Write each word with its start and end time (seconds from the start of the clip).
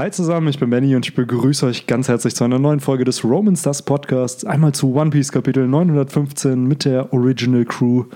Hi 0.00 0.10
zusammen, 0.10 0.48
ich 0.48 0.58
bin 0.58 0.70
Benny 0.70 0.96
und 0.96 1.04
ich 1.04 1.14
begrüße 1.14 1.66
euch 1.66 1.86
ganz 1.86 2.08
herzlich 2.08 2.34
zu 2.34 2.42
einer 2.42 2.58
neuen 2.58 2.80
Folge 2.80 3.04
des 3.04 3.22
Roman 3.22 3.54
Stars 3.54 3.82
Podcasts. 3.82 4.46
Einmal 4.46 4.72
zu 4.72 4.94
One 4.94 5.10
Piece 5.10 5.30
Kapitel 5.30 5.68
915 5.68 6.64
mit 6.64 6.86
der 6.86 7.12
Original 7.12 7.66
Crew 7.66 8.06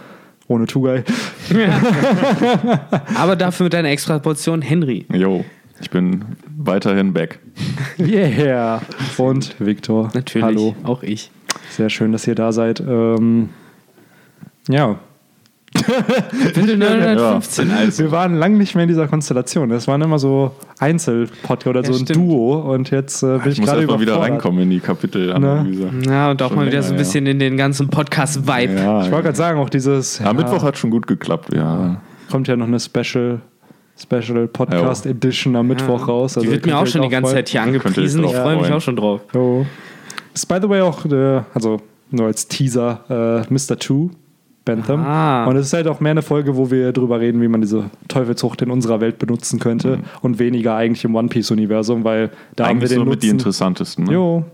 ohne 0.48 0.64
Tugai. 0.64 1.04
Aber 3.16 3.36
dafür 3.36 3.64
mit 3.64 3.74
einer 3.74 3.90
extra 3.90 4.18
Portion 4.18 4.62
Henry. 4.62 5.04
Jo, 5.12 5.44
ich 5.78 5.90
bin 5.90 6.24
weiterhin 6.56 7.12
back. 7.12 7.38
Yeah. 7.98 8.80
Und 9.18 9.54
Victor. 9.58 10.10
Natürlich. 10.14 10.42
Hallo. 10.42 10.74
Auch 10.84 11.02
ich. 11.02 11.30
Sehr 11.68 11.90
schön, 11.90 12.12
dass 12.12 12.26
ihr 12.26 12.34
da 12.34 12.52
seid. 12.52 12.80
Ähm, 12.80 13.50
ja, 14.70 14.98
Kapitel 15.74 16.76
915 16.78 17.70
also. 17.70 18.04
wir 18.04 18.10
waren 18.12 18.36
lange 18.36 18.56
nicht 18.56 18.74
mehr 18.74 18.84
in 18.84 18.88
dieser 18.88 19.08
Konstellation. 19.08 19.68
Das 19.70 19.86
waren 19.88 20.00
immer 20.02 20.18
so 20.18 20.52
Einzelpodcasts 20.78 21.66
oder 21.66 21.80
Ja, 21.82 21.86
so 21.92 21.98
ein 21.98 22.04
stimmt. 22.06 22.16
Duo. 22.18 22.54
Und 22.72 22.90
jetzt 22.90 23.22
äh, 23.22 23.38
bin 23.38 23.40
ich, 23.46 23.46
Ich 23.54 23.58
muss 23.60 23.68
gerade 23.68 23.80
erstmal 23.82 24.00
wieder 24.00 24.20
reinkommen 24.20 24.62
in 24.62 24.70
die 24.70 24.80
Kapitelanalyse. 24.80 25.90
Ja, 26.08 26.30
und 26.30 26.40
auch 26.42 26.48
Schon 26.48 26.56
mal 26.58 26.62
wieder 26.66 26.72
länger, 26.78 26.82
so 26.84 26.94
ein 26.94 26.96
bisschen 26.98 27.26
in 27.26 27.38
den 27.38 27.56
ganzen 27.56 27.88
Podcast-Vibe. 27.88 28.74
Ja, 28.74 29.02
Ich 29.04 29.10
wollte 29.10 29.24
gerade 29.24 29.36
sagen, 29.36 29.58
auch 29.58 29.68
dieses. 29.68 30.18
ja. 30.20 30.32
Mittwoch 30.32 30.62
hat 30.62 30.78
schon 30.78 30.90
gut 30.90 31.06
geklappt, 31.06 31.52
ja. 31.54 32.00
kommt 32.30 32.48
ja 32.48 32.56
noch 32.56 32.66
eine 32.66 32.78
Special, 32.80 33.40
Special 34.00 34.46
Podcast. 34.48 35.06
Edition 35.06 35.56
am 35.56 35.66
Mittwoch 35.66 36.06
raus. 36.08 36.34
Die 36.34 36.40
Also 36.40 36.50
wird 36.50 36.62
könnt 36.62 36.74
mir 36.74 36.80
auch 36.80 36.86
schon 36.86 37.02
die 37.02 37.08
ganze. 37.08 37.32
Zeit 37.32 37.48
hier 37.48 37.62
angepriesen. 37.62 38.24
Ich 38.24 38.30
drauf 38.32 38.42
freue 38.42 38.56
mich 38.60 38.72
auch 38.72 38.80
schon 38.80 38.96
drauf. 38.96 39.20
Jo. 39.34 39.66
Ist 40.32 40.46
by 40.46 40.56
the 40.62 40.68
way 40.68 40.80
auch, 40.80 41.04
äh, 41.04 41.42
also 41.52 41.80
nur 42.10 42.26
als 42.26 42.48
Teaser, 42.48 43.44
äh, 43.48 43.52
Mr. 43.52 43.76
Two, 43.78 44.10
Bentham. 44.64 45.00
Ah. 45.04 45.44
Und 45.46 45.56
es 45.56 45.66
ist 45.66 45.72
halt 45.72 45.86
auch 45.88 46.00
mehr 46.00 46.12
eine 46.12 46.22
Folge, 46.22 46.56
wo 46.56 46.70
wir 46.70 46.92
drüber 46.92 47.20
reden, 47.20 47.42
wie 47.42 47.48
man 47.48 47.60
diese 47.60 47.90
Teufelsfrucht 48.08 48.62
in 48.62 48.70
unserer 48.70 49.00
Welt 49.00 49.18
benutzen 49.18 49.58
könnte 49.58 49.98
und 50.22 50.38
weniger 50.38 50.74
eigentlich 50.76 51.04
im 51.04 51.14
One 51.14 51.28
Piece-Universum, 51.28 52.04
weil 52.04 52.30
da 52.56 52.64
haben 52.68 52.80
wir 52.80 52.86
Eigentlich 52.86 52.90
den 52.90 52.98
so 53.00 53.04
mit 53.04 53.22
die 53.22 53.28
interessantesten. 53.28 54.04
Ne? 54.04 54.12
Jo, 54.12 54.44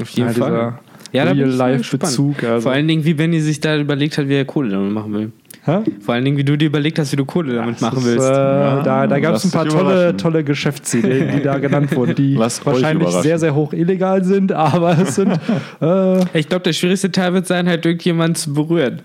Auf 0.00 0.08
jeden 0.10 0.28
Ja, 0.28 0.34
Fall. 0.34 0.78
Ja, 1.12 1.24
da 1.26 1.32
bin 1.34 1.40
ich. 1.40 1.46
Real-Life-Bezug. 1.48 2.42
Also. 2.44 2.62
Vor 2.62 2.72
allen 2.72 2.88
Dingen, 2.88 3.04
wie 3.04 3.12
Benny 3.14 3.40
sich 3.40 3.60
da 3.60 3.76
überlegt 3.78 4.16
hat, 4.16 4.28
wie 4.28 4.34
er 4.34 4.46
Kohle 4.46 4.70
damit 4.70 4.92
machen 4.92 5.12
will. 5.12 5.32
Hä? 5.64 5.78
Vor 6.00 6.14
allen 6.14 6.24
Dingen, 6.24 6.36
wie 6.38 6.42
du 6.42 6.56
dir 6.58 6.66
überlegt 6.66 6.98
hast, 6.98 7.12
wie 7.12 7.16
du 7.16 7.24
Kohle 7.24 7.54
damit 7.54 7.80
machen 7.80 7.96
Das, 7.96 8.04
willst. 8.04 8.26
Äh, 8.26 8.32
da 8.32 9.06
da 9.06 9.20
gab 9.20 9.36
es 9.36 9.44
ein 9.44 9.52
paar 9.52 9.68
tolle, 9.68 10.16
tolle 10.16 10.42
Geschäftsideen, 10.42 11.36
die 11.36 11.42
da 11.42 11.58
genannt 11.60 11.94
wurden, 11.94 12.16
die 12.16 12.34
Lasst 12.34 12.66
wahrscheinlich 12.66 13.10
sehr, 13.10 13.38
sehr 13.38 13.54
hoch 13.54 13.72
illegal 13.72 14.24
sind, 14.24 14.50
aber 14.50 14.98
es 14.98 15.14
sind 15.14 15.38
äh, 15.80 16.38
Ich 16.38 16.48
glaube, 16.48 16.64
der 16.64 16.72
schwierigste 16.72 17.12
Teil 17.12 17.34
wird 17.34 17.46
sein, 17.46 17.68
halt 17.68 17.86
irgendjemanden 17.86 18.34
zu 18.34 18.52
berühren. 18.54 19.02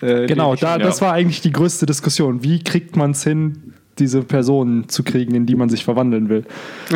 Äh, 0.00 0.26
Genau, 0.26 0.54
da, 0.54 0.72
ja. 0.76 0.78
das 0.78 1.00
war 1.00 1.12
eigentlich 1.12 1.40
die 1.40 1.52
größte 1.52 1.86
Diskussion. 1.86 2.42
Wie 2.42 2.62
kriegt 2.62 2.96
man 2.96 3.12
es 3.12 3.22
hin, 3.24 3.72
diese 3.98 4.22
Personen 4.22 4.88
zu 4.90 5.02
kriegen, 5.02 5.34
in 5.34 5.46
die 5.46 5.54
man 5.56 5.68
sich 5.70 5.84
verwandeln 5.84 6.28
will? 6.28 6.44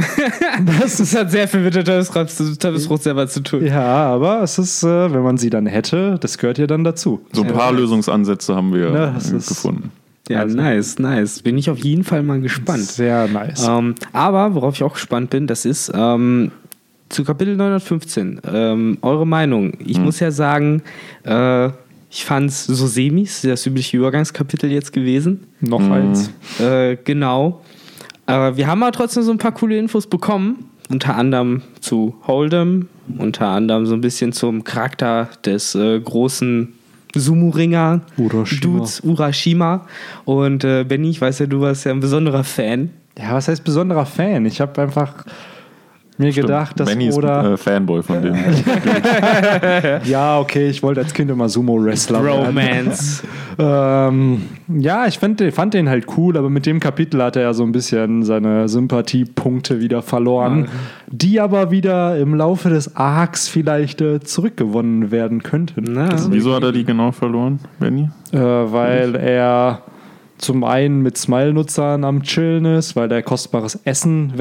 Das 0.80 1.14
hat 1.16 1.30
sehr 1.30 1.48
viel 1.48 1.60
mit 1.60 1.74
der 1.74 1.84
Teufelsfrucht 1.84 3.02
selber 3.02 3.26
zu 3.26 3.40
tun. 3.42 3.64
Ja, 3.64 3.84
aber 4.12 4.42
es 4.42 4.58
ist, 4.58 4.82
äh, 4.82 5.12
wenn 5.12 5.22
man 5.22 5.38
sie 5.38 5.50
dann 5.50 5.66
hätte, 5.66 6.18
das 6.20 6.36
gehört 6.38 6.58
ja 6.58 6.66
dann 6.66 6.84
dazu. 6.84 7.20
So 7.32 7.42
ein 7.42 7.52
paar 7.52 7.72
Lösungsansätze 7.72 8.54
haben 8.54 8.72
wir 8.74 8.90
das 8.90 9.30
ist- 9.30 9.48
gefunden. 9.48 9.90
Ja, 10.28 10.40
Also- 10.40 10.56
nice, 10.56 10.98
nice. 10.98 11.42
Bin 11.42 11.58
ich 11.58 11.70
auf 11.70 11.78
jeden 11.78 12.04
Fall 12.04 12.22
mal 12.22 12.40
gespannt. 12.40 12.82
Sehr 12.84 13.26
nice. 13.28 13.66
Ähm, 13.66 13.94
aber 14.12 14.54
worauf 14.54 14.74
ich 14.76 14.82
auch 14.84 14.92
gespannt 14.94 15.30
bin, 15.30 15.46
das 15.48 15.64
ist 15.64 15.90
ähm, 15.94 16.52
zu 17.08 17.24
Kapitel 17.24 17.56
915. 17.56 18.40
Ähm, 18.46 18.98
eure 19.02 19.26
Meinung. 19.26 19.72
Ich 19.84 19.98
muss 19.98 20.20
ja 20.20 20.30
sagen, 20.30 20.82
äh, 21.24 21.70
ich 22.10 22.24
fand 22.24 22.50
es 22.50 22.64
so 22.64 22.86
semis, 22.86 23.42
das 23.42 23.64
übliche 23.66 23.96
Übergangskapitel 23.96 24.70
jetzt 24.70 24.92
gewesen. 24.92 25.44
Noch 25.60 25.80
Mhm. 25.80 25.92
eins. 25.92 26.30
Äh, 26.58 26.96
genau. 27.04 27.60
Aber 28.26 28.56
wir 28.56 28.66
haben 28.66 28.82
aber 28.82 28.92
trotzdem 28.92 29.22
so 29.22 29.30
ein 29.32 29.38
paar 29.38 29.52
coole 29.52 29.78
Infos 29.78 30.06
bekommen. 30.06 30.66
Unter 30.88 31.14
anderem 31.16 31.62
zu 31.80 32.16
Hold'em, 32.26 32.86
unter 33.16 33.46
anderem 33.48 33.86
so 33.86 33.94
ein 33.94 34.00
bisschen 34.00 34.32
zum 34.32 34.64
Charakter 34.64 35.28
des 35.44 35.76
äh, 35.76 36.00
großen 36.00 36.72
Sumo-Ringer 37.14 38.00
Urashima. 38.16 38.60
Dudes 38.60 39.00
Urashima. 39.00 39.86
Und 40.24 40.64
äh, 40.64 40.84
Benny, 40.84 41.10
ich 41.10 41.20
weiß 41.20 41.38
ja, 41.40 41.46
du 41.46 41.60
warst 41.60 41.84
ja 41.84 41.92
ein 41.92 42.00
besonderer 42.00 42.42
Fan. 42.44 42.90
Ja, 43.18 43.34
was 43.34 43.48
heißt 43.48 43.62
besonderer 43.64 44.06
Fan? 44.06 44.46
Ich 44.46 44.60
habe 44.60 44.80
einfach 44.82 45.24
mir 46.20 46.32
gedacht, 46.32 46.78
dass 46.78 46.88
Benny 46.88 47.08
ist 47.08 47.16
Oda. 47.16 47.54
äh, 47.54 47.56
Fanboy 47.56 48.02
von 48.02 48.22
dem. 48.22 48.34
ja, 50.04 50.38
okay, 50.38 50.68
ich 50.68 50.82
wollte 50.82 51.00
als 51.00 51.12
Kind 51.12 51.30
immer 51.30 51.48
Sumo-Wrestler 51.48 52.24
werden. 52.24 52.46
Romance. 52.46 53.22
Ähm, 53.60 54.42
ja, 54.68 55.06
ich 55.06 55.18
fand, 55.18 55.42
fand 55.52 55.74
den 55.74 55.90
halt 55.90 56.06
cool, 56.16 56.38
aber 56.38 56.48
mit 56.48 56.64
dem 56.64 56.80
Kapitel 56.80 57.22
hat 57.22 57.36
er 57.36 57.42
ja 57.42 57.52
so 57.52 57.62
ein 57.62 57.72
bisschen 57.72 58.22
seine 58.22 58.70
Sympathiepunkte 58.70 59.80
wieder 59.80 60.00
verloren, 60.00 60.68
die 61.08 61.40
aber 61.40 61.70
wieder 61.70 62.16
im 62.16 62.34
Laufe 62.34 62.70
des 62.70 62.96
Arcs 62.96 63.48
vielleicht 63.48 64.00
äh, 64.00 64.20
zurückgewonnen 64.20 65.10
werden 65.10 65.42
könnten. 65.42 65.84
Na, 65.92 66.08
Wieso 66.30 66.54
hat 66.54 66.62
er 66.62 66.72
die 66.72 66.84
genau 66.84 67.12
verloren, 67.12 67.58
Benny? 67.78 68.08
Äh, 68.32 68.38
weil 68.38 69.14
er 69.14 69.82
zum 70.38 70.64
einen 70.64 71.02
mit 71.02 71.18
Smile-Nutzern 71.18 72.02
am 72.04 72.22
Chillen 72.22 72.64
ist, 72.64 72.96
weil 72.96 73.12
er 73.12 73.22
kostbares 73.22 73.78
Essen 73.84 74.32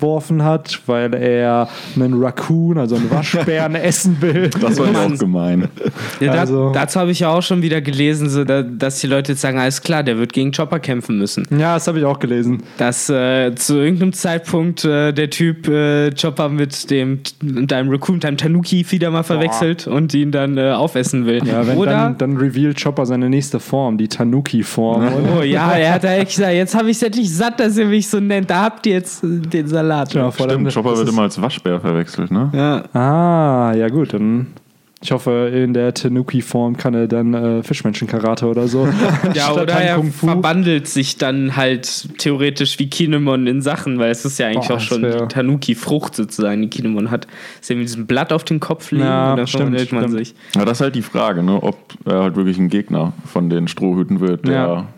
weggeworfen 0.00 0.42
hat, 0.44 0.80
weil 0.86 1.14
er 1.14 1.68
einen 1.94 2.22
Raccoon, 2.22 2.78
also 2.78 2.96
einen 2.96 3.10
Waschbären 3.10 3.74
essen 3.74 4.16
will. 4.20 4.50
Das 4.60 4.78
war 4.78 4.90
ja 4.90 5.06
auch 5.06 5.18
gemein. 5.18 5.68
Ja, 6.20 6.32
da, 6.34 6.40
Also- 6.40 6.70
dazu 6.72 7.00
habe 7.00 7.10
ich 7.10 7.20
ja 7.20 7.28
auch 7.30 7.42
schon 7.42 7.62
wieder 7.62 7.80
gelesen, 7.80 8.28
so, 8.28 8.44
da, 8.44 8.62
dass 8.62 9.00
die 9.00 9.06
Leute 9.06 9.32
jetzt 9.32 9.40
sagen, 9.40 9.58
alles 9.58 9.82
klar, 9.82 10.02
der 10.02 10.18
wird 10.18 10.32
gegen 10.32 10.52
Chopper 10.52 10.78
kämpfen 10.80 11.18
müssen. 11.18 11.46
Ja, 11.50 11.74
das 11.74 11.86
habe 11.88 11.98
ich 11.98 12.04
auch 12.04 12.18
gelesen. 12.18 12.62
Dass 12.78 13.08
äh, 13.08 13.54
zu 13.54 13.76
irgendeinem 13.78 14.12
Zeitpunkt 14.12 14.84
äh, 14.84 15.12
der 15.12 15.30
Typ 15.30 15.68
äh, 15.68 16.10
Chopper 16.10 16.48
mit 16.48 16.90
dem 16.90 17.20
mit 17.42 17.72
einem 17.72 17.90
Raccoon, 17.90 18.16
mit 18.16 18.24
einem 18.24 18.36
Tanuki 18.36 18.84
wieder 18.90 19.10
mal 19.10 19.22
verwechselt 19.22 19.86
und 19.86 20.12
ihn 20.14 20.30
dann 20.30 20.58
äh, 20.58 20.72
aufessen 20.72 21.26
will. 21.26 21.44
Ja, 21.46 21.66
wenn 21.66 21.76
Oder? 21.78 21.92
dann, 21.92 22.18
dann 22.18 22.36
revealed 22.36 22.80
Chopper 22.82 23.06
seine 23.06 23.28
nächste 23.30 23.60
Form, 23.60 23.98
die 23.98 24.08
Tanuki-Form. 24.08 25.08
Oh 25.38 25.42
ja, 25.42 25.72
er 25.72 25.94
hat 25.94 26.04
da 26.04 26.12
echt 26.14 26.36
gesagt, 26.36 26.52
jetzt 26.54 26.74
habe 26.74 26.90
ich 26.90 26.96
es 26.96 27.02
endlich 27.02 27.34
satt, 27.34 27.60
dass 27.60 27.76
ihr 27.76 27.86
mich 27.86 28.08
so 28.08 28.20
nennt. 28.20 28.50
Da 28.50 28.62
habt 28.62 28.86
ihr 28.86 28.94
jetzt 28.94 29.20
den 29.22 29.66
Salat. 29.66 29.85
Ja, 29.88 30.30
vor 30.30 30.48
Stimmt, 30.48 30.72
Chopper 30.72 30.96
wird 30.96 31.08
immer 31.08 31.22
als 31.22 31.40
Waschbär 31.40 31.80
verwechselt, 31.80 32.30
ne? 32.30 32.50
Ja. 32.52 32.84
Ah, 33.00 33.74
ja 33.74 33.88
gut, 33.88 34.12
dann. 34.14 34.48
Ich 35.02 35.12
hoffe, 35.12 35.52
in 35.54 35.74
der 35.74 35.92
Tanuki-Form 35.92 36.78
kann 36.78 36.94
er 36.94 37.06
dann 37.06 37.34
äh, 37.34 37.62
Fischmenschen-Karate 37.62 38.46
oder 38.46 38.66
so. 38.66 38.88
Ja, 39.34 39.52
oder 39.52 39.74
er 39.74 40.02
verbandelt 40.02 40.88
sich 40.88 41.18
dann 41.18 41.54
halt 41.54 42.18
theoretisch 42.18 42.78
wie 42.78 42.88
Kinemon 42.88 43.46
in 43.46 43.60
Sachen, 43.60 43.98
weil 43.98 44.10
es 44.10 44.24
ist 44.24 44.38
ja 44.38 44.46
eigentlich 44.46 44.68
Boah, 44.68 44.76
auch 44.76 44.80
schon 44.80 45.02
die 45.02 45.28
Tanuki-Frucht 45.28 46.14
sozusagen, 46.16 46.62
die 46.62 46.68
Kinemon 46.70 47.10
hat. 47.10 47.26
Ist 47.60 47.68
ja 47.68 47.76
mit 47.76 47.86
diesem 47.86 48.06
Blatt 48.06 48.32
auf 48.32 48.44
den 48.44 48.58
Kopf 48.58 48.90
legen 48.90 49.04
Ja, 49.04 49.32
und 49.32 49.36
dann 49.36 49.46
stimmt, 49.46 49.62
verwandelt 49.64 49.92
man 49.92 50.02
stimmt. 50.04 50.18
sich. 50.18 50.34
Ja, 50.56 50.64
das 50.64 50.78
ist 50.78 50.80
halt 50.80 50.94
die 50.94 51.02
Frage, 51.02 51.42
ne? 51.42 51.62
ob 51.62 51.76
er 52.06 52.22
halt 52.22 52.36
wirklich 52.36 52.56
ein 52.58 52.70
Gegner 52.70 53.12
von 53.26 53.50
den 53.50 53.68
Strohhüten 53.68 54.20
wird. 54.20 54.46
Der, 54.48 54.54
Ja. 54.54 54.88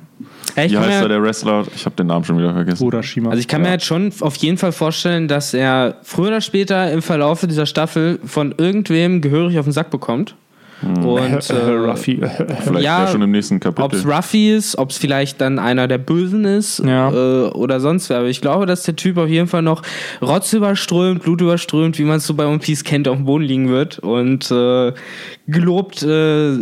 Ja, 0.57 0.65
ich 0.65 0.71
wie 0.73 0.75
kann 0.77 0.85
heißt 0.85 0.99
mir- 0.99 1.05
er, 1.05 1.09
der 1.09 1.23
Wrestler? 1.23 1.65
Ich 1.75 1.85
habe 1.85 1.97
den 1.97 2.07
Namen 2.09 2.25
schon 2.25 2.39
wieder 2.39 2.53
vergessen. 2.53 2.85
Urashima. 2.85 3.31
Also 3.31 3.41
ich 3.41 3.49
kann 3.49 3.63
mir 3.63 3.71
jetzt 3.71 3.85
schon 3.85 4.13
auf 4.21 4.37
jeden 4.37 4.59
Fall 4.59 4.73
vorstellen, 4.73 5.29
dass 5.29 5.55
er 5.55 5.97
früher 6.03 6.29
oder 6.29 6.41
später 6.41 6.91
im 6.93 7.03
Verlauf 7.03 7.41
dieser 7.47 7.67
Staffel 7.67 8.19
von 8.25 8.55
irgendwem 8.59 9.21
gehörig 9.21 9.59
auf 9.59 9.67
den 9.67 9.73
Sack 9.73 9.91
bekommt. 9.91 10.35
Und 10.83 11.51
äh, 11.51 11.55
Ruffy. 11.55 12.21
Vielleicht 12.63 12.85
ja, 12.85 13.09
schon 13.09 13.23
im 13.23 13.33
nächsten 13.33 13.57
ob 13.57 13.63
Kapitel. 13.77 13.97
es 13.99 14.07
Ruffy 14.07 14.55
ist, 14.55 14.79
ob 14.79 14.91
es 14.91 14.99
vielleicht 14.99 15.41
dann 15.41 15.59
einer 15.59 15.89
der 15.89 15.99
Bösen 15.99 16.45
ist 16.45 16.79
Ja. 16.85 17.11
äh, 17.11 17.49
oder 17.51 17.81
sonst 17.81 18.09
wer. 18.11 18.19
Aber 18.19 18.29
ich 18.29 18.41
glaube, 18.41 18.67
dass 18.67 18.85
der 18.85 18.95
Typ 18.95 19.17
auf 19.19 19.29
jeden 19.29 19.49
Fall 19.49 19.63
noch 19.63 19.83
rotzüberströmt, 20.23 21.23
blutüberströmt, 21.23 21.99
wie 21.99 22.05
man 22.05 22.19
es 22.19 22.27
so 22.27 22.35
bei 22.35 22.47
One 22.47 22.59
Piece 22.59 22.85
kennt, 22.85 23.09
auf 23.09 23.17
dem 23.17 23.25
Boden 23.25 23.45
liegen 23.45 23.69
wird 23.71 23.99
und 23.99 24.51
äh, 24.51 24.93
gelobt, 25.49 26.03
äh, 26.03 26.57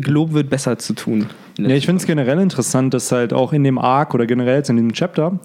gelobt 0.00 0.32
wird, 0.32 0.50
besser 0.50 0.78
zu 0.78 0.94
tun. 0.94 1.26
Ja, 1.58 1.68
ich 1.68 1.86
finde 1.86 2.00
es 2.00 2.06
generell 2.06 2.40
interessant, 2.40 2.92
dass 2.94 3.12
halt 3.12 3.32
auch 3.32 3.52
in 3.52 3.62
dem 3.64 3.78
Arc 3.78 4.14
oder 4.14 4.26
generell 4.26 4.56
jetzt 4.56 4.70
in 4.70 4.76
dem 4.76 4.92
Chapter 4.92 5.38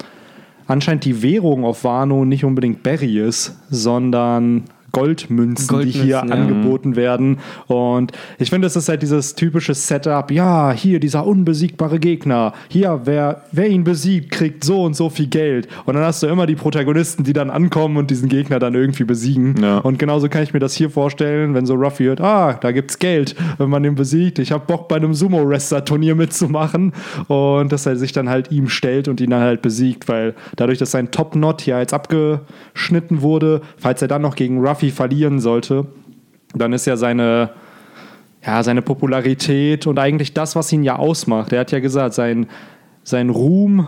anscheinend 0.67 1.05
die 1.05 1.21
Währung 1.21 1.63
auf 1.63 1.83
Wano 1.83 2.25
nicht 2.25 2.43
unbedingt 2.43 2.81
Berry 2.81 3.19
ist, 3.19 3.55
sondern 3.69 4.63
Goldmünzen, 4.95 5.81
die 5.81 5.91
hier 5.91 6.19
Goldmünzen, 6.19 6.29
ja. 6.29 6.35
angeboten 6.35 6.95
werden. 6.95 7.39
Und 7.67 8.13
ich 8.39 8.49
finde, 8.49 8.67
es 8.67 8.75
ist 8.75 8.87
halt 8.87 9.01
dieses 9.01 9.35
typische 9.35 9.73
Setup, 9.73 10.31
ja, 10.31 10.71
hier 10.71 10.99
dieser 10.99 11.27
unbesiegbare 11.27 11.99
Gegner, 11.99 12.53
hier, 12.69 13.01
wer, 13.03 13.43
wer 13.51 13.67
ihn 13.67 13.83
besiegt, 13.83 14.31
kriegt 14.31 14.63
so 14.63 14.83
und 14.83 14.95
so 14.95 15.09
viel 15.09 15.27
Geld. 15.27 15.67
Und 15.85 15.95
dann 15.95 16.03
hast 16.03 16.23
du 16.23 16.27
immer 16.27 16.45
die 16.45 16.55
Protagonisten, 16.55 17.23
die 17.23 17.33
dann 17.33 17.49
ankommen 17.49 17.97
und 17.97 18.09
diesen 18.09 18.29
Gegner 18.29 18.59
dann 18.59 18.73
irgendwie 18.73 19.03
besiegen. 19.03 19.55
Ja. 19.61 19.79
Und 19.79 19.99
genauso 19.99 20.29
kann 20.29 20.43
ich 20.43 20.53
mir 20.53 20.59
das 20.59 20.73
hier 20.73 20.89
vorstellen, 20.89 21.53
wenn 21.53 21.65
so 21.65 21.75
Ruffy 21.75 22.05
hört, 22.05 22.21
ah, 22.21 22.53
da 22.53 22.71
gibt's 22.71 22.97
Geld, 22.97 23.35
wenn 23.57 23.69
man 23.69 23.83
den 23.83 23.95
besiegt. 23.95 24.39
Ich 24.39 24.51
habe 24.51 24.65
Bock 24.65 24.87
bei 24.87 24.95
einem 24.95 25.13
Sumo-Wrestler-Turnier 25.13 26.15
mitzumachen. 26.15 26.93
Und 27.27 27.71
dass 27.71 27.85
er 27.85 27.97
sich 27.97 28.13
dann 28.13 28.29
halt 28.29 28.51
ihm 28.51 28.69
stellt 28.69 29.07
und 29.09 29.19
ihn 29.19 29.29
dann 29.31 29.41
halt 29.41 29.61
besiegt, 29.61 30.07
weil 30.07 30.35
dadurch, 30.55 30.79
dass 30.79 30.91
sein 30.91 31.11
Top-Knot 31.11 31.61
hier 31.61 31.79
jetzt 31.79 31.93
abgeschnitten 31.93 33.21
wurde, 33.21 33.61
falls 33.77 34.01
er 34.01 34.07
dann 34.07 34.21
noch 34.21 34.35
gegen 34.35 34.65
Ruffy 34.65 34.84
verlieren 34.91 35.39
sollte, 35.39 35.85
dann 36.53 36.73
ist 36.73 36.85
ja 36.85 36.97
seine, 36.97 37.51
ja, 38.45 38.63
seine 38.63 38.81
Popularität 38.81 39.87
und 39.87 39.99
eigentlich 39.99 40.33
das, 40.33 40.55
was 40.55 40.71
ihn 40.71 40.83
ja 40.83 40.97
ausmacht. 40.97 41.53
Er 41.53 41.61
hat 41.61 41.71
ja 41.71 41.79
gesagt, 41.79 42.13
sein, 42.13 42.47
sein 43.03 43.29
Ruhm, 43.29 43.87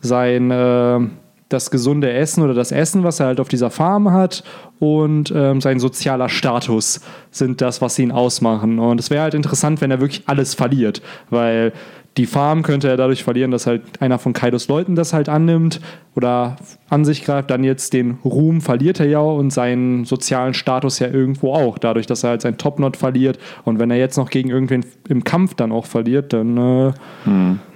sein, 0.00 0.50
äh, 0.50 1.00
das 1.48 1.70
gesunde 1.70 2.12
Essen 2.12 2.42
oder 2.42 2.54
das 2.54 2.72
Essen, 2.72 3.04
was 3.04 3.20
er 3.20 3.26
halt 3.26 3.40
auf 3.40 3.48
dieser 3.48 3.70
Farm 3.70 4.12
hat 4.12 4.44
und 4.78 5.32
ähm, 5.34 5.60
sein 5.60 5.80
sozialer 5.80 6.28
Status 6.28 7.00
sind 7.30 7.60
das, 7.60 7.80
was 7.80 7.98
ihn 7.98 8.12
ausmachen. 8.12 8.78
Und 8.78 9.00
es 9.00 9.08
wäre 9.08 9.22
halt 9.22 9.34
interessant, 9.34 9.80
wenn 9.80 9.90
er 9.90 10.00
wirklich 10.00 10.24
alles 10.26 10.54
verliert, 10.54 11.00
weil 11.30 11.72
die 12.18 12.26
Farm 12.26 12.62
könnte 12.62 12.88
er 12.88 12.96
dadurch 12.96 13.24
verlieren, 13.24 13.50
dass 13.50 13.66
halt 13.66 13.82
einer 14.00 14.18
von 14.18 14.32
Kaidos 14.32 14.68
Leuten 14.68 14.94
das 14.94 15.12
halt 15.12 15.28
annimmt 15.28 15.80
oder 16.18 16.56
an 16.90 17.04
sich 17.04 17.24
greift. 17.24 17.50
Dann 17.50 17.64
jetzt 17.64 17.92
den 17.92 18.18
Ruhm 18.24 18.60
verliert 18.60 18.98
er 19.00 19.06
ja 19.06 19.20
und 19.20 19.50
seinen 19.52 20.04
sozialen 20.04 20.52
Status 20.52 20.98
ja 20.98 21.08
irgendwo 21.08 21.52
auch, 21.54 21.78
dadurch, 21.78 22.06
dass 22.06 22.24
er 22.24 22.30
halt 22.30 22.42
sein 22.42 22.58
Topnot 22.58 22.96
verliert. 22.96 23.38
Und 23.64 23.78
wenn 23.78 23.90
er 23.90 23.98
jetzt 23.98 24.16
noch 24.16 24.30
gegen 24.30 24.50
irgendwen 24.50 24.84
im 25.08 25.22
Kampf 25.24 25.54
dann 25.54 25.70
auch 25.70 25.86
verliert, 25.86 26.32
dann 26.32 26.56
äh, 26.56 26.92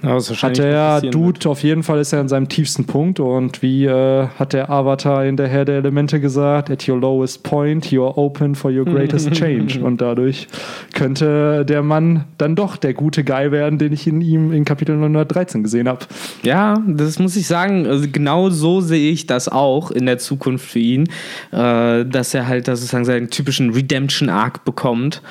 Ja, 0.01 0.15
was 0.15 0.29
hat 0.43 0.57
passieren 0.57 1.11
Dude 1.11 1.49
auf 1.49 1.63
jeden 1.63 1.83
Fall 1.83 1.99
ist 1.99 2.11
er 2.11 2.19
an 2.19 2.27
seinem 2.27 2.49
tiefsten 2.49 2.85
Punkt. 2.85 3.19
Und 3.19 3.61
wie 3.61 3.85
äh, 3.85 4.27
hat 4.37 4.51
der 4.51 4.69
Avatar 4.69 5.25
in 5.25 5.37
der 5.37 5.47
Herr 5.47 5.63
der 5.63 5.77
Elemente 5.77 6.19
gesagt, 6.19 6.69
at 6.69 6.87
your 6.87 6.99
lowest 6.99 7.43
point, 7.43 7.91
you 7.91 8.03
are 8.03 8.17
open 8.17 8.55
for 8.55 8.71
your 8.71 8.85
greatest 8.85 9.31
change. 9.33 9.81
und 9.81 10.01
dadurch 10.01 10.47
könnte 10.93 11.65
der 11.65 11.81
Mann 11.81 12.25
dann 12.37 12.55
doch 12.55 12.75
der 12.75 12.93
gute 12.93 13.23
Guy 13.23 13.51
werden, 13.51 13.79
den 13.79 13.93
ich 13.93 14.05
in 14.05 14.19
ihm 14.21 14.51
in 14.51 14.65
Kapitel 14.65 14.97
913 14.97 15.63
gesehen 15.63 15.87
habe. 15.87 15.99
Ja, 16.43 16.75
das 16.85 17.19
muss 17.19 17.35
ich 17.35 17.47
sagen. 17.47 17.87
Also 17.87 18.07
genau 18.11 18.32
so 18.49 18.81
sehe 18.81 19.11
ich 19.11 19.27
das 19.27 19.47
auch 19.49 19.91
in 19.91 20.05
der 20.05 20.17
Zukunft 20.17 20.65
für 20.69 20.79
ihn, 20.79 21.09
äh, 21.51 22.05
dass 22.05 22.33
er 22.33 22.47
halt 22.47 22.65
sozusagen 22.65 23.05
seinen 23.05 23.29
typischen 23.29 23.71
Redemption-Arc 23.71 24.65
bekommt. 24.65 25.21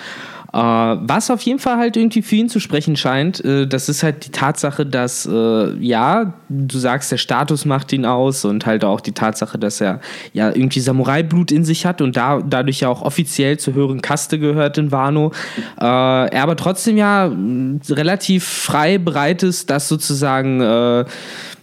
Äh, 0.52 0.58
was 0.58 1.30
auf 1.30 1.40
jeden 1.42 1.58
Fall 1.58 1.78
halt 1.78 1.96
irgendwie 1.96 2.20
für 2.20 2.36
ihn 2.36 2.50
zu 2.50 2.60
sprechen 2.60 2.94
scheint, 2.96 3.42
äh, 3.42 3.66
das 3.66 3.88
ist 3.88 4.02
halt 4.02 4.26
die 4.26 4.30
Tatsache, 4.30 4.84
dass, 4.84 5.24
äh, 5.24 5.76
ja, 5.78 6.34
du 6.50 6.78
sagst, 6.78 7.10
der 7.10 7.16
Status 7.16 7.64
macht 7.64 7.90
ihn 7.94 8.04
aus 8.04 8.44
und 8.44 8.66
halt 8.66 8.84
auch 8.84 9.00
die 9.00 9.12
Tatsache, 9.12 9.58
dass 9.58 9.80
er 9.80 10.00
ja 10.34 10.50
irgendwie 10.50 10.80
Samurai-Blut 10.80 11.52
in 11.52 11.64
sich 11.64 11.86
hat 11.86 12.02
und 12.02 12.18
da, 12.18 12.42
dadurch 12.42 12.80
ja 12.80 12.88
auch 12.88 13.00
offiziell 13.00 13.58
zur 13.58 13.72
höheren 13.72 14.02
Kaste 14.02 14.38
gehört 14.38 14.76
in 14.76 14.92
Wano. 14.92 15.32
Er 15.78 16.42
aber 16.42 16.56
trotzdem 16.56 16.98
ja 16.98 17.32
relativ 17.88 18.44
frei 18.44 18.98
bereit 18.98 19.42
ist, 19.42 19.70
das 19.70 19.88
sozusagen 19.88 20.60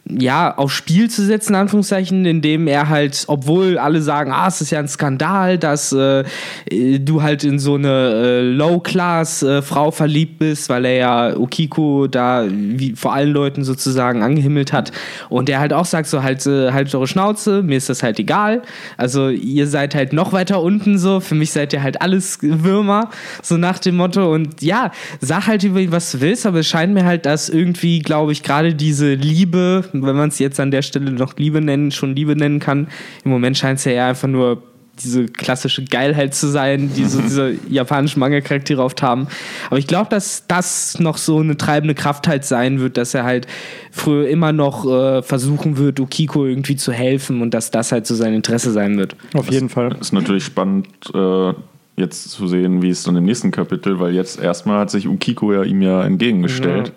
ja, 0.09 0.57
aufs 0.57 0.73
Spiel 0.73 1.09
zu 1.09 1.23
setzen, 1.23 1.53
in 1.53 1.59
Anführungszeichen, 1.59 2.25
indem 2.25 2.67
er 2.67 2.89
halt, 2.89 3.25
obwohl 3.27 3.77
alle 3.77 4.01
sagen, 4.01 4.31
ah, 4.31 4.47
es 4.47 4.59
ist 4.59 4.71
ja 4.71 4.79
ein 4.79 4.87
Skandal, 4.87 5.57
dass 5.59 5.91
äh, 5.91 6.23
äh, 6.71 6.99
du 6.99 7.21
halt 7.21 7.43
in 7.43 7.59
so 7.59 7.75
eine 7.75 7.89
äh, 7.89 8.41
Low-Class-Frau 8.41 9.91
verliebt 9.91 10.39
bist, 10.39 10.69
weil 10.69 10.85
er 10.85 10.95
ja 10.95 11.37
Okiko 11.37 12.07
da 12.07 12.45
wie 12.49 12.93
vor 12.95 13.13
allen 13.13 13.31
Leuten 13.31 13.63
sozusagen 13.63 14.23
angehimmelt 14.23 14.73
hat. 14.73 14.91
Und 15.29 15.47
er 15.49 15.59
halt 15.59 15.73
auch 15.73 15.85
sagt, 15.85 16.07
so 16.07 16.23
halt, 16.23 16.45
äh, 16.47 16.71
halt 16.71 16.93
eure 16.95 17.07
Schnauze, 17.07 17.61
mir 17.61 17.77
ist 17.77 17.89
das 17.89 18.01
halt 18.01 18.19
egal. 18.19 18.63
Also 18.97 19.29
ihr 19.29 19.67
seid 19.67 19.93
halt 19.93 20.13
noch 20.13 20.33
weiter 20.33 20.61
unten 20.63 20.97
so, 20.97 21.19
für 21.19 21.35
mich 21.35 21.51
seid 21.51 21.71
ihr 21.73 21.83
halt 21.83 22.01
alles 22.01 22.39
Würmer, 22.41 23.09
so 23.43 23.57
nach 23.57 23.77
dem 23.77 23.97
Motto. 23.97 24.33
Und 24.33 24.61
ja, 24.63 24.91
sag 25.21 25.45
halt 25.45 25.63
über 25.63 25.79
ihn, 25.79 25.91
was 25.91 26.11
du 26.11 26.21
willst, 26.21 26.47
aber 26.47 26.59
es 26.59 26.67
scheint 26.67 26.93
mir 26.93 27.05
halt, 27.05 27.27
dass 27.27 27.49
irgendwie, 27.49 27.99
glaube 27.99 28.31
ich, 28.31 28.41
gerade 28.41 28.73
diese 28.73 29.13
Liebe, 29.13 29.83
wenn 30.05 30.15
man 30.15 30.29
es 30.29 30.39
jetzt 30.39 30.59
an 30.59 30.71
der 30.71 30.81
Stelle 30.81 31.11
noch 31.11 31.35
Liebe 31.37 31.61
nennen, 31.61 31.91
schon 31.91 32.15
Liebe 32.15 32.35
nennen 32.35 32.59
kann, 32.59 32.87
im 33.23 33.31
Moment 33.31 33.57
scheint 33.57 33.79
es 33.79 33.85
ja 33.85 33.91
eher 33.91 34.05
einfach 34.05 34.27
nur 34.27 34.63
diese 35.01 35.25
klassische 35.25 35.83
Geilheit 35.85 36.35
zu 36.35 36.47
sein, 36.47 36.91
die 36.95 37.05
so 37.05 37.21
diese 37.21 37.55
japanischen 37.69 38.19
Manga-Charaktere 38.19 38.83
oft 38.83 39.01
haben. 39.01 39.27
Aber 39.67 39.79
ich 39.79 39.87
glaube, 39.87 40.09
dass 40.09 40.45
das 40.47 40.99
noch 40.99 41.17
so 41.17 41.39
eine 41.39 41.57
treibende 41.57 41.95
Kraft 41.95 42.27
halt 42.27 42.45
sein 42.45 42.79
wird, 42.79 42.97
dass 42.97 43.13
er 43.13 43.23
halt 43.23 43.47
früher 43.91 44.27
immer 44.27 44.51
noch 44.51 44.85
äh, 44.85 45.21
versuchen 45.21 45.77
wird, 45.77 45.99
Okiko 45.99 46.45
irgendwie 46.45 46.75
zu 46.75 46.91
helfen 46.91 47.41
und 47.41 47.53
dass 47.53 47.71
das 47.71 47.91
halt 47.91 48.07
so 48.07 48.15
sein 48.15 48.33
Interesse 48.33 48.71
sein 48.71 48.97
wird. 48.97 49.15
Auf 49.33 49.49
jeden 49.49 49.69
Fall. 49.69 49.95
Ist 49.99 50.13
natürlich 50.13 50.43
spannend, 50.43 50.87
äh, 51.13 51.53
jetzt 51.95 52.29
zu 52.31 52.47
sehen, 52.47 52.81
wie 52.81 52.89
es 52.89 53.03
dann 53.03 53.15
im 53.15 53.25
nächsten 53.25 53.51
Kapitel, 53.51 53.99
weil 53.99 54.13
jetzt 54.13 54.39
erstmal 54.41 54.79
hat 54.79 54.91
sich 54.91 55.07
Ukiko 55.07 55.53
ja 55.53 55.63
ihm 55.63 55.81
ja 55.81 56.03
entgegengestellt. 56.03 56.93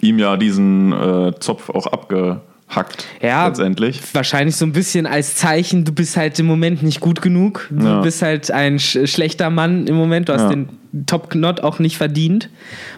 Ihm 0.00 0.18
ja 0.18 0.36
diesen 0.36 0.92
äh, 0.92 1.32
Zopf 1.40 1.70
auch 1.70 1.86
abgehackt. 1.86 3.06
Ja, 3.22 3.46
letztendlich. 3.48 4.00
Wahrscheinlich 4.14 4.56
so 4.56 4.64
ein 4.66 4.72
bisschen 4.72 5.06
als 5.06 5.36
Zeichen, 5.36 5.84
du 5.84 5.92
bist 5.92 6.16
halt 6.16 6.38
im 6.38 6.46
Moment 6.46 6.82
nicht 6.82 7.00
gut 7.00 7.22
genug. 7.22 7.68
Du 7.70 7.86
Ja. 7.86 8.00
bist 8.02 8.22
halt 8.22 8.50
ein 8.50 8.78
sch 8.78 8.98
schlechter 9.06 9.50
Mann 9.50 9.86
im 9.86 9.94
Moment. 9.96 10.28
Du 10.28 10.34
hast 10.34 10.42
Ja. 10.42 10.48
den 10.50 10.68
Top-Knot 11.04 11.60
auch 11.60 11.78
nicht 11.78 11.98
verdient. 11.98 12.48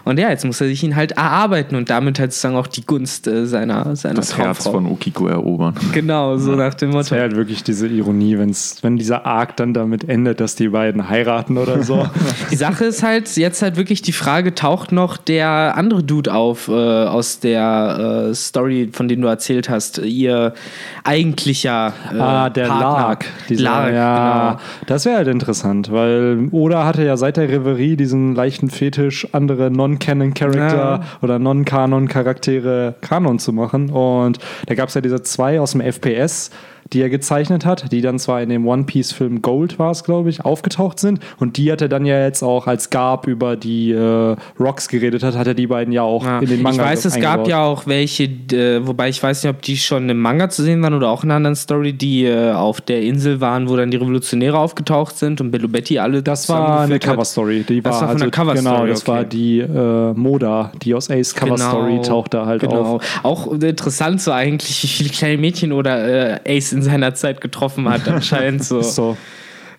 Und 0.05 0.19
ja, 0.19 0.29
jetzt 0.29 0.45
muss 0.45 0.61
er 0.61 0.67
sich 0.67 0.83
ihn 0.83 0.95
halt 0.95 1.13
erarbeiten 1.13 1.75
und 1.75 1.89
damit 1.89 2.19
halt 2.19 2.31
sozusagen 2.31 2.55
auch 2.55 2.67
die 2.67 2.85
Gunst 2.85 3.27
äh, 3.27 3.45
seiner, 3.45 3.95
seiner 3.95 4.15
Das 4.15 4.37
Herz 4.37 4.63
Traumfrau. 4.63 4.71
von 4.71 4.85
Ukiko 4.85 5.27
erobern. 5.27 5.75
Genau, 5.93 6.37
so 6.37 6.55
nach 6.55 6.75
dem 6.75 6.91
Das 6.91 7.07
Motto. 7.07 7.11
wäre 7.15 7.23
halt 7.23 7.35
wirklich 7.35 7.63
diese 7.63 7.87
Ironie, 7.87 8.37
wenn's, 8.37 8.77
wenn 8.83 8.97
dieser 8.97 9.25
Arc 9.25 9.57
dann 9.57 9.73
damit 9.73 10.07
endet, 10.07 10.39
dass 10.39 10.55
die 10.55 10.69
beiden 10.69 11.09
heiraten 11.09 11.57
oder 11.57 11.83
so. 11.83 12.07
Die 12.51 12.55
Sache 12.55 12.85
ist 12.85 13.03
halt, 13.03 13.35
jetzt 13.37 13.61
halt 13.61 13.75
wirklich 13.75 14.01
die 14.01 14.11
Frage, 14.11 14.55
taucht 14.55 14.91
noch 14.91 15.17
der 15.17 15.73
andere 15.75 16.03
Dude 16.03 16.33
auf 16.33 16.67
äh, 16.67 16.71
aus 16.71 17.39
der 17.39 18.27
äh, 18.29 18.35
Story, 18.35 18.89
von 18.91 19.07
dem 19.07 19.21
du 19.21 19.27
erzählt 19.27 19.69
hast, 19.69 19.97
ihr 19.99 20.53
eigentlicher 21.03 21.93
äh, 22.13 22.19
ah, 22.19 22.49
der 22.49 22.67
Partner. 22.67 22.81
Lark. 22.85 23.25
Dieser, 23.49 23.63
Lark, 23.63 23.93
ja, 23.93 24.49
genau. 24.51 24.61
das 24.87 25.05
wäre 25.05 25.17
halt 25.17 25.27
interessant, 25.27 25.91
weil 25.91 26.47
Oda 26.51 26.85
hatte 26.85 27.03
ja 27.03 27.17
seit 27.17 27.37
der 27.37 27.49
Reverie 27.49 27.88
diesen 27.95 28.35
leichten 28.35 28.69
Fetisch, 28.69 29.27
andere 29.33 29.71
Non-Canon-Charakter 29.71 30.75
Ja. 30.75 31.01
oder 31.21 31.39
Non-Kanon-Charaktere 31.39 32.95
Kanon 33.01 33.39
zu 33.39 33.53
machen. 33.53 33.89
Und 33.89 34.39
da 34.67 34.75
gab 34.75 34.89
es 34.89 34.95
ja 34.95 35.01
diese 35.01 35.21
zwei 35.23 35.59
aus 35.59 35.71
dem 35.71 35.81
FPS, 35.81 36.51
die 36.93 37.01
er 37.01 37.09
gezeichnet 37.09 37.65
hat, 37.65 37.91
die 37.91 38.01
dann 38.01 38.19
zwar 38.19 38.41
in 38.41 38.49
dem 38.49 38.67
One-Piece-Film 38.67 39.41
Gold 39.41 39.77
war 39.79 39.91
es, 39.91 40.03
glaube 40.03 40.29
ich, 40.29 40.43
aufgetaucht 40.45 40.99
sind. 40.99 41.19
Und 41.37 41.57
die 41.57 41.71
hat 41.71 41.81
er 41.81 41.89
dann 41.89 42.05
ja 42.05 42.23
jetzt 42.23 42.43
auch, 42.43 42.67
als 42.67 42.89
Garb 42.89 43.27
über 43.27 43.55
die 43.55 43.91
äh, 43.91 44.35
Rocks 44.59 44.87
geredet 44.87 45.23
hat, 45.23 45.35
hat 45.37 45.47
er 45.47 45.53
die 45.53 45.67
beiden 45.67 45.93
ja 45.93 46.01
auch 46.03 46.25
Ja. 46.25 46.39
in 46.39 46.47
den 46.47 46.61
Manga 46.61 46.83
ich 46.83 46.89
weiß, 46.91 47.05
es 47.05 47.19
gab 47.19 47.47
ja 47.47 47.63
auch 47.63 47.85
welche, 47.87 48.23
äh, 48.23 48.85
wobei 48.85 49.09
ich 49.09 49.21
weiß 49.21 49.43
nicht, 49.43 49.53
ob 49.53 49.61
die 49.61 49.77
schon 49.77 50.09
im 50.09 50.19
Manga 50.19 50.49
zu 50.49 50.63
sehen 50.63 50.81
waren 50.81 50.93
oder 50.93 51.09
auch 51.09 51.23
in 51.23 51.29
einer 51.29 51.37
anderen 51.37 51.55
Story, 51.55 51.93
die 51.93 52.25
äh, 52.25 52.51
auf 52.53 52.81
der 52.81 53.01
Insel 53.01 53.39
waren, 53.41 53.69
wo 53.69 53.75
dann 53.75 53.91
die 53.91 53.97
Revolutionäre 53.97 54.57
aufgetaucht 54.57 55.17
sind 55.17 55.41
und 55.41 55.51
Bellubetti 55.51 55.99
alle 55.99 56.23
Das 56.23 56.49
war 56.49 56.81
eine 56.81 56.95
hat. 56.95 57.01
Cover-Story. 57.01 57.65
Die 57.67 57.81
Das 57.81 57.93
war, 57.95 58.01
war 58.01 58.07
von 58.07 58.09
also, 58.09 58.25
der 58.25 58.31
Cover-Story, 58.31 58.75
Genau, 58.79 58.85
das 58.87 59.01
okay. 59.01 59.11
war 59.11 59.23
die 59.25 59.59
äh, 59.59 60.13
Moda, 60.13 60.71
die 60.81 60.93
aus 60.95 61.09
Ace 61.09 61.33
Cover-Story 61.35 61.91
Genau, 61.91 62.03
tauchte 62.03 62.45
halt 62.45 62.61
genau. 62.61 62.95
auf. 62.95 63.19
Auch 63.23 63.51
interessant 63.53 64.21
so 64.21 64.31
eigentlich, 64.31 64.83
wie 64.83 64.87
viele 64.87 65.09
kleine 65.09 65.37
Mädchen 65.37 65.71
oder 65.71 66.39
äh, 66.45 66.57
Ace 66.57 66.73
in 66.73 66.78
seiner 66.81 67.13
Zeit 67.13 67.41
getroffen 67.41 67.87
hat, 67.89 68.07
anscheinend 68.07 68.63
so. 68.63 68.81
So. 68.89 69.17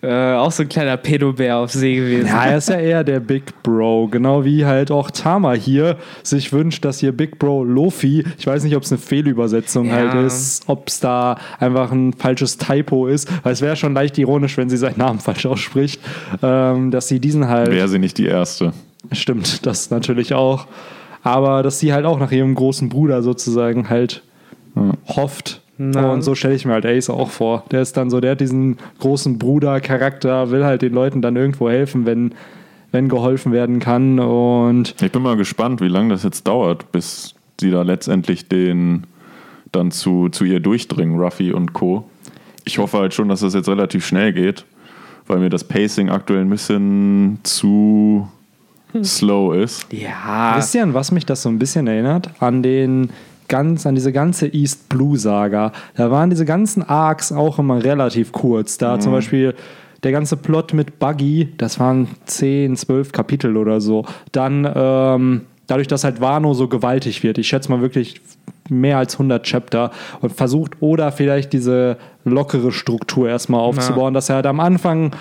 Äh, 0.03 0.33
auch 0.33 0.51
so 0.51 0.63
ein 0.63 0.69
kleiner 0.69 0.97
Pedobär 0.97 1.57
auf 1.57 1.71
See 1.71 1.95
gewesen. 1.97 2.25
Ja, 2.25 2.45
er 2.45 2.57
ist 2.57 2.69
ja 2.69 2.79
eher 2.79 3.03
der 3.03 3.19
Big 3.19 3.61
Bro, 3.61 4.07
genau 4.07 4.43
wie 4.43 4.65
halt 4.65 4.89
auch 4.89 5.11
Tama 5.11 5.53
hier 5.53 5.95
sich 6.23 6.51
wünscht, 6.51 6.83
dass 6.85 6.99
hier 7.01 7.11
Big 7.11 7.37
Bro 7.37 7.65
Lofi, 7.65 8.25
ich 8.39 8.47
weiß 8.47 8.63
nicht, 8.63 8.75
ob 8.75 8.81
es 8.81 8.91
eine 8.91 8.97
Fehlübersetzung 8.97 9.85
Ja. 9.89 9.97
halt 9.97 10.25
ist, 10.25 10.63
ob 10.65 10.87
es 10.87 11.01
da 11.01 11.37
einfach 11.59 11.91
ein 11.91 12.13
falsches 12.13 12.57
Typo 12.57 13.05
ist, 13.05 13.29
weil 13.43 13.53
es 13.53 13.61
wäre 13.61 13.75
schon 13.75 13.93
leicht 13.93 14.17
ironisch, 14.17 14.57
wenn 14.57 14.71
sie 14.71 14.77
seinen 14.77 14.97
Namen 14.97 15.19
falsch 15.19 15.45
ausspricht, 15.45 16.01
ähm, 16.41 16.89
dass 16.89 17.07
sie 17.07 17.19
diesen 17.19 17.47
halt 17.47 17.69
Wäre 17.69 17.87
sie 17.87 17.99
nicht 17.99 18.17
die 18.17 18.25
Erste. 18.25 18.73
Stimmt, 19.11 19.67
das 19.67 19.91
natürlich 19.91 20.33
auch. 20.33 20.65
Aber 21.21 21.61
dass 21.61 21.77
sie 21.77 21.93
halt 21.93 22.05
auch 22.07 22.17
nach 22.17 22.31
ihrem 22.31 22.55
großen 22.55 22.89
Bruder 22.89 23.21
sozusagen 23.21 23.87
halt 23.89 24.23
hofft. 25.07 25.60
Na. 25.89 26.11
Und 26.11 26.21
so 26.21 26.35
stelle 26.35 26.53
ich 26.53 26.65
mir 26.65 26.73
halt 26.73 26.85
Ace 26.85 27.09
auch 27.09 27.31
vor. 27.31 27.65
Der 27.71 27.81
ist 27.81 27.97
dann 27.97 28.09
so, 28.09 28.19
der 28.19 28.31
hat 28.31 28.41
diesen 28.41 28.77
großen 28.99 29.39
Bruder-Charakter, 29.39 30.51
will 30.51 30.63
halt 30.63 30.83
den 30.83 30.93
Leuten 30.93 31.21
dann 31.21 31.35
irgendwo 31.35 31.69
helfen, 31.69 32.05
wenn, 32.05 32.33
wenn 32.91 33.09
geholfen 33.09 33.51
werden 33.51 33.79
kann. 33.79 34.19
Und 34.19 34.95
Ich 35.01 35.11
bin 35.11 35.23
mal 35.23 35.37
gespannt, 35.37 35.81
wie 35.81 35.87
lange 35.87 36.09
das 36.09 36.23
jetzt 36.23 36.47
dauert, 36.47 36.91
bis 36.91 37.33
sie 37.59 37.71
da 37.71 37.81
letztendlich 37.81 38.47
den 38.47 39.07
dann 39.71 39.91
zu, 39.91 40.29
zu 40.29 40.43
ihr 40.45 40.59
durchdringen, 40.59 41.19
Ruffy 41.19 41.51
und 41.51 41.73
Co. 41.73 42.05
Ich 42.65 42.77
hoffe 42.77 42.99
halt 42.99 43.13
schon, 43.13 43.29
dass 43.29 43.39
das 43.39 43.53
jetzt 43.53 43.69
relativ 43.69 44.05
schnell 44.05 44.33
geht, 44.33 44.65
weil 45.27 45.39
mir 45.39 45.49
das 45.49 45.63
Pacing 45.63 46.09
aktuell 46.09 46.41
ein 46.41 46.49
bisschen 46.49 47.39
zu 47.43 48.27
slow 49.03 49.55
ist. 49.55 49.87
Ja. 49.91 50.53
wisst 50.57 50.75
ihr, 50.75 50.83
an 50.83 50.93
was 50.93 51.11
mich 51.11 51.25
das 51.25 51.41
so 51.41 51.49
ein 51.49 51.57
bisschen 51.57 51.87
erinnert? 51.87 52.29
An 52.39 52.61
den 52.61 53.09
ganz, 53.51 53.85
an 53.85 53.95
diese 53.95 54.13
ganze 54.13 54.47
East 54.47 54.87
Blue 54.87 55.17
Saga. 55.17 55.73
Da 55.95 56.09
waren 56.09 56.29
diese 56.29 56.45
ganzen 56.45 56.81
Arcs 56.81 57.31
auch 57.33 57.59
immer 57.59 57.83
relativ 57.83 58.31
kurz. 58.31 58.77
Da 58.77 58.99
zum 58.99 59.11
Beispiel 59.11 59.53
der 60.03 60.13
ganze 60.13 60.37
Plot 60.37 60.73
mit 60.73 60.99
Buggy, 60.99 61.49
das 61.57 61.79
waren 61.79 62.07
10, 62.25 62.77
12 62.77 63.11
Kapitel 63.11 63.57
oder 63.57 63.81
so. 63.81 64.05
Dann 64.31 64.67
ähm, 64.73 65.41
dadurch, 65.67 65.87
dass 65.87 66.05
halt 66.05 66.21
Wano 66.21 66.53
so 66.53 66.69
gewaltig 66.69 67.23
wird, 67.23 67.37
ich 67.37 67.49
schätze 67.49 67.69
mal 67.69 67.81
wirklich 67.81 68.21
mehr 68.69 68.97
als 68.97 69.15
100 69.15 69.43
Chapter 69.43 69.91
und 70.21 70.31
versucht 70.31 70.77
oder 70.79 71.11
vielleicht 71.11 71.51
diese 71.51 71.97
lockere 72.23 72.71
Struktur 72.71 73.27
erstmal 73.27 73.59
aufzubauen, 73.59 74.13
dass 74.13 74.29
er 74.29 74.35
halt 74.35 74.45
am 74.45 74.61
Anfang 74.61 75.11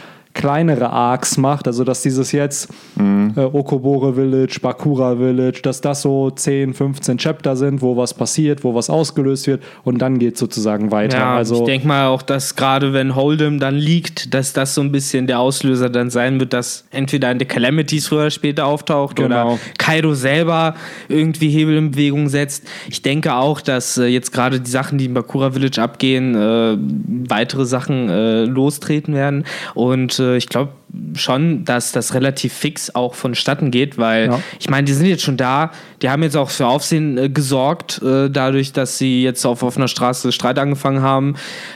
kleinere 0.40 0.88
Arcs 0.90 1.36
macht, 1.36 1.66
also 1.66 1.84
dass 1.84 2.00
dieses 2.00 2.32
jetzt 2.32 2.70
Mhm. 2.96 3.34
äh, 3.36 3.40
Okobore 3.40 4.14
Village, 4.14 4.58
Bakura 4.62 5.14
Village, 5.16 5.60
dass 5.62 5.80
das 5.82 6.00
so 6.02 6.30
10, 6.30 6.72
15 6.72 7.18
Chapter 7.18 7.56
sind, 7.56 7.82
wo 7.82 7.96
was 7.96 8.14
passiert, 8.14 8.64
wo 8.64 8.74
was 8.74 8.88
ausgelöst 8.88 9.46
wird 9.46 9.62
und 9.84 9.98
dann 9.98 10.18
geht 10.18 10.38
sozusagen 10.38 10.90
weiter. 10.90 11.18
Ja, 11.18 11.36
also 11.36 11.56
ich 11.56 11.64
denke 11.64 11.86
mal 11.86 12.06
auch, 12.06 12.22
dass 12.22 12.56
gerade 12.56 12.94
wenn 12.94 13.12
Hold'em 13.14 13.58
dann 13.60 13.74
liegt, 13.74 14.32
dass 14.32 14.54
das 14.54 14.74
so 14.74 14.80
ein 14.80 14.90
bisschen 14.92 15.26
der 15.26 15.40
Auslöser 15.40 15.90
dann 15.90 16.08
sein 16.08 16.40
wird, 16.40 16.54
dass 16.54 16.84
entweder 16.90 17.28
eine 17.28 17.44
Calamities 17.44 18.08
früher 18.08 18.20
oder 18.20 18.30
später 18.30 18.64
auftaucht 18.66 19.16
Genau. 19.16 19.52
oder 19.52 19.58
Kaido 19.78 20.14
selber 20.14 20.74
irgendwie 21.08 21.50
Hebel 21.50 21.76
in 21.76 21.90
Bewegung 21.90 22.28
setzt. 22.30 22.64
Ich 22.88 23.02
denke 23.02 23.34
auch, 23.34 23.60
dass 23.60 23.98
äh, 23.98 24.06
jetzt 24.06 24.32
gerade 24.32 24.58
die 24.60 24.70
Sachen, 24.70 24.96
die 24.96 25.04
in 25.04 25.14
Bakura 25.14 25.50
Village 25.50 25.80
abgehen, 25.82 26.34
äh, 26.34 26.76
weitere 27.28 27.66
Sachen 27.66 28.08
äh, 28.08 28.44
lostreten 28.44 29.14
werden. 29.14 29.44
Und 29.74 30.18
äh, 30.18 30.29
ich 30.36 30.48
glaube 30.48 30.72
schon, 31.14 31.64
dass 31.64 31.92
das 31.92 32.14
relativ 32.14 32.52
fix 32.52 32.94
auch 32.94 33.14
vonstatten 33.14 33.70
geht, 33.70 33.98
weil 33.98 34.26
Ja. 34.26 34.40
ich 34.58 34.68
meine, 34.68 34.84
die 34.84 34.92
sind 34.92 35.06
jetzt 35.06 35.22
schon 35.22 35.36
da, 35.36 35.70
die 36.02 36.10
haben 36.10 36.22
jetzt 36.22 36.36
auch 36.36 36.50
für 36.50 36.66
Aufsehen 36.66 37.16
äh, 37.18 37.28
gesorgt, 37.28 38.00
äh, 38.02 38.28
dadurch, 38.30 38.72
dass 38.72 38.98
sie 38.98 39.22
jetzt 39.22 39.44
auf 39.46 39.62
offener 39.62 39.88
Straße 39.88 40.32
Streit 40.32 40.58
angefangen 40.58 41.02
haben. 41.02 41.34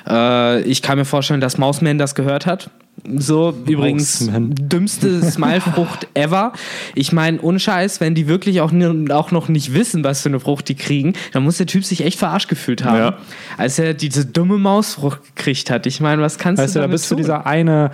Äh, 0.08 0.62
ich 0.62 0.82
kann 0.82 0.98
mir 0.98 1.04
vorstellen, 1.04 1.40
dass 1.40 1.58
Mausman 1.58 1.98
das 1.98 2.14
gehört 2.14 2.46
hat. 2.46 2.70
So, 3.16 3.52
übrigens, 3.66 4.20
Mausman. 4.20 4.54
dümmste 4.54 5.20
Smile-Frucht 5.30 6.06
ever. 6.14 6.52
Ich 6.94 7.10
meine, 7.12 7.40
unscheiß, 7.40 8.00
wenn 8.00 8.14
die 8.14 8.28
wirklich 8.28 8.60
auch, 8.60 8.72
auch 9.10 9.30
noch 9.32 9.48
nicht 9.48 9.74
wissen, 9.74 10.04
was 10.04 10.22
für 10.22 10.28
eine 10.28 10.38
Frucht 10.38 10.68
die 10.68 10.76
kriegen, 10.76 11.12
dann 11.32 11.42
muss 11.42 11.56
der 11.56 11.66
Typ 11.66 11.84
sich 11.84 12.04
echt 12.04 12.20
verarscht 12.20 12.48
gefühlt 12.48 12.84
haben. 12.84 12.96
Ja. 12.98 13.18
Als 13.58 13.80
er 13.80 13.94
diese 13.94 14.24
dumme 14.26 14.58
Mausfrucht 14.58 15.20
gekriegt 15.34 15.70
hat. 15.70 15.86
Ich 15.86 16.00
meine, 16.00 16.22
was 16.22 16.38
kannst 16.38 16.62
Weißt 16.62 16.76
du 16.76 16.78
du, 16.78 16.82
da 16.82 16.86
damit 16.86 16.94
bist 16.94 17.10
du 17.10 17.16
tun? 17.16 17.22
dieser 17.22 17.46
eine, 17.46 17.90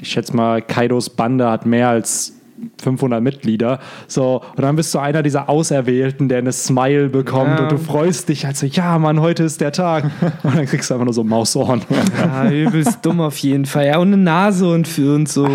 ich 0.00 0.08
schätze 0.10 0.33
mal, 0.34 0.60
Kaidos 0.60 1.10
Bande 1.10 1.50
hat 1.50 1.66
mehr 1.66 1.88
als 1.88 2.34
500 2.82 3.22
Mitglieder. 3.22 3.80
So, 4.06 4.42
und 4.56 4.62
dann 4.62 4.76
bist 4.76 4.94
du 4.94 4.98
einer 4.98 5.22
dieser 5.22 5.48
Auserwählten, 5.48 6.28
der 6.28 6.38
eine 6.38 6.52
Smile 6.52 7.08
bekommt 7.08 7.58
Ja. 7.58 7.62
und 7.64 7.72
du 7.72 7.78
freust 7.78 8.28
dich 8.28 8.44
halt 8.46 8.56
so, 8.56 8.66
ja, 8.66 8.98
Mann, 8.98 9.20
heute 9.20 9.42
ist 9.44 9.60
der 9.60 9.72
Tag. 9.72 10.04
Und 10.42 10.56
dann 10.56 10.66
kriegst 10.66 10.90
du 10.90 10.94
einfach 10.94 11.04
nur 11.04 11.14
so 11.14 11.24
Mausohren. 11.24 11.82
Ja, 12.18 12.50
übelst 12.50 12.98
dumm 13.04 13.20
auf 13.20 13.36
jeden 13.38 13.64
Fall. 13.66 13.86
Ja, 13.86 13.98
und 13.98 14.08
eine 14.08 14.16
Nase 14.18 14.68
und 14.68 14.86
für 14.86 15.14
und 15.14 15.28
so. 15.28 15.46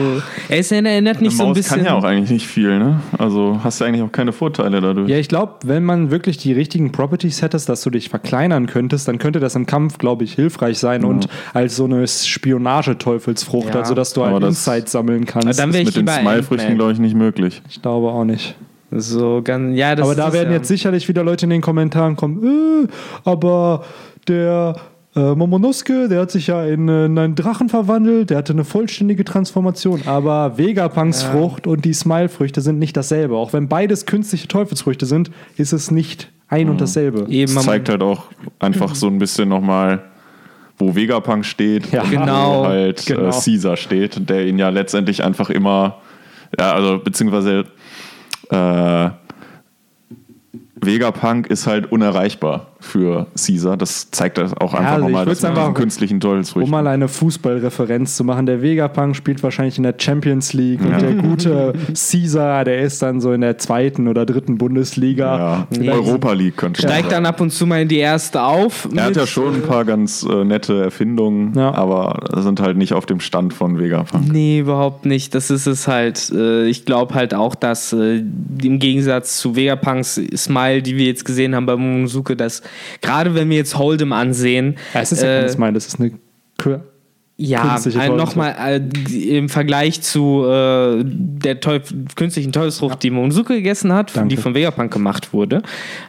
Er 0.50 0.60
er 0.72 0.86
erinnert 0.86 1.22
mich 1.22 1.36
so 1.38 1.44
ein 1.44 1.50
Maus 1.50 1.58
bisschen. 1.58 1.78
kann 1.78 1.86
ja 1.86 1.94
auch 1.94 2.04
eigentlich 2.04 2.30
nicht 2.32 2.48
viel, 2.48 2.78
ne? 2.80 3.00
Also 3.18 3.60
hast 3.64 3.80
du 3.82 3.86
eigentlich 3.86 4.02
auch 4.04 4.12
keine 4.12 4.32
Vorteile 4.34 4.82
dadurch. 4.82 5.10
Ja, 5.10 5.18
ich 5.18 5.28
glaube, 5.30 5.56
wenn 5.66 5.84
man 5.84 6.12
wirklich 6.12 6.38
die 6.38 6.54
richtigen 6.54 6.92
Properties 6.92 7.42
hättest, 7.42 7.70
dass 7.70 7.82
du 7.84 7.90
dich 7.90 8.10
verkleinern 8.10 8.66
könntest, 8.68 9.08
dann 9.08 9.18
könnte 9.20 9.40
das 9.40 9.56
im 9.56 9.66
Kampf, 9.66 9.98
glaube 9.98 10.24
ich, 10.24 10.34
hilfreich 10.34 10.78
sein 10.80 11.04
und 11.06 11.28
als 11.54 11.76
so 11.76 11.86
eine 11.86 12.06
Spionage-Teufelsfrucht, 12.08 13.74
Ja. 13.74 13.82
also 13.82 13.94
dass 13.94 14.14
du 14.14 14.24
halt 14.24 14.36
Aber 14.36 14.48
Insights 14.48 14.92
sammeln 14.92 15.26
kannst. 15.26 15.60
dann 15.60 15.70
Das 15.70 15.74
wär 15.76 15.82
ist 15.84 15.90
ich 15.90 15.96
mit 15.98 16.08
den 16.08 16.14
Smile-Früchten, 16.22 16.76
glaube 16.76 16.89
ich, 16.92 17.00
nicht 17.00 17.16
möglich. 17.16 17.62
ich 17.70 17.82
glaube 17.82 18.10
auch 18.10 18.26
nicht. 18.26 18.56
So 18.92 19.42
ganz, 19.44 19.78
ja, 19.78 19.96
das 19.96 20.06
aber 20.06 20.16
da 20.16 20.34
werden 20.34 20.50
ja. 20.50 20.58
jetzt 20.58 20.68
sicherlich 20.68 21.08
wieder 21.08 21.24
Leute 21.24 21.46
in 21.46 21.52
den 21.52 21.62
Kommentaren 21.62 22.16
kommen, 22.16 22.86
äh, 22.86 22.88
aber 23.24 23.84
der 24.28 24.76
äh, 25.16 25.36
Momonosuke, 25.36 26.08
der 26.10 26.22
hat 26.22 26.32
sich 26.32 26.48
ja 26.48 26.64
in, 26.66 26.90
äh, 26.90 27.06
in 27.06 27.18
einen 27.18 27.36
Drachen 27.36 27.70
verwandelt, 27.70 28.32
der 28.32 28.38
hatte 28.40 28.54
eine 28.54 28.64
vollständige 28.64 29.24
Transformation, 29.26 30.02
aber 30.08 30.58
Vegapunks 30.58 31.22
Frucht 31.22 31.68
und 31.68 31.86
die 31.86 31.94
Smile-Früchte 31.94 32.62
sind 32.62 32.80
nicht 32.80 32.98
dasselbe. 32.98 33.36
Auch 33.36 33.54
wenn 33.54 33.68
beides 33.68 34.08
künstliche 34.08 34.48
Teufelsfrüchte 34.48 35.06
sind, 35.06 35.30
ist 35.58 35.72
es 35.72 35.92
nicht 35.92 36.32
ein 36.48 36.70
und 36.70 36.82
dasselbe. 36.82 37.28
Eben, 37.30 37.54
Das 37.54 37.66
zeigt 37.66 37.90
halt 37.90 38.02
auch 38.02 38.24
einfach 38.58 38.96
so 38.96 39.06
ein 39.06 39.20
bisschen 39.20 39.50
nochmal, 39.50 40.04
wo 40.80 40.96
Vegapunk 40.96 41.46
steht, 41.46 41.92
Ja. 41.92 42.02
und 42.04 42.10
Genau. 42.12 42.62
wo 42.62 42.66
halt 42.66 43.06
Genau. 43.06 43.28
äh, 43.28 43.32
Caesar 43.32 43.78
steht, 43.78 44.28
der 44.30 44.48
ihn 44.48 44.58
ja 44.58 44.70
letztendlich 44.70 45.24
einfach 45.24 45.50
immer, 45.52 45.98
ja, 46.58 46.74
also 46.74 47.00
beziehungsweise 47.00 47.66
äh, 48.50 49.10
Vegapunk 50.82 51.48
ist 51.48 51.68
halt 51.68 51.92
unerreichbar 51.92 52.68
für 52.82 53.28
Caesar. 53.36 53.76
Das 53.76 54.10
zeigt 54.12 54.38
das 54.38 54.54
auch 54.54 54.74
einfach 54.74 54.94
also 54.94 55.06
ich 55.08 55.12
nochmal, 55.12 55.26
dass 55.26 55.40
diesen 55.40 55.74
künstlichen 55.74 56.16
Um 56.16 56.20
Teufelsfrüchten. 56.22 56.72
mal 56.72 56.88
eine 56.88 57.08
Fußballreferenz 57.10 58.16
zu 58.16 58.24
machen, 58.24 58.46
der 58.46 58.62
Vegapunk 58.62 59.16
spielt 59.18 59.44
wahrscheinlich 59.44 59.76
in 59.78 59.84
der 59.84 59.96
Champions 59.98 60.54
League 60.54 60.80
und 60.82 61.02
der 61.02 61.14
gute 61.16 61.74
Caesar, 61.94 62.64
der 62.64 62.82
ist 62.82 63.02
dann 63.02 63.20
so 63.20 63.34
in 63.34 63.42
der 63.42 63.58
zweiten 63.58 64.08
oder 64.08 64.26
dritten 64.26 64.58
Bundesliga. 64.58 65.38
Ja, 65.38 65.68
Nee. 65.78 65.90
Europa 65.90 66.32
League 66.34 66.56
könnte 66.58 66.82
man 66.82 66.90
steigt 66.92 67.10
sagen. 67.12 67.24
dann 67.24 67.34
ab 67.34 67.42
und 67.42 67.52
zu 67.52 67.66
mal 67.66 67.82
in 67.82 67.88
die 67.90 67.98
erste 67.98 68.42
auf. 68.44 68.88
Er 68.96 69.04
hat 69.06 69.16
ja 69.18 69.28
schon 69.28 69.56
ein 69.56 69.62
paar 69.64 69.84
ganz 69.86 70.24
äh, 70.24 70.44
nette 70.46 70.82
Erfindungen, 70.82 71.54
Ja. 71.58 71.74
aber 71.74 72.20
sind 72.38 72.62
halt 72.62 72.78
nicht 72.78 72.94
auf 72.94 73.06
dem 73.06 73.20
Stand 73.20 73.54
von 73.54 73.78
Vegapunk. 73.80 74.32
Nee, 74.32 74.60
überhaupt 74.60 75.06
nicht. 75.06 75.36
Das 75.36 75.52
ist 75.52 75.68
es 75.68 75.88
halt. 75.88 76.32
Äh, 76.34 76.68
Ich 76.70 76.86
glaube 76.86 77.14
halt 77.14 77.34
auch, 77.34 77.56
dass 77.56 77.92
äh, 77.94 78.24
im 78.64 78.80
Gegensatz 78.80 79.38
zu 79.38 79.56
Vegapunks 79.56 80.16
Smile, 80.36 80.69
die 80.78 80.98
wir 80.98 81.06
jetzt 81.06 81.26
gesehen 81.26 81.56
haben 81.56 81.66
bei 81.66 81.76
Momonosuke, 81.76 82.36
dass 82.36 82.62
gerade 83.02 83.36
wenn 83.36 83.50
wir 83.50 83.58
jetzt 83.58 83.76
Hold'em 83.76 84.14
ansehen, 84.14 84.78
Ja, 84.94 85.02
es 85.02 85.12
ist 85.12 85.24
ja 85.24 85.38
äh, 85.38 85.42
kein 85.42 85.50
Smile, 85.50 85.74
das 85.74 85.88
ist 85.88 86.00
eine 86.00 86.12
Kür 86.58 86.89
Ja, 87.42 87.80
äh, 87.86 88.10
nochmal 88.10 88.54
äh, 89.08 89.38
im 89.38 89.48
Vergleich 89.48 90.02
zu 90.02 90.44
äh, 90.46 91.02
der 91.06 91.62
Teuf 91.62 91.94
künstlichen 92.18 92.52
Teufelsfrucht, 92.52 93.02
die 93.02 93.12
Momonosuke 93.12 93.54
gegessen 93.54 93.94
hat, 93.94 94.14
Danke. 94.14 94.36
die 94.36 94.42
von 94.42 94.56
Vegapunk 94.56 94.92
gemacht 94.92 95.32
wurde, 95.32 95.62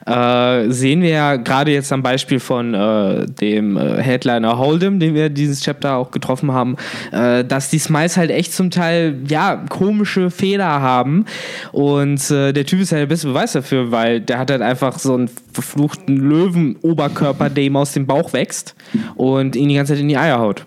äh, 0.07 0.69
sehen 0.71 1.03
wir 1.03 1.11
ja 1.11 1.37
gerade 1.37 1.71
jetzt 1.71 1.93
am 1.93 2.03
Beispiel 2.03 2.41
von 2.41 2.75
äh, 2.75 3.27
dem 3.27 3.79
Headliner 3.79 4.59
Hold'em, 4.59 4.99
den 4.99 5.15
wir 5.15 5.29
dieses 5.29 5.61
Chapter 5.61 5.95
auch 5.95 6.11
getroffen 6.11 6.51
haben, 6.51 6.77
dass 7.13 7.71
die 7.71 7.79
Smiles 7.79 8.17
halt 8.17 8.31
echt 8.31 8.53
zum 8.53 8.71
Teil 8.71 9.21
ja 9.29 9.65
komische 9.69 10.31
Fehler 10.31 10.81
haben 10.81 11.27
und 11.71 12.29
der 12.31 12.67
Typ 12.67 12.81
ist 12.81 12.91
ja 12.91 12.99
der 12.99 13.07
beste 13.07 13.29
Beweis 13.29 13.53
dafür, 13.53 13.93
weil 13.93 14.21
der 14.21 14.39
hat 14.39 14.51
halt 14.51 14.63
einfach 14.63 14.99
so 14.99 15.15
einen 15.15 15.31
verfluchten 15.53 16.17
Löwenoberkörper, 16.17 17.51
der 17.51 17.65
ihm 17.65 17.77
aus 17.77 17.93
dem 17.93 18.07
Bauch 18.07 18.33
wächst 18.33 18.75
und 19.15 19.55
ihn 19.55 19.69
die 19.69 19.77
ganze 19.77 19.93
Zeit 19.93 20.01
in 20.01 20.09
die 20.09 20.17
Eier 20.17 20.41
haut. 20.41 20.65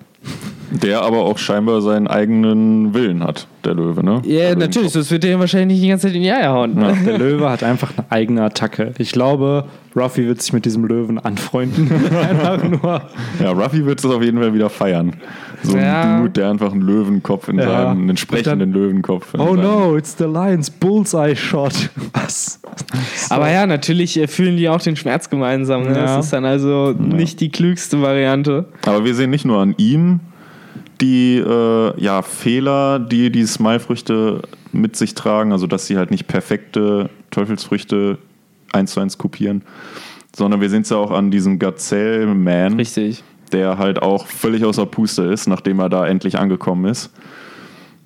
Der 0.81 1.01
aber 1.03 1.19
auch 1.19 1.37
scheinbar 1.37 1.81
seinen 1.81 2.07
eigenen 2.07 2.93
Willen 2.93 3.23
hat, 3.23 3.47
der 3.63 3.75
Löwe, 3.75 4.03
ne? 4.03 4.21
Ja, 4.25 4.47
Also 4.47 4.59
natürlich, 4.59 4.91
sonst 4.91 5.11
wird 5.11 5.23
der 5.23 5.39
wahrscheinlich 5.39 5.75
nicht 5.77 5.83
die 5.83 5.89
ganze 5.89 6.07
Zeit 6.07 6.15
in 6.15 6.23
die 6.23 6.31
Eier 6.31 6.51
hauen. 6.51 6.81
Ja. 6.81 6.91
Der 6.93 7.17
Löwe 7.19 7.49
hat 7.49 7.61
einfach 7.63 7.91
eine 7.95 8.05
eigene 8.11 8.43
Attacke. 8.43 8.93
Ich 8.97 9.11
glaube, 9.11 9.65
Ruffy 9.95 10.25
wird 10.27 10.41
sich 10.41 10.51
mit 10.51 10.65
diesem 10.65 10.85
Löwen 10.85 11.19
anfreunden. 11.19 11.91
einfach 12.15 12.63
nur. 12.63 13.01
Ja, 13.41 13.51
Ruffy 13.51 13.85
wird 13.85 13.99
es 13.99 14.05
auf 14.05 14.23
jeden 14.23 14.39
Fall 14.39 14.53
wieder 14.53 14.69
feiern. 14.69 15.13
So 15.61 15.77
ein 15.77 15.83
Ja. 15.83 16.17
Dude, 16.19 16.31
der 16.31 16.49
einfach 16.49 16.71
einen 16.71 16.81
Löwenkopf 16.81 17.47
in 17.49 17.59
Ja. 17.59 17.65
seinem, 17.67 17.91
einen 17.99 18.09
entsprechenden 18.09 18.73
Löwenkopf. 18.73 19.33
in 19.35 19.39
Oh 19.39 19.55
seinem- 19.55 19.61
no, 19.63 19.95
it's 19.97 20.17
the 20.17 20.23
Lion's 20.25 20.69
Bullseye 20.71 21.35
Shot. 21.35 21.89
Was? 22.13 22.59
Aber 23.29 23.49
ja, 23.51 23.65
natürlich 23.67 24.19
äh, 24.19 24.27
fühlen 24.27 24.57
die 24.57 24.67
auch 24.69 24.81
den 24.81 24.95
Schmerz 24.95 25.29
gemeinsam. 25.29 25.83
Ne? 25.83 25.89
Ja. 25.95 26.17
Das 26.17 26.25
ist 26.25 26.33
dann 26.33 26.45
also 26.45 26.93
nicht 26.97 27.39
die 27.39 27.49
klügste 27.49 28.01
Variante. 28.01 28.65
Aber 28.85 29.05
wir 29.05 29.13
sehen 29.13 29.29
nicht 29.29 29.45
nur 29.45 29.59
an 29.59 29.75
ihm 29.77 30.19
die 31.01 31.37
äh, 31.37 32.01
ja, 32.01 32.21
Fehler, 32.21 32.99
die 32.99 33.31
die 33.31 33.45
Smile-Früchte 33.45 34.41
mit 34.71 34.95
sich 34.95 35.15
tragen, 35.15 35.51
also 35.51 35.67
dass 35.67 35.87
sie 35.87 35.97
halt 35.97 36.11
nicht 36.11 36.27
perfekte 36.27 37.09
Teufelsfrüchte 37.31 38.17
eins 38.71 38.93
zu 38.93 38.99
eins 38.99 39.17
kopieren, 39.17 39.63
sondern 40.35 40.61
wir 40.61 40.69
sehen 40.69 40.81
es 40.81 40.89
ja 40.89 40.97
auch 40.97 41.11
an 41.11 41.31
diesem 41.31 41.59
Gazelle-Man, 41.59 42.73
Richtig. 42.73 43.23
der 43.51 43.77
halt 43.77 44.01
auch 44.01 44.27
völlig 44.27 44.65
außer 44.65 44.85
Puste 44.85 45.23
ist, 45.23 45.47
nachdem 45.47 45.79
er 45.79 45.89
da 45.89 46.07
endlich 46.07 46.39
angekommen 46.39 46.85
ist. 46.85 47.11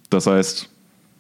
Das 0.10 0.28
heißt, 0.28 0.70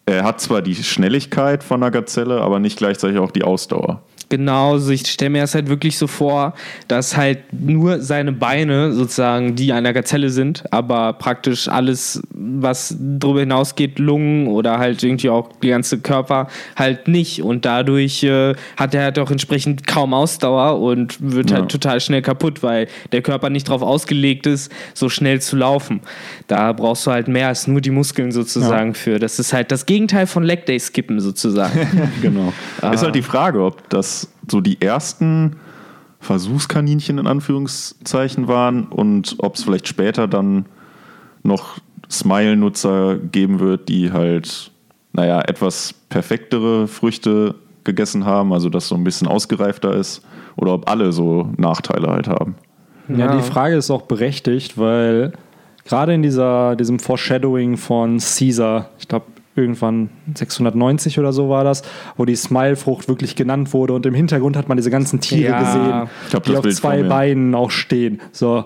er 0.05 0.23
hat 0.23 0.39
zwar 0.39 0.61
die 0.61 0.75
Schnelligkeit 0.75 1.63
von 1.63 1.83
einer 1.83 1.91
Gazelle, 1.91 2.41
aber 2.41 2.59
nicht 2.59 2.77
gleichzeitig 2.77 3.19
auch 3.19 3.31
die 3.31 3.43
Ausdauer. 3.43 4.03
Genau, 4.29 4.73
also 4.73 4.91
ich 4.91 5.07
stelle 5.07 5.29
mir 5.29 5.41
das 5.41 5.55
halt 5.55 5.69
wirklich 5.69 5.97
so 5.97 6.05
vor, 6.07 6.53
dass 6.89 7.15
halt 7.15 7.39
nur 7.53 8.01
seine 8.01 8.33
Beine 8.33 8.91
sozusagen 8.91 9.55
die 9.55 9.71
einer 9.71 9.93
Gazelle 9.93 10.29
sind, 10.29 10.65
aber 10.71 11.13
praktisch 11.13 11.69
alles, 11.69 12.21
was 12.31 12.95
darüber 12.99 13.39
hinausgeht, 13.39 13.99
Lungen 13.99 14.47
oder 14.47 14.79
halt 14.79 15.01
irgendwie 15.01 15.29
auch 15.29 15.49
die 15.63 15.69
ganze 15.69 15.99
Körper 15.99 16.47
halt 16.75 17.07
nicht. 17.07 17.41
Und 17.41 17.63
dadurch 17.63 18.21
äh, 18.23 18.53
hat 18.75 18.93
er 18.93 19.03
halt 19.03 19.19
auch 19.19 19.31
entsprechend 19.31 19.87
kaum 19.87 20.13
Ausdauer 20.13 20.81
und 20.81 21.17
wird 21.21 21.51
Ja. 21.51 21.57
halt 21.57 21.69
total 21.71 22.01
schnell 22.01 22.21
kaputt, 22.21 22.61
weil 22.63 22.87
der 23.13 23.21
Körper 23.21 23.49
nicht 23.49 23.69
darauf 23.69 23.81
ausgelegt 23.81 24.45
ist, 24.45 24.71
so 24.93 25.07
schnell 25.07 25.39
zu 25.41 25.55
laufen. 25.55 26.01
Da 26.47 26.71
brauchst 26.71 27.05
du 27.05 27.11
halt 27.11 27.27
mehr 27.27 27.49
als 27.49 27.67
nur 27.67 27.81
die 27.81 27.91
Muskeln 27.91 28.31
sozusagen 28.31 28.93
für. 28.93 29.19
Das 29.19 29.37
ist 29.37 29.51
halt 29.51 29.71
das 29.71 29.85
Gegenteil 29.85 30.27
von 30.27 30.43
Leg 30.43 30.65
Day 30.65 30.79
Skippen 30.79 31.19
sozusagen. 31.19 32.11
Genau. 32.21 32.53
Ist 32.91 33.03
halt 33.03 33.15
die 33.15 33.21
Frage, 33.21 33.63
ob 33.63 33.89
das 33.89 34.29
so 34.49 34.61
die 34.61 34.81
ersten 34.81 35.57
Versuchskaninchen 36.19 37.17
in 37.17 37.27
Anführungszeichen 37.27 38.47
waren 38.47 38.85
und 38.85 39.35
ob 39.39 39.55
es 39.55 39.63
vielleicht 39.63 39.87
später 39.87 40.27
dann 40.27 40.65
noch 41.43 41.77
Smile-Nutzer 42.09 43.17
geben 43.17 43.59
wird, 43.59 43.89
die 43.89 44.11
halt, 44.11 44.71
naja, 45.13 45.41
etwas 45.41 45.93
perfektere 46.09 46.87
Früchte 46.87 47.55
gegessen 47.83 48.25
haben, 48.25 48.53
also 48.53 48.69
das 48.69 48.87
so 48.87 48.95
ein 48.95 49.03
bisschen 49.03 49.27
ausgereifter 49.27 49.93
ist, 49.93 50.21
oder 50.55 50.73
ob 50.73 50.89
alle 50.89 51.11
so 51.11 51.49
Nachteile 51.57 52.07
halt 52.07 52.27
haben. 52.27 52.55
Ja, 53.09 53.35
die 53.35 53.43
Frage 53.43 53.75
ist 53.75 53.89
auch 53.89 54.01
berechtigt, 54.01 54.77
weil 54.77 55.31
gerade 55.87 56.13
in 56.13 56.21
dieser, 56.21 56.75
diesem 56.75 56.99
Foreshadowing 56.99 57.77
von 57.77 58.17
Caesar, 58.19 58.89
ich 58.99 59.07
glaube, 59.07 59.25
irgendwann 59.55 60.09
690 60.35 61.17
oder 61.17 61.33
so 61.33 61.49
war 61.49 61.63
das, 61.63 61.81
wo 62.15 62.25
die 62.25 62.35
Smile-Frucht 62.35 63.07
wirklich 63.07 63.35
genannt 63.35 63.73
wurde 63.73 63.93
und 63.93 64.05
im 64.05 64.13
Hintergrund 64.13 64.55
hat 64.55 64.67
man 64.67 64.77
diese 64.77 64.91
ganzen 64.91 65.19
Tiere 65.19 65.49
Ja. 65.51 65.59
gesehen, 65.59 66.09
hab 66.33 66.43
die 66.43 66.55
auf 66.55 66.61
Bild 66.61 66.75
zwei. 66.75 67.01
Beinen 67.01 67.55
auch 67.55 67.71
stehen. 67.71 68.21
So, 68.31 68.65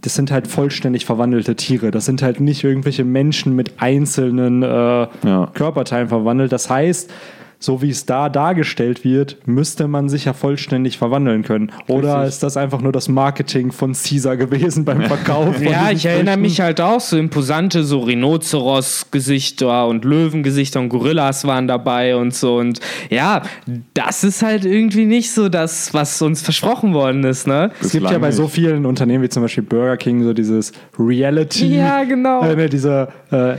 das 0.00 0.14
sind 0.14 0.30
halt 0.30 0.46
vollständig 0.46 1.04
verwandelte 1.04 1.54
Tiere. 1.56 1.90
Das 1.90 2.04
sind 2.06 2.22
halt 2.22 2.40
nicht 2.40 2.64
irgendwelche 2.64 3.04
Menschen 3.04 3.54
mit 3.56 3.74
einzelnen 3.82 4.62
äh, 4.62 4.66
Ja. 4.66 5.48
Körperteilen 5.52 6.08
verwandelt. 6.08 6.50
Das 6.52 6.70
heißt, 6.70 7.10
so 7.58 7.82
wie 7.82 7.90
es 7.90 8.06
da 8.06 8.28
dargestellt 8.28 9.04
wird, 9.04 9.38
müsste 9.46 9.88
man 9.88 10.08
sich 10.08 10.26
ja 10.26 10.32
vollständig 10.32 10.98
verwandeln 10.98 11.42
können. 11.42 11.72
Oder 11.88 12.16
Richtig. 12.16 12.28
ist 12.28 12.42
das 12.42 12.56
einfach 12.56 12.80
nur 12.80 12.92
das 12.92 13.08
Marketing 13.08 13.72
von 13.72 13.92
Caesar 13.92 14.36
gewesen 14.36 14.84
beim 14.84 15.02
Verkauf? 15.02 15.60
Ja, 15.60 15.90
ich 15.90 16.04
erinnere 16.04 16.36
mich 16.36 16.60
halt 16.60 16.80
auch 16.80 17.00
so 17.00 17.16
imposante 17.16 17.82
so 17.84 18.00
Rhinoceros-Gesichter 18.00 19.86
und 19.86 20.04
Löwengesichter 20.04 20.80
und 20.80 20.90
Gorillas 20.90 21.46
waren 21.46 21.66
dabei 21.66 22.16
und 22.16 22.34
so. 22.34 22.56
Und 22.56 22.80
ja, 23.10 23.42
das 23.94 24.22
ist 24.22 24.42
halt 24.42 24.64
irgendwie 24.64 25.06
nicht 25.06 25.32
so 25.32 25.48
das, 25.48 25.94
was 25.94 26.20
uns 26.22 26.42
versprochen 26.42 26.94
worden 26.94 27.24
ist, 27.24 27.46
ne? 27.46 27.70
Es 27.80 27.92
gibt 27.92 28.10
ja 28.10 28.18
bei 28.18 28.32
so 28.32 28.48
vielen 28.48 28.86
Unternehmen 28.86 29.24
wie 29.24 29.28
zum 29.28 29.42
Beispiel 29.42 29.64
Burger 29.64 29.96
King 29.96 30.22
so 30.22 30.32
dieses 30.32 30.72
Reality. 30.98 31.76
Ja, 31.76 32.04
genau. 32.04 32.42
Äh, 32.42 32.56
ne, 32.56 32.68
diese 32.68 33.08
äh, 33.30 33.54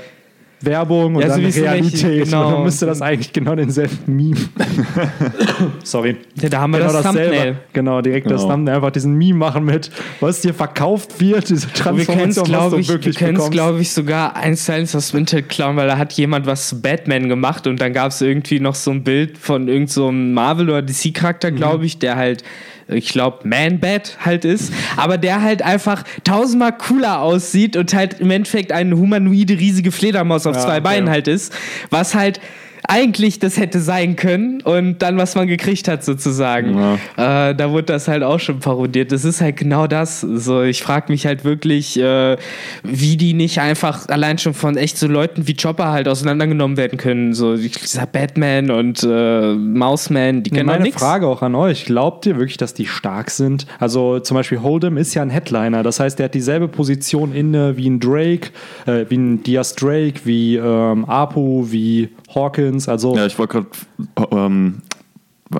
Werbung 0.61 1.15
und 1.15 1.21
Ja, 1.21 1.27
so 1.29 1.33
dann 1.35 1.43
wie 1.43 1.47
es 1.49 1.55
so 1.55 1.61
Realität. 1.61 2.23
genau. 2.25 2.47
Und 2.47 2.53
dann 2.53 2.63
müsste 2.63 2.85
das 2.87 3.01
eigentlich 3.01 3.31
genau 3.31 3.55
denselben 3.55 3.97
Meme. 4.07 4.35
Sorry. 5.83 6.17
Ja, 6.41 6.49
da 6.49 6.61
haben 6.61 6.71
wir 6.73 6.79
Genau 6.79 6.91
das 6.93 7.03
dasselbe. 7.03 7.35
Thumbnail. 7.35 7.55
Genau, 7.73 8.01
direkt 8.01 8.29
das 8.31 8.41
Genau. 8.41 8.53
Thumbnail. 8.53 8.75
Einfach 8.75 8.91
diesen 8.91 9.13
Meme 9.15 9.35
machen 9.39 9.65
mit, 9.65 9.91
was 10.19 10.41
dir 10.41 10.53
verkauft 10.53 11.19
wird, 11.19 11.49
diese 11.49 11.67
Wir 11.67 11.83
können 11.83 11.99
es, 11.99 12.05
Transformation, 12.07 12.41
was 12.43 12.49
glaube 12.49 12.75
du 12.75 12.81
ich, 12.81 12.87
wir 12.87 12.93
wirklich 12.95 13.17
können's, 13.17 13.33
bekommst. 13.39 13.51
glaub 13.51 13.79
ich, 13.79 13.91
sogar 13.91 14.35
eins 14.35 14.65
zu 14.65 14.73
eins 14.73 14.95
aus 14.95 15.13
Vinted 15.13 15.49
klauen, 15.49 15.75
weil 15.77 15.87
da 15.87 15.97
hat 15.97 16.13
jemand 16.13 16.45
was 16.45 16.69
zu 16.69 16.81
Batman 16.81 17.29
gemacht 17.29 17.67
und 17.67 17.79
dann 17.79 17.93
gab 17.93 18.11
es 18.11 18.21
irgendwie 18.21 18.59
noch 18.59 18.75
so 18.75 18.91
ein 18.91 19.03
Bild 19.03 19.37
von 19.37 19.67
irgendeinem 19.67 19.87
so 19.87 20.07
einem 20.09 20.33
Marvel- 20.33 20.69
oder 20.69 20.81
DC-Charakter, 20.81 21.51
Mhm. 21.51 21.55
glaube 21.55 21.85
ich, 21.85 21.99
der 21.99 22.15
halt, 22.15 22.43
ich 22.89 23.09
glaube, 23.09 23.47
Man-Bat 23.47 24.17
halt 24.23 24.45
ist, 24.45 24.71
aber 24.95 25.17
der 25.17 25.41
halt 25.41 25.61
einfach 25.61 26.03
tausendmal 26.23 26.77
cooler 26.77 27.21
aussieht 27.21 27.75
und 27.75 27.93
halt 27.93 28.19
im 28.19 28.31
Endeffekt 28.31 28.71
eine 28.71 28.97
humanoide, 28.97 29.59
riesige 29.59 29.91
Fledermaus 29.91 30.47
auf 30.47 30.55
Ja, 30.55 30.61
zwei 30.61 30.77
okay. 30.77 30.81
Beinen 30.81 31.09
halt 31.09 31.27
ist, 31.27 31.53
was 31.89 32.15
halt 32.15 32.39
eigentlich 32.87 33.39
das 33.39 33.57
hätte 33.57 33.79
sein 33.79 34.15
können 34.15 34.61
und 34.61 35.01
dann, 35.01 35.17
was 35.17 35.35
man 35.35 35.47
gekriegt 35.47 35.87
hat, 35.87 36.03
sozusagen. 36.03 36.77
Äh, 37.17 37.55
da 37.55 37.71
wurde 37.71 37.85
das 37.87 38.07
halt 38.07 38.23
auch 38.23 38.39
schon 38.39 38.59
parodiert. 38.59 39.11
Das 39.11 39.25
ist 39.25 39.41
halt 39.41 39.57
genau 39.57 39.87
das. 39.87 40.21
So, 40.21 40.63
ich 40.63 40.81
frage 40.81 41.11
mich 41.11 41.25
halt 41.25 41.43
wirklich, 41.43 41.99
äh, 41.99 42.37
wie 42.83 43.17
die 43.17 43.33
nicht 43.33 43.59
einfach 43.59 44.07
allein 44.09 44.37
schon 44.37 44.53
von 44.53 44.77
echt 44.77 44.97
so 44.97 45.07
Leuten 45.07 45.47
wie 45.47 45.55
Chopper 45.55 45.91
halt 45.91 46.07
auseinandergenommen 46.07 46.77
werden 46.77 46.97
können. 46.97 47.33
So, 47.33 47.61
wie 47.61 47.69
dieser 47.69 48.05
Batman 48.05 48.71
und 48.71 49.03
äh, 49.03 49.53
Mouseman, 49.53 50.43
die 50.43 50.49
können 50.49 50.67
doch 50.67 50.79
Meine. 50.79 50.91
Frage 50.91 51.27
auch 51.27 51.41
an 51.41 51.55
euch, 51.55 51.85
glaubt 51.85 52.25
ihr 52.25 52.37
wirklich, 52.37 52.57
dass 52.57 52.73
die 52.73 52.85
stark 52.85 53.29
sind? 53.31 53.67
Also 53.79 54.19
zum 54.19 54.35
Beispiel 54.35 54.59
Hold'em 54.59 54.97
ist 54.97 55.13
ja 55.13 55.21
ein 55.21 55.29
Headliner, 55.29 55.83
das 55.83 55.99
heißt, 55.99 56.17
der 56.19 56.25
hat 56.25 56.33
dieselbe 56.33 56.67
Position 56.67 57.33
inne 57.33 57.77
wie 57.77 57.89
ein 57.89 57.99
Drake, 57.99 58.49
äh, 58.85 59.05
wie 59.09 59.17
ein 59.17 59.43
Diaz 59.43 59.75
Drake, 59.75 60.21
wie 60.23 60.55
ähm, 60.55 61.05
Apu, 61.05 61.71
wie 61.71 62.09
Hawkins, 62.33 62.76
also 62.87 63.15
Ja, 63.15 63.25
ich 63.25 63.37
wollte 63.39 63.63
gerade, 63.63 64.29
ähm, 64.31 64.81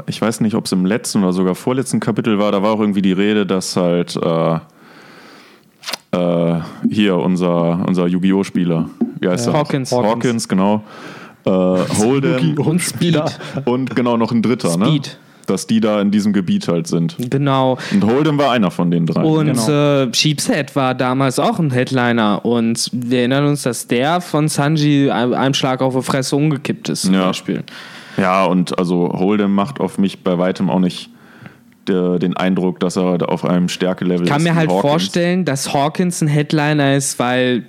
ich 0.08 0.22
weiß 0.22 0.42
nicht, 0.42 0.56
ob 0.56 0.66
es 0.66 0.72
im 0.74 0.86
letzten 0.86 1.24
oder 1.24 1.34
sogar 1.34 1.56
vorletzten 1.56 2.00
Kapitel 2.00 2.38
war, 2.40 2.52
da 2.52 2.62
war 2.62 2.72
auch 2.74 2.80
irgendwie 2.80 3.02
die 3.02 3.14
Rede, 3.14 3.46
dass 3.46 3.76
halt 3.78 4.16
äh, 4.18 4.60
äh, 6.12 6.60
hier 6.90 7.16
unser, 7.18 7.86
unser 7.88 8.08
Yu-Gi-Oh! 8.08 8.44
Spieler, 8.44 8.90
wie 9.20 9.30
heißt 9.30 9.48
Äh, 9.48 9.52
er? 9.52 9.58
Hawkins. 9.58 9.92
Hawkins, 9.92 10.48
genau. 10.48 10.84
Äh, 11.46 11.50
Holden 12.00 12.58
Und 12.58 12.82
Speed. 12.82 13.22
und 13.66 13.96
genau 13.96 14.18
noch 14.18 14.32
ein 14.32 14.42
dritter, 14.42 14.76
ne? 14.78 14.86
Speed. 14.88 15.18
Dass 15.48 15.66
die 15.66 15.80
da 15.80 16.00
in 16.02 16.12
diesem 16.12 16.34
Gebiet 16.34 16.68
halt 16.68 16.86
sind. 16.88 17.16
Genau. 17.18 17.78
Und 17.92 18.04
Holden 18.06 18.38
war 18.38 18.52
einer 18.52 18.70
von 18.70 18.92
den 18.92 19.06
drei. 19.08 19.22
Und 19.24 19.48
Genau. 19.54 20.04
äh, 20.04 20.14
Sheepshead 20.14 20.76
war 20.76 20.94
damals 20.94 21.40
auch 21.40 21.58
ein 21.58 21.72
Headliner 21.72 22.46
und 22.46 22.90
wir 22.94 23.20
erinnern 23.20 23.46
uns, 23.48 23.64
dass 23.64 23.88
der 23.88 24.22
von 24.22 24.48
Sanji 24.50 25.10
ein- 25.10 25.34
einem 25.34 25.54
Schlag 25.56 25.82
auf 25.82 25.96
die 25.96 26.02
Fresse 26.04 26.36
umgekippt 26.36 26.90
ist, 26.90 27.04
zum 27.04 27.14
Ja. 27.16 27.28
Beispiel. 27.28 27.64
Ja, 28.18 28.44
und 28.46 28.78
also 28.78 29.10
Holden 29.14 29.52
macht 29.52 29.80
auf 29.80 29.98
mich 29.98 30.24
bei 30.24 30.38
weitem 30.38 30.70
auch 30.70 30.80
nicht 30.80 31.10
der, 31.88 32.20
den 32.20 32.36
Eindruck, 32.36 32.80
dass 32.82 32.98
er 32.98 33.30
auf 33.30 33.46
einem 33.46 33.70
Stärkelevel 33.70 34.26
Ich 34.26 34.30
kann 34.30 34.42
ist. 34.42 34.44
mir 34.50 34.56
halt 34.56 34.70
Hawkins. 34.70 34.82
vorstellen, 34.92 35.46
dass 35.46 35.74
Hawkins 35.74 36.22
ein 36.22 36.28
Headliner 36.28 36.96
ist, 36.96 37.18
weil 37.20 37.64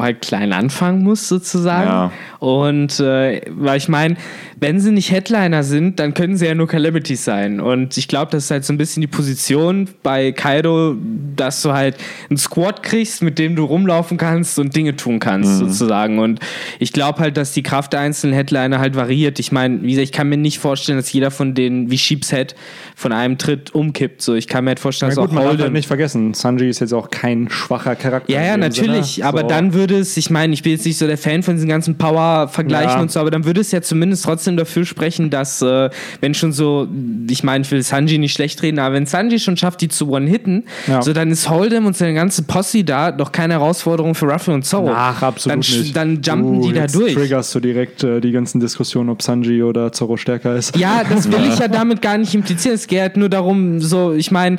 halt 0.00 0.22
klein 0.22 0.52
anfangen 0.52 1.02
musst, 1.02 1.28
sozusagen. 1.28 1.88
Ja. 1.88 2.12
Und 2.38 3.00
äh, 3.00 3.40
weil 3.50 3.76
ich 3.78 3.88
meine, 3.88 4.16
wenn 4.58 4.78
sie 4.80 4.92
nicht 4.92 5.10
Headliner 5.10 5.64
sind, 5.64 5.98
dann 5.98 6.14
können 6.14 6.36
sie 6.36 6.46
ja 6.46 6.54
nur 6.54 6.68
Calamities 6.68 7.24
sein. 7.24 7.60
Und 7.60 7.98
ich 7.98 8.06
glaube, 8.08 8.30
das 8.30 8.44
ist 8.44 8.50
halt 8.52 8.64
so 8.64 8.72
ein 8.72 8.78
bisschen 8.78 9.00
die 9.00 9.06
Position 9.08 9.88
bei 10.02 10.30
Kaido, 10.32 10.94
dass 11.36 11.62
du 11.62 11.72
halt 11.72 11.96
einen 12.30 12.36
Squad 12.36 12.82
kriegst, 12.82 13.22
mit 13.22 13.38
dem 13.38 13.56
du 13.56 13.64
rumlaufen 13.64 14.16
kannst 14.18 14.58
und 14.58 14.74
Dinge 14.76 14.94
tun 14.96 15.18
kannst, 15.18 15.58
sozusagen. 15.58 16.18
Und 16.20 16.38
ich 16.78 16.92
glaube 16.92 17.18
halt, 17.18 17.36
dass 17.36 17.52
die 17.52 17.62
Kraft 17.62 17.92
der 17.92 18.00
einzelnen 18.00 18.34
Headliner 18.34 18.78
halt 18.78 18.94
variiert. 18.94 19.38
Ich 19.40 19.50
meine, 19.50 19.82
wie 19.82 19.90
gesagt, 19.90 20.04
ich 20.04 20.12
kann 20.12 20.28
mir 20.28 20.36
nicht 20.36 20.58
vorstellen, 20.60 20.98
dass 20.98 21.12
jeder 21.12 21.30
von 21.32 21.54
denen 21.54 21.90
wie 21.90 21.98
Sheepshead 21.98 22.54
von 22.94 23.12
einem 23.12 23.38
Tritt 23.38 23.74
umkippt. 23.74 24.22
So, 24.22 24.34
ich 24.34 24.46
kann 24.46 24.64
mir 24.64 24.70
halt 24.70 24.80
vorstellen, 24.80 25.12
Na 25.14 25.16
dass 25.16 25.22
gut, 25.22 25.30
auch 25.30 25.34
man 25.34 25.42
darf 25.42 25.50
Holden 25.50 25.62
halt 25.64 25.72
nicht 25.72 25.88
vergessen, 25.88 26.34
Sanji 26.34 26.68
ist 26.68 26.78
jetzt 26.80 26.92
auch 26.92 27.10
kein 27.10 27.48
schwacher 27.50 27.96
Charakter. 27.96 28.32
ja, 28.32 28.42
ja, 28.42 28.56
natürlich. 28.56 29.14
Sinne. 29.14 29.26
Aber 29.26 29.40
So. 29.42 29.46
dann 29.48 29.74
würde 29.82 29.98
es, 29.98 30.16
ich 30.16 30.30
meine, 30.30 30.54
ich 30.54 30.62
bin 30.62 30.70
jetzt 30.72 30.86
nicht 30.86 30.96
so 30.96 31.06
der 31.08 31.18
Fan 31.18 31.42
von 31.42 31.54
diesen 31.56 31.68
ganzen 31.68 31.98
Power-Vergleichen 31.98 32.90
Ja. 32.90 33.00
und 33.00 33.10
so, 33.10 33.18
aber 33.18 33.32
dann 33.32 33.44
würde 33.44 33.60
es 33.60 33.72
ja 33.72 33.82
zumindest 33.82 34.24
trotzdem 34.24 34.56
dafür 34.56 34.84
sprechen, 34.86 35.28
dass, 35.30 35.60
äh, 35.60 35.90
wenn 36.20 36.34
schon 36.34 36.52
so, 36.52 36.86
ich 37.28 37.42
meine, 37.42 37.62
ich 37.64 37.70
will 37.72 37.82
Sanji 37.82 38.18
nicht 38.18 38.32
schlecht 38.32 38.62
reden, 38.62 38.78
aber 38.78 38.94
wenn 38.94 39.06
Sanji 39.06 39.40
schon 39.40 39.56
schafft, 39.56 39.80
die 39.80 39.88
zu 39.88 40.08
one-hitten, 40.08 40.64
Ja. 40.86 41.02
so 41.02 41.12
dann 41.12 41.30
ist 41.32 41.48
Hold'em 41.50 41.84
und 41.86 41.96
seine 41.96 42.14
ganze 42.14 42.44
Posse 42.44 42.84
da 42.84 43.10
doch 43.10 43.32
keine 43.32 43.54
Herausforderung 43.54 44.14
für 44.14 44.26
Ruffy 44.30 44.52
und 44.52 44.64
Zoro. 44.64 44.92
Ach, 44.94 45.20
absolut 45.22 45.52
dann, 45.52 45.58
nicht. 45.80 45.96
Dann 45.96 46.22
jumpen 46.22 46.60
du, 46.62 46.68
die 46.68 46.74
da 46.74 46.86
durch. 46.86 47.14
triggerst 47.14 47.52
du 47.54 47.60
direkt 47.60 48.04
äh, 48.04 48.20
die 48.20 48.30
ganzen 48.30 48.60
Diskussionen, 48.60 49.08
ob 49.10 49.20
Sanji 49.22 49.62
oder 49.62 49.90
Zoro 49.92 50.16
stärker 50.16 50.54
ist. 50.54 50.76
Ja, 50.76 51.02
das 51.08 51.30
will 51.30 51.40
ich 51.52 51.58
ja 51.58 51.66
damit 51.68 52.00
gar 52.02 52.16
nicht 52.18 52.34
implizieren. 52.34 52.76
Es 52.76 52.86
geht 52.86 53.00
halt 53.00 53.16
nur 53.16 53.28
darum, 53.28 53.80
so, 53.80 54.12
ich 54.12 54.30
meine, 54.30 54.58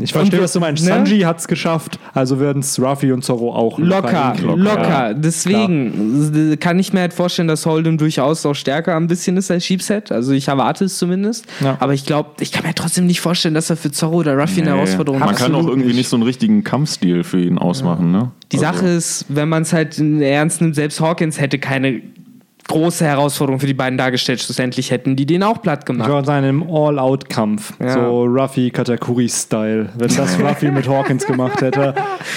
Ich 0.00 0.12
verstehe, 0.12 0.40
was 0.42 0.52
du 0.52 0.60
meinst. 0.60 0.82
ne? 0.84 0.88
Sanji 0.90 1.20
hat 1.20 1.38
es 1.38 1.48
geschafft, 1.48 1.98
also 2.12 2.40
werden 2.40 2.60
es 2.60 2.78
Ruffy 2.80 3.12
und 3.12 3.24
Zoro 3.24 3.54
auch. 3.54 3.78
Locker, 3.78 3.93
hinkriegen. 4.02 4.58
locker. 4.60 4.88
Ja. 4.88 5.14
Deswegen 5.14 6.52
äh, 6.52 6.56
kann 6.56 6.78
ich 6.78 6.92
mir 6.92 7.00
halt 7.00 7.12
vorstellen, 7.12 7.48
dass 7.48 7.66
Holden 7.66 7.98
durchaus 7.98 8.44
auch 8.46 8.54
stärker 8.54 8.96
ein 8.96 9.06
bisschen 9.06 9.36
ist 9.36 9.50
als 9.50 9.64
Sheepset. 9.64 10.10
Also 10.12 10.32
ich 10.32 10.48
erwarte 10.48 10.84
es 10.84 10.98
zumindest. 10.98 11.46
Ja. 11.60 11.76
Aber 11.80 11.94
ich 11.94 12.04
glaube, 12.06 12.30
ich 12.40 12.52
kann 12.52 12.64
mir 12.66 12.74
trotzdem 12.74 13.06
nicht 13.06 13.20
vorstellen, 13.20 13.54
dass 13.54 13.70
er 13.70 13.76
für 13.76 13.90
Zorro 13.90 14.16
oder 14.18 14.36
Ruffy 14.36 14.60
eine 14.60 14.70
Nee. 14.70 14.76
Herausforderung 14.76 15.20
Man 15.20 15.30
hat. 15.30 15.36
kann 15.36 15.54
auch 15.54 15.66
irgendwie 15.66 15.92
nicht. 15.94 16.08
so 16.08 16.16
einen 16.16 16.22
richtigen 16.24 16.64
Kampfstil 16.64 17.24
für 17.24 17.40
ihn 17.40 17.58
ausmachen, 17.58 18.10
ne? 18.12 18.30
Die 18.52 18.58
Also- 18.58 18.78
Sache 18.78 18.86
ist, 18.88 19.26
wenn 19.28 19.48
man 19.48 19.62
es 19.62 19.72
halt 19.72 19.98
ernst 19.98 20.60
nimmt, 20.60 20.74
selbst 20.74 21.00
Hawkins 21.00 21.40
hätte 21.40 21.58
keine 21.58 22.00
große 22.68 23.04
Herausforderung 23.04 23.60
für 23.60 23.66
die 23.66 23.74
beiden 23.74 23.98
dargestellt. 23.98 24.40
Schlussendlich 24.40 24.90
hätten 24.90 25.16
die 25.16 25.26
den 25.26 25.42
auch 25.42 25.60
platt 25.62 25.80
Ich 25.80 25.84
gemacht. 25.86 26.08
würde 26.08 26.26
sagen, 26.26 26.46
im 26.48 26.62
All-Out-Kampf. 26.62 27.74
Ja. 27.80 27.92
So 27.92 28.24
Ruffy 28.24 28.70
Katakuri-Style. 28.70 29.90
Wenn 29.96 30.08
das 30.16 30.38
Ruffy 30.42 30.70
mit 30.70 30.88
Hawkins 30.88 31.26
gemacht 31.26 31.60
hätte, 31.60 31.94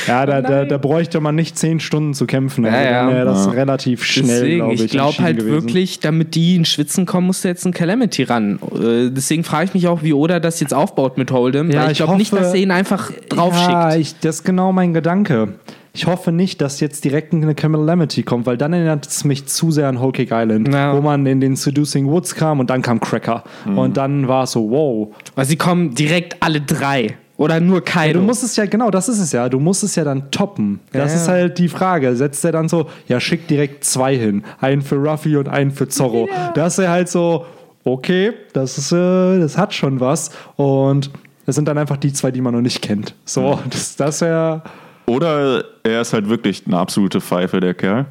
ja, 0.08 0.26
da, 0.26 0.42
da, 0.42 0.66
da 0.66 0.78
bräuchte 0.78 1.20
man 1.22 1.36
nicht 1.36 1.58
zehn 1.58 1.80
Stunden 1.80 2.14
zu 2.14 2.26
kämpfen. 2.26 2.66
Also 2.66 2.78
Ja, 2.78 2.84
ja. 2.84 3.06
dann 3.06 3.16
wäre 3.16 3.26
das 3.26 3.46
Ja. 3.46 3.52
relativ 3.52 4.04
schnell, 4.04 4.28
Deswegen, 4.42 4.58
glaube 4.58 4.74
ich. 4.74 4.84
ich 4.84 4.92
glaube 4.92 5.18
halt 5.20 5.38
gewesen. 5.38 5.54
wirklich, 5.54 6.00
damit 6.00 6.36
die 6.36 6.56
in 6.56 6.66
Schwitzen 6.66 7.06
kommen, 7.06 7.28
muss 7.28 7.42
da 7.42 7.50
jetzt 7.50 7.66
ein 7.66 7.74
Calamity 7.74 8.24
ran. 8.24 8.60
Äh, 8.76 9.10
deswegen 9.12 9.44
frage 9.44 9.66
ich 9.66 9.74
mich 9.74 9.88
auch, 9.88 10.04
wie 10.04 10.14
Oda 10.14 10.40
das 10.40 10.60
jetzt 10.60 10.74
aufbaut 10.74 11.18
mit 11.18 11.32
Hold'em. 11.32 11.72
Ja, 11.74 11.82
weil 11.82 11.86
ich 11.92 11.92
ich 11.94 11.98
glaube 12.06 12.18
nicht, 12.18 12.34
dass 12.34 12.54
er 12.54 12.56
ihn 12.60 12.72
einfach 12.72 13.12
draufschickt. 13.30 13.70
Ja, 13.72 13.96
ich, 13.96 14.20
das 14.20 14.38
ist 14.38 14.44
genau 14.44 14.72
mein 14.72 14.94
Gedanke. 14.94 15.54
Ich 15.98 16.06
hoffe 16.06 16.32
nicht, 16.32 16.62
dass 16.62 16.80
jetzt 16.80 17.04
direkt 17.06 17.34
eine 17.34 17.56
Calamity 17.56 18.22
kommt, 18.22 18.46
weil 18.46 18.56
dann 18.56 18.72
erinnert 18.72 19.08
es 19.08 19.24
mich 19.24 19.48
zu 19.48 19.72
sehr 19.72 19.88
an 19.88 20.00
Whole 20.00 20.12
Cake 20.12 20.30
Island, 20.32 20.72
Ja. 20.72 20.96
wo 20.96 21.02
man 21.02 21.26
in 21.26 21.42
den 21.42 21.56
Seducing 21.56 22.06
Woods 22.08 22.36
kam 22.36 22.60
und 22.60 22.70
dann 22.70 22.84
kam 22.84 23.00
Cracker. 23.00 23.44
Und 23.66 23.98
dann 23.98 24.28
war 24.28 24.44
es 24.44 24.52
so, 24.52 24.70
wow. 24.70 25.08
Weil 25.34 25.46
sie 25.46 25.56
kommen 25.56 25.96
direkt 25.96 26.38
alle 26.44 26.62
drei. 26.62 27.18
Oder 27.38 27.60
nur 27.60 27.78
Ja, 27.78 27.82
Kaido. 27.82 28.20
du 28.20 28.26
musst 28.28 28.44
es 28.44 28.56
ja, 28.56 28.68
genau, 28.68 28.92
das 28.92 29.10
ist 29.10 29.18
es 29.18 29.32
ja. 29.32 29.50
Du 29.50 29.60
musst 29.60 29.84
es 29.84 29.96
ja 29.96 30.04
dann 30.04 30.30
toppen. 30.30 30.82
Das 30.92 31.14
Ja. 31.14 31.20
ist 31.20 31.28
halt 31.30 31.58
die 31.58 31.68
Frage. 31.68 32.16
Setzt 32.16 32.46
er 32.46 32.52
dann 32.52 32.70
so, 32.70 32.86
ja, 33.08 33.20
schick 33.20 33.48
direkt 33.48 33.84
zwei 33.84 34.16
hin. 34.16 34.44
Einen 34.62 34.84
für 34.84 34.98
Ruffy 34.98 35.36
und 35.36 35.50
einen 35.50 35.72
für 35.72 35.88
Zorro. 35.88 36.30
Das 36.54 36.78
ist 36.78 36.84
ja 36.84 36.92
halt 36.92 37.10
so, 37.10 37.44
okay, 37.84 38.34
das 38.54 38.78
ist, 38.78 38.92
äh, 38.92 39.40
das 39.40 39.58
hat 39.58 39.74
schon 39.74 40.00
was. 40.00 40.30
Und 40.58 41.10
das 41.48 41.56
sind 41.56 41.68
dann 41.68 41.80
einfach 41.80 41.98
die 41.98 42.14
zwei, 42.14 42.30
die 42.30 42.42
man 42.42 42.54
noch 42.54 42.62
nicht 42.62 42.84
kennt. 42.84 43.16
So, 43.26 43.58
das, 43.72 43.96
das 43.96 44.22
wäre. 44.22 44.62
Oder 45.10 45.64
er 45.84 46.02
ist 46.02 46.14
halt 46.14 46.28
wirklich 46.30 46.64
eine 46.68 46.78
absolute 46.78 47.22
Pfeife, 47.22 47.60
der 47.60 47.74
Kerl. 47.74 48.06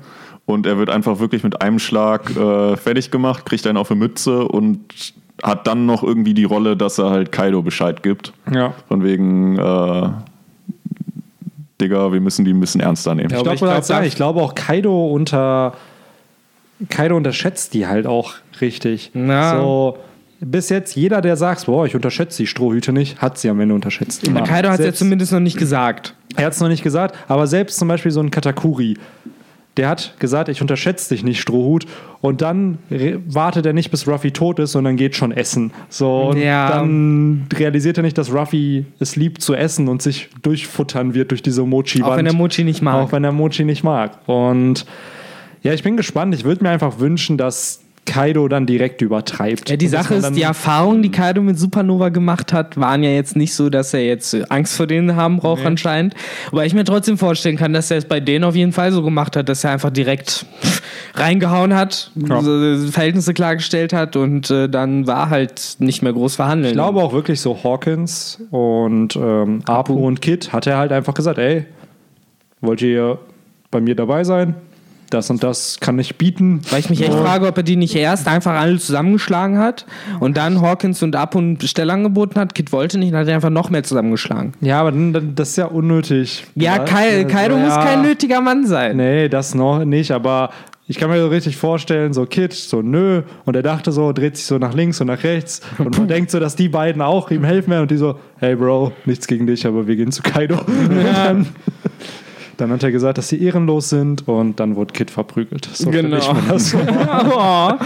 Und 0.47 0.67
er 0.67 0.79
wird 0.79 0.91
einfach 0.91 1.19
wirklich 1.19 1.43
mit 1.43 1.61
einem 1.61 1.79
Schlag 1.79 2.31
äh, 2.37 2.77
fertig 2.77 3.11
gemacht, 3.11 3.45
kriegt 3.47 3.67
einen 3.67 3.77
auf 3.77 3.91
eine 3.91 3.99
Mütze 3.99 4.45
und 4.47 4.81
hat 5.43 5.67
dann 5.67 5.87
noch 5.87 6.03
irgendwie 6.03 6.35
die 6.35 6.45
Rolle, 6.45 6.77
dass 6.77 6.99
er 6.99 7.11
halt 7.11 7.33
Kaido 7.33 7.63
Bescheid 7.63 8.03
gibt. 8.03 8.33
Ja. 8.51 8.73
Von 8.89 9.03
wegen, 9.05 9.59
äh, 9.59 10.09
Digga, 11.81 12.13
wir 12.13 12.21
müssen 12.21 12.45
die 12.45 12.53
ein 12.55 12.61
bisschen 12.61 12.81
ernster 12.81 13.15
nehmen. 13.15 13.29
Ich 13.31 13.35
aber 13.37 13.43
glaube, 13.43 13.55
ich 13.57 13.61
glaub, 13.61 13.81
ich, 13.81 13.87
da- 13.89 14.03
ich 14.05 14.15
glaube 14.17 14.41
auch 14.41 14.55
Kaido 14.55 15.07
unter 15.09 15.75
Kaido 16.89 17.17
unterschätzt 17.17 17.75
die 17.75 17.87
halt 17.87 18.07
auch 18.07 18.35
richtig. 18.61 19.11
Ja. 19.15 19.59
So 19.59 19.99
bis 20.41 20.69
jetzt 20.69 20.95
jeder, 20.97 21.21
der 21.21 21.37
sagt, 21.37 21.67
boah, 21.67 21.87
ich 21.87 21.95
unterschätze 21.95 22.43
die 22.43 22.47
Strohhüte 22.47 22.93
nicht, 22.93 23.21
hat 23.23 23.39
sie 23.39 23.49
am 23.49 23.61
Ende 23.61 23.75
unterschätzt. 23.75 24.27
Immer. 24.27 24.43
Kaido 24.43 24.69
hat 24.69 24.81
es 24.81 24.87
ja 24.87 24.93
zumindest 24.93 25.33
noch 25.33 25.41
nicht 25.41 25.59
gesagt. 25.59 26.15
Er 26.37 26.47
hat 26.47 26.53
es 26.53 26.61
noch 26.61 26.69
nicht 26.69 26.83
gesagt, 26.83 27.17
aber 27.29 27.47
selbst 27.47 27.79
zum 27.79 27.89
Beispiel 27.89 28.11
so 28.11 28.21
ein 28.21 28.31
Katakuri, 28.31 28.99
der 29.77 29.89
hat 29.91 30.15
gesagt, 30.19 30.49
ich 30.49 30.63
unterschätze 30.63 31.15
dich 31.15 31.23
nicht, 31.23 31.41
Strohhut. 31.41 31.87
Und 32.23 32.41
dann 32.41 32.79
wartet 33.27 33.67
er 33.67 33.75
nicht, 33.75 33.91
bis 33.91 34.09
Ruffy 34.09 34.31
tot 34.31 34.59
ist, 34.59 34.73
sondern 34.73 34.97
geht 34.97 35.17
schon 35.17 35.33
essen. 35.33 35.71
So, 35.91 36.31
und 36.31 36.39
Ja. 36.39 36.71
dann 36.71 37.47
realisiert 37.55 37.99
er 37.99 38.03
nicht, 38.03 38.17
dass 38.17 38.33
Ruffy 38.33 38.87
es 39.01 39.17
liebt 39.17 39.43
zu 39.43 39.55
essen 39.55 39.89
und 39.89 40.01
sich 40.01 40.31
durchfuttern 40.43 41.13
wird 41.15 41.31
durch 41.31 41.43
diese 41.43 41.63
Mochi-Wand. 41.63 42.11
Auch 42.11 42.17
wenn 42.17 42.27
er 42.27 42.33
Mochi 42.33 42.65
nicht 42.65 42.81
mag. 42.81 42.95
Auch 42.95 43.13
wenn 43.13 43.23
er 43.25 43.33
Mochi 43.33 43.65
nicht 43.65 43.85
mag. 43.85 44.19
Und 44.27 44.87
ja, 45.63 45.75
ich 45.75 45.83
bin 45.83 45.97
gespannt. 45.99 46.35
Ich 46.35 46.45
würde 46.45 46.63
mir 46.65 46.71
einfach 46.71 46.99
wünschen, 46.99 47.37
dass 47.37 47.83
Kaido 48.07 48.49
dann 48.49 48.65
direkt 48.65 49.03
übertreibt. 49.03 49.69
Ja, 49.69 49.77
die 49.77 49.89
Sache 49.89 50.15
ist, 50.15 50.35
die 50.35 50.43
Erfahrungen, 50.43 51.03
die 51.03 51.11
Kaido 51.11 51.43
mit 51.43 51.59
Supernova 51.59 52.09
gemacht 52.09 52.53
hat, 52.55 52.79
waren 52.79 53.03
ja 53.03 53.11
jetzt 53.11 53.37
nicht 53.37 53.55
so, 53.55 53.69
dass 53.69 53.93
er 53.93 54.05
jetzt 54.07 54.51
Angst 54.51 54.77
vor 54.77 54.87
denen 54.87 55.17
haben 55.17 55.37
braucht 55.39 55.67
anscheinend. 55.67 56.15
Aber 56.51 56.65
ich 56.65 56.73
mir 56.73 56.85
trotzdem 56.85 57.19
vorstellen 57.19 57.57
kann, 57.57 57.73
dass 57.75 57.91
er 57.91 57.99
es 57.99 58.05
bei 58.07 58.21
denen 58.21 58.45
auf 58.45 58.55
jeden 58.55 58.73
Fall 58.73 58.93
so 58.93 59.03
gemacht 59.03 59.37
hat, 59.37 59.49
dass 59.49 59.65
er 59.65 59.73
einfach 59.73 59.91
direkt 59.91 60.47
reingehauen 61.15 61.75
hat, 61.75 62.11
Ja. 62.15 62.41
äh, 62.41 62.79
Verhältnisse 62.89 63.35
klargestellt 63.35 63.93
hat 63.93 64.17
und 64.17 64.51
äh, 64.51 64.69
dann 64.69 65.07
war 65.07 65.31
halt 65.31 65.77
nicht 65.79 66.03
mehr 66.03 66.13
groß 66.13 66.37
verhandeln. 66.37 66.71
Ich 66.71 66.75
glaube 66.75 67.03
auch 67.03 67.13
wirklich 67.13 67.41
so 67.41 67.63
Hawkins 67.63 68.41
und 68.51 69.17
ähm, 69.17 69.63
Apu 69.67 69.95
und 69.95 70.21
Kid 70.23 70.53
hat 70.53 70.67
er 70.67 70.79
halt 70.79 70.93
einfach 70.93 71.15
gesagt, 71.15 71.39
ey, 71.39 71.65
wollt 72.61 72.83
ihr 72.83 73.19
bei 73.71 73.81
mir 73.81 73.95
dabei 73.95 74.25
sein? 74.25 74.55
Das 75.11 75.31
und 75.31 75.43
das 75.43 75.79
kann 75.81 75.99
ich 75.99 76.17
bieten. 76.17 76.61
Weil 76.71 76.81
ich 76.81 76.91
mich 76.91 77.01
echt 77.03 77.15
frage, 77.15 77.47
ob 77.47 77.57
er 77.57 77.63
die 77.63 77.77
nicht 77.77 77.95
erst 77.95 78.27
einfach 78.29 78.55
alle 78.55 78.79
zusammengeschlagen 78.79 79.59
hat 79.59 79.87
und 80.21 80.37
dann 80.37 80.61
Hawkins 80.61 81.03
und 81.03 81.15
Apu 81.17 81.39
ein 81.39 81.59
Stelle 81.61 81.93
angeboten 81.93 82.39
hat. 82.41 82.55
Kid 82.55 82.73
wollte 82.73 82.99
nicht, 82.99 83.13
dann 83.13 83.21
hat 83.21 83.29
er 83.29 83.35
einfach 83.35 83.51
noch 83.51 83.71
mehr 83.71 83.83
zusammengeschlagen. 83.83 84.53
Ja, 84.61 84.81
aber 84.81 84.93
dann, 84.93 85.13
dann, 85.13 85.35
das 85.35 85.51
ist 85.51 85.57
ja 85.57 85.67
unnötig. 85.67 86.47
Ja, 86.55 86.79
Kai, 86.79 87.25
Kaido 87.25 87.57
muss 87.57 87.71
ja. 87.71 87.85
kein 87.85 88.03
nötiger 88.03 88.41
Mann 88.41 88.67
sein. 88.67 88.97
Nee, 88.97 89.29
das 89.29 89.55
noch 89.55 89.85
nicht, 89.85 90.11
aber 90.11 90.51
ich 90.89 90.99
kann 90.99 91.11
mir 91.11 91.21
so 91.21 91.29
richtig 91.29 91.57
vorstellen, 91.57 92.13
so 92.13 92.27
Kid, 92.27 92.53
so 92.53 92.81
nö, 92.81 93.23
und 93.45 93.57
er 93.57 93.63
dachte 93.63 93.91
so, 93.91 94.13
dreht 94.13 94.37
sich 94.37 94.47
so 94.47 94.59
nach 94.59 94.73
links 94.73 95.01
und 95.01 95.09
nach 95.09 95.25
rechts 95.25 95.61
und 95.79 95.99
man 95.99 96.07
denkt 96.09 96.31
so, 96.31 96.39
dass 96.39 96.55
die 96.55 96.69
beiden 96.69 97.03
auch 97.03 97.31
ihm 97.31 97.43
helfen 97.43 97.71
werden 97.71 97.83
und 97.83 97.91
die 97.91 97.97
so, 97.97 98.21
hey 98.39 98.55
Bro, 98.55 98.93
nichts 99.05 99.27
gegen 99.27 99.47
dich, 99.49 99.67
aber 99.67 99.89
wir 99.89 99.97
gehen 99.97 100.13
zu 100.13 100.23
Kaido. 100.23 100.61
Und 101.29 101.47
dann, 102.57 102.71
hat 102.71 102.83
er 102.83 102.91
gesagt, 102.93 103.19
dass 103.19 103.29
sie 103.29 103.43
ehrenlos 103.43 103.89
sind 103.91 104.27
und 104.29 104.59
dann 104.61 104.77
wurde 104.77 104.93
Kid 104.93 105.11
verprügelt. 105.11 105.69
So 105.73 105.91
Genau. 105.91 106.17
ich 106.19 106.33
mir 106.33 106.43
das 106.49 106.71
vor. 106.73 106.81
oh, 106.81 107.85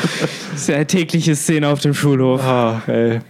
das 0.53 0.61
ist 0.63 0.69
ja 0.69 0.77
eine 0.77 0.87
tägliche 0.87 1.35
Szene 1.37 1.69
auf 1.69 1.81
dem 1.81 1.95
Schulhof. 1.95 2.41
Ach, 2.45 2.87
ey. 2.89 3.21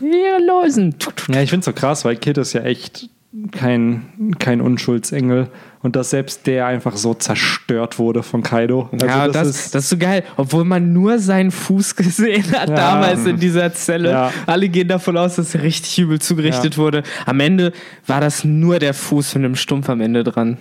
Wir 0.00 0.38
losen. 0.46 0.94
Ja, 1.32 1.40
ich 1.42 1.50
finde 1.50 1.64
so 1.64 1.72
krass, 1.72 2.04
weil 2.04 2.16
Kid 2.16 2.36
ist 2.38 2.52
ja 2.52 2.62
echt 2.62 3.08
kein, 3.50 4.34
kein 4.38 4.60
Unschuldsengel 4.60 5.48
und 5.82 5.96
dass 5.96 6.10
selbst 6.10 6.46
der 6.46 6.66
einfach 6.66 6.96
so 6.96 7.14
zerstört 7.14 7.98
wurde 7.98 8.22
von 8.22 8.42
Kaido. 8.42 8.88
Also 8.92 9.06
ja, 9.06 9.26
das, 9.28 9.70
das, 9.70 9.84
ist 9.84 9.90
so 9.90 9.96
geil. 9.98 10.22
Obwohl 10.36 10.64
man 10.64 10.92
nur 10.92 11.18
seinen 11.18 11.50
Fuß 11.50 11.96
gesehen 11.96 12.44
hat 12.52 12.68
Ja. 12.70 12.74
damals 12.76 13.26
in 13.26 13.38
dieser 13.38 13.72
Zelle. 13.72 14.10
Ja. 14.10 14.32
Alle 14.46 14.68
gehen 14.68 14.88
davon 14.88 15.16
aus, 15.16 15.36
dass 15.36 15.54
er 15.54 15.62
richtig 15.62 15.98
übel 15.98 16.20
zugerichtet 16.20 16.74
Ja. 16.74 16.78
wurde. 16.78 17.02
Am 17.26 17.40
Ende 17.40 17.72
war 18.06 18.20
das 18.20 18.44
nur 18.44 18.78
der 18.78 18.94
Fuß 18.94 19.34
mit 19.34 19.44
einem 19.44 19.56
Stumpf 19.56 19.88
am 19.90 20.00
Ende 20.00 20.22
dran. 20.24 20.56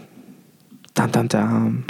Dam, 0.93 1.11
dam, 1.11 1.27
dam. 1.29 1.83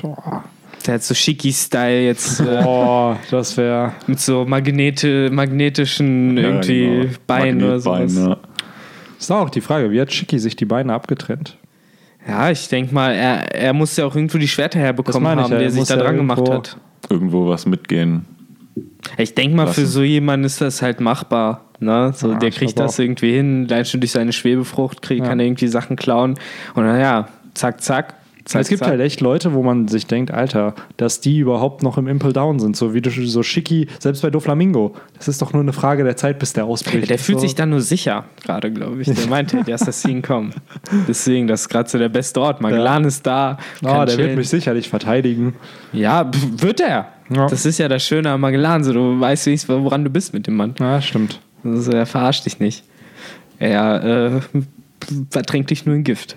Der 0.86 0.96
hat 0.96 1.04
so 1.04 1.14
Shiki-Style 1.14 2.02
jetzt 2.06 2.40
äh, 2.42 2.62
Oh, 2.66 3.16
das 3.32 3.56
wäre. 3.58 3.94
mit 4.08 4.20
so 4.20 4.46
Magnete, 4.46 5.30
magnetischen 5.32 6.38
irgendwie 6.38 6.86
genau. 6.88 7.14
Beinen 7.26 7.64
oder 7.64 7.80
sowas. 7.80 8.14
Ist 9.20 9.32
auch 9.32 9.50
die 9.50 9.62
Frage, 9.62 9.92
wie 9.92 10.02
hat 10.02 10.12
Shiki 10.12 10.40
sich 10.40 10.56
die 10.56 10.66
Beine 10.66 10.94
abgetrennt? 10.94 11.58
Ja, 12.28 12.50
ich 12.50 12.68
denke 12.70 12.94
mal, 12.94 13.12
er, 13.14 13.54
er 13.54 13.74
muss 13.74 13.96
ja 13.98 14.06
auch 14.06 14.16
irgendwo 14.16 14.38
die 14.38 14.48
Schwerter 14.48 14.80
herbekommen 14.80 15.22
ich 15.24 15.30
haben, 15.44 15.52
ja, 15.52 15.58
der 15.58 15.68
er 15.68 15.72
sich 15.72 15.84
da 15.86 15.98
dran 15.98 16.16
gemacht 16.18 16.50
hat. 16.50 16.78
Irgendwo 17.10 17.48
was 17.50 17.66
mitgehen. 17.66 18.26
Ich 19.18 19.36
denke 19.36 19.56
mal, 19.58 19.68
für 19.68 19.82
lassen. 19.82 19.92
so 19.92 20.04
jemanden 20.04 20.46
ist 20.46 20.62
das 20.62 20.82
halt 20.82 21.02
machbar. 21.02 21.66
Ne? 21.80 22.14
So, 22.16 22.32
Ja, 22.32 22.38
der 22.40 22.50
ich 22.50 22.56
kriegt 22.56 22.80
das 22.80 22.96
auch. 22.96 23.00
irgendwie 23.04 23.34
hin, 23.34 23.68
allein 23.70 23.84
schon 23.86 24.00
durch 24.00 24.12
seine 24.14 24.32
Schwebefrucht 24.32 25.02
kriegt, 25.02 25.22
Ja. 25.24 25.28
kann 25.28 25.40
er 25.42 25.46
irgendwie 25.46 25.68
Sachen 25.68 25.98
klauen. 25.98 26.36
Und 26.76 26.86
dann 26.86 27.00
ja, 27.00 27.28
zack, 27.54 27.82
zack. 27.82 28.16
Zack 28.46 28.62
es 28.62 28.70
gibt 28.70 28.80
zack. 28.80 28.90
halt 28.90 29.02
echt 29.02 29.22
Leute, 29.22 29.54
wo 29.54 29.64
man 29.64 29.88
sich 29.88 30.08
denkt, 30.08 30.32
Alter, 30.32 30.76
dass 30.98 31.22
die 31.22 31.40
überhaupt 31.40 31.84
noch 31.84 31.98
im 31.98 32.08
Impel 32.08 32.34
Down 32.34 32.60
sind. 32.60 32.76
So 32.76 32.94
wie 32.94 33.02
du 33.02 33.10
so 33.10 33.44
Shiki, 33.44 33.88
selbst 34.00 34.22
bei 34.22 34.30
Doflamingo. 34.30 34.96
Das 35.18 35.28
ist 35.28 35.42
doch 35.42 35.54
nur 35.54 35.62
eine 35.62 35.74
Frage 35.74 36.04
der 36.04 36.18
Zeit, 36.18 36.40
bis 36.40 36.54
der 36.54 36.66
ausbricht. 36.66 37.10
Der 37.10 37.20
fühlt 37.20 37.40
so. 37.40 37.46
sich 37.46 37.56
dann 37.56 37.70
nur 37.70 37.82
sicher, 37.82 38.26
gerade, 38.44 38.72
glaube 38.72 39.02
ich. 39.02 39.08
Der 39.08 39.28
meinte, 39.28 39.64
der 39.64 39.76
ist 39.76 39.88
das 39.88 40.02
Scene 40.02 40.22
kommen. 40.22 40.54
Deswegen, 41.08 41.48
das 41.48 41.62
ist 41.62 41.70
gerade 41.70 41.90
so 41.90 41.98
der 41.98 42.10
beste 42.10 42.42
Ort. 42.42 42.62
Magellan 42.62 43.06
ist 43.06 43.26
da. 43.26 43.58
Oh, 43.82 43.88
der 43.88 44.08
wird 44.08 44.18
chillen. 44.18 44.36
mich 44.36 44.50
sicherlich 44.50 44.90
verteidigen. 44.90 45.56
Ja, 45.92 46.30
wird 46.58 46.80
er. 46.82 47.08
Ja. 47.30 47.48
Das 47.48 47.66
ist 47.66 47.78
ja 47.78 47.88
das 47.88 48.04
Schöne 48.04 48.32
am 48.32 48.42
Magellan. 48.42 48.84
So, 48.84 48.94
du 48.94 49.20
weißt 49.20 49.46
wenigstens, 49.46 49.76
woran 49.76 50.04
du 50.04 50.10
bist 50.10 50.34
mit 50.34 50.48
dem 50.48 50.56
Mann. 50.56 50.76
Ja, 50.80 51.02
stimmt. 51.02 51.40
Also, 51.64 51.92
er 51.92 52.06
verarscht 52.06 52.46
dich 52.46 52.60
nicht. 52.60 52.84
Er 53.60 54.42
äh, 54.54 54.62
vertränkt 55.30 55.70
dich 55.70 55.86
nur 55.86 55.96
in 55.96 56.04
Gift. 56.04 56.36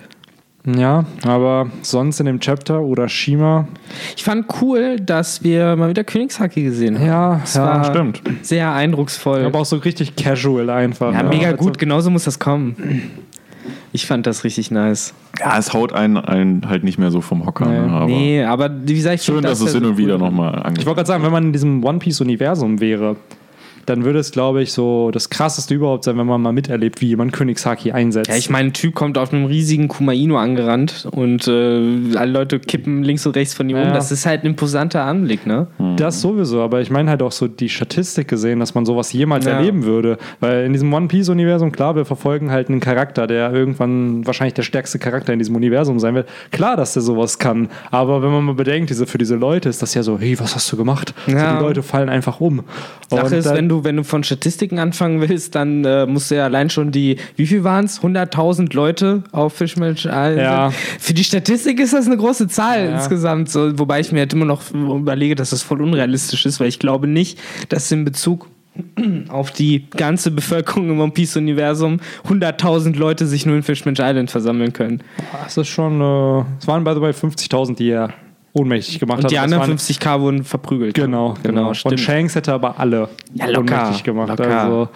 Ja, 0.66 1.05
aber 1.24 1.68
sonst 1.83 2.18
in 2.18 2.26
dem 2.26 2.40
Chapter 2.40 2.81
oder 2.81 3.09
Shima, 3.09 3.68
Ich 4.16 4.24
fand 4.24 4.46
cool, 4.61 4.96
dass 4.98 5.44
wir 5.44 5.76
mal 5.76 5.88
wieder 5.88 6.02
Königshaki 6.02 6.64
gesehen 6.64 6.98
haben. 6.98 7.07
ja, 7.07 7.38
Das 7.40 7.55
ja, 7.55 7.64
war 7.64 7.85
stimmt. 7.85 8.20
sehr 8.42 8.72
eindrucksvoll. 8.72 9.44
aber 9.44 9.61
auch 9.61 9.64
so 9.64 9.76
richtig 9.76 10.16
casual 10.16 10.68
einfach. 10.70 11.12
ja, 11.12 11.22
ne? 11.22 11.29
mega 11.29 11.46
Also- 11.52 11.59
gut, 11.64 11.79
genauso 11.79 12.11
muss 12.11 12.24
das 12.24 12.38
kommen. 12.40 12.76
Ich 13.92 14.07
fand 14.07 14.26
das 14.26 14.42
richtig 14.44 14.70
nice. 14.70 15.14
Ja, 15.38 15.57
es 15.57 15.72
haut 15.72 15.92
einen, 15.92 16.16
einen 16.18 16.68
halt 16.68 16.83
nicht 16.85 16.98
mehr 16.98 17.11
so 17.11 17.20
vom 17.20 17.46
Hocker. 17.46 17.66
Nee. 17.66 17.79
Ne? 17.81 17.92
Aber 17.92 18.07
nee, 18.07 18.44
aber 18.44 18.70
wie 18.85 18.94
gesagt, 18.94 19.16
ich 19.16 19.22
schön, 19.22 19.42
dass 19.42 19.61
das 19.61 19.68
es 19.68 19.74
ja 19.74 19.79
hin 19.79 19.85
so 19.85 19.90
und 19.92 19.98
wieder 19.98 20.14
cool. 20.14 20.18
nochmal 20.20 20.55
Ich 20.59 20.64
angeht. 20.64 20.87
wollte 20.87 20.96
gerade 20.96 21.07
sagen, 21.07 21.22
wenn 21.24 21.33
man 21.33 21.44
in 21.44 21.52
diesem 21.52 21.83
One 21.85 21.98
Piece-Universum 22.00 22.81
wäre, 22.81 23.16
dann 23.87 24.05
würde 24.05 24.18
es, 24.18 24.33
glaube 24.33 24.62
ich, 24.62 24.72
so 24.72 25.11
das 25.12 25.31
krasseste 25.31 25.75
überhaupt 25.75 26.05
sein, 26.05 26.18
wenn 26.18 26.27
man 26.27 26.42
mal 26.42 26.53
miterlebt, 26.53 27.01
wie 27.01 27.07
jemand 27.07 27.33
Königshaki 27.33 27.92
einsetzt. 27.92 28.29
Ja, 28.29 28.37
ich 28.37 28.51
meine, 28.51 28.68
ein 28.70 28.72
Typ 28.72 28.94
kommt 28.94 29.16
auf 29.18 29.33
einem 29.33 29.44
riesigen 29.46 29.88
Kumaino 29.88 30.37
angerannt 30.37 31.09
und 31.11 31.46
äh, 31.49 32.16
alle 32.16 32.33
Leute 32.33 32.59
kippen 32.59 33.03
links 33.03 33.25
und 33.27 33.37
rechts 33.37 33.55
von 33.55 33.68
ihm 33.70 33.77
Ja. 33.77 33.87
um. 33.88 33.92
Das 33.94 34.11
ist 34.12 34.27
halt 34.27 34.42
ein 34.42 34.49
imposanter 34.49 35.03
Anblick, 35.05 35.46
ne? 35.46 35.68
Das 35.96 36.20
sowieso, 36.20 36.61
aber 36.62 36.81
ich 36.81 36.90
meine 36.90 37.09
halt 37.11 37.22
auch 37.22 37.33
so 37.33 37.49
die 37.49 37.68
Statistik 37.68 38.29
gesehen, 38.29 38.61
dass 38.61 38.75
man 38.75 38.85
sowas 38.85 39.12
jemals 39.12 39.44
Ja. 39.46 39.53
erleben 39.53 39.85
würde. 39.85 40.18
Weil 40.40 40.64
in 40.66 40.72
diesem 40.72 40.92
One 40.92 41.07
Piece-Universum, 41.09 41.72
klar, 41.72 41.96
wir 41.96 42.05
verfolgen 42.05 42.51
halt 42.51 42.68
einen 42.68 42.81
Charakter, 42.81 43.27
der 43.27 43.53
irgendwann 43.53 44.27
wahrscheinlich 44.27 44.55
der 44.55 44.62
stärkste 44.62 44.99
Charakter 44.99 45.33
in 45.33 45.38
diesem 45.38 45.55
Universum 45.57 45.99
sein 46.01 46.14
wird. 46.14 46.29
Klar, 46.51 46.77
dass 46.77 46.92
der 46.94 47.03
sowas 47.03 47.38
kann, 47.38 47.68
aber 47.90 48.22
wenn 48.22 48.31
man 48.31 48.44
mal 48.44 48.55
bedenkt, 48.55 48.90
diese, 48.90 49.07
für 49.07 49.18
diese 49.18 49.37
Leute 49.37 49.68
ist 49.68 49.81
das 49.83 49.94
ja 49.94 50.03
so, 50.03 50.18
hey, 50.18 50.38
was 50.40 50.55
hast 50.55 50.70
du 50.72 50.77
gemacht? 50.77 51.14
Ja. 51.27 51.53
So, 51.53 51.57
die 51.59 51.62
Leute 51.62 51.83
fallen 51.83 52.09
einfach 52.09 52.40
um. 52.40 52.62
Sache 53.09 53.37
ist, 53.37 53.49
wenn 53.55 53.68
du, 53.68 53.76
wenn 53.85 53.97
du 53.97 54.05
von 54.05 54.23
Statistiken 54.25 54.79
anfangen 54.79 55.21
willst, 55.27 55.55
dann 55.55 55.85
äh, 55.85 56.07
musst 56.07 56.31
du 56.31 56.37
ja 56.37 56.45
allein 56.45 56.71
schon 56.71 56.93
die, 56.93 57.17
wie 57.37 57.47
viel 57.47 57.65
waren 57.65 57.85
es? 57.85 58.01
100.000 58.01 58.75
Leute 58.75 59.23
auf 59.33 59.55
Fishmatch. 59.55 60.07
Also 60.07 60.41
Ja. 60.41 60.71
Für 60.99 61.15
die 61.15 61.25
Statistik 61.25 61.81
ist 61.81 61.93
das 61.93 62.07
eine 62.07 62.17
große 62.17 62.49
Zahl 62.49 62.87
Ja. 62.87 62.97
insgesamt. 62.97 63.51
So, 63.51 63.79
wobei 63.79 64.01
ich 64.01 64.12
mir 64.12 64.21
halt 64.21 64.33
immer 64.33 64.45
noch 64.47 64.62
überlege, 64.73 65.35
dass 65.35 65.51
das 65.51 65.62
voll 65.62 65.83
unrealistisch 65.83 66.47
ist, 66.47 66.61
weil 66.61 66.69
ich 66.69 66.79
glaube 66.79 67.07
nicht, 67.07 67.39
dass 67.69 67.91
in 67.93 68.05
Bezug 68.05 68.49
auf 69.29 69.53
die 69.53 69.87
ganze 69.97 70.31
Bevölkerung 70.31 70.91
im 70.91 71.01
One 71.01 71.12
Piece-Universum 71.12 71.99
100.000 72.29 72.95
Leute 72.97 73.27
sich 73.27 73.47
nur 73.47 73.57
in 73.57 73.62
Fishmatch 73.62 74.01
Island 74.01 74.31
versammeln 74.31 74.75
können. 74.75 75.03
Das 75.45 75.57
ist 75.57 75.69
schon, 75.69 76.01
äh, 76.01 76.45
es 76.61 76.67
waren 76.69 76.85
by 76.85 76.93
the 76.95 77.01
way 77.01 77.12
50.000, 77.12 77.77
die 77.77 77.89
er 77.89 78.11
ohnmächtig 78.57 78.99
gemacht 78.99 79.19
Und 79.19 79.25
hat. 79.25 79.31
die 79.31 79.35
Das 79.37 79.45
anderen 79.45 79.62
waren- 79.62 79.71
50k 79.79 80.21
wurden 80.21 80.45
verprügelt. 80.45 80.95
Genau, 80.95 81.35
genau. 81.42 81.75
stimmt. 81.75 81.92
Und 81.92 81.99
Shanks 81.99 82.35
hätte 82.35 82.53
aber 82.53 82.79
alle 82.81 83.09
Ja, 83.35 83.47
locker, 83.47 83.61
ohnmächtig 83.83 84.05
gemacht. 84.05 84.29
locker. 84.31 84.61
Also 84.61 84.88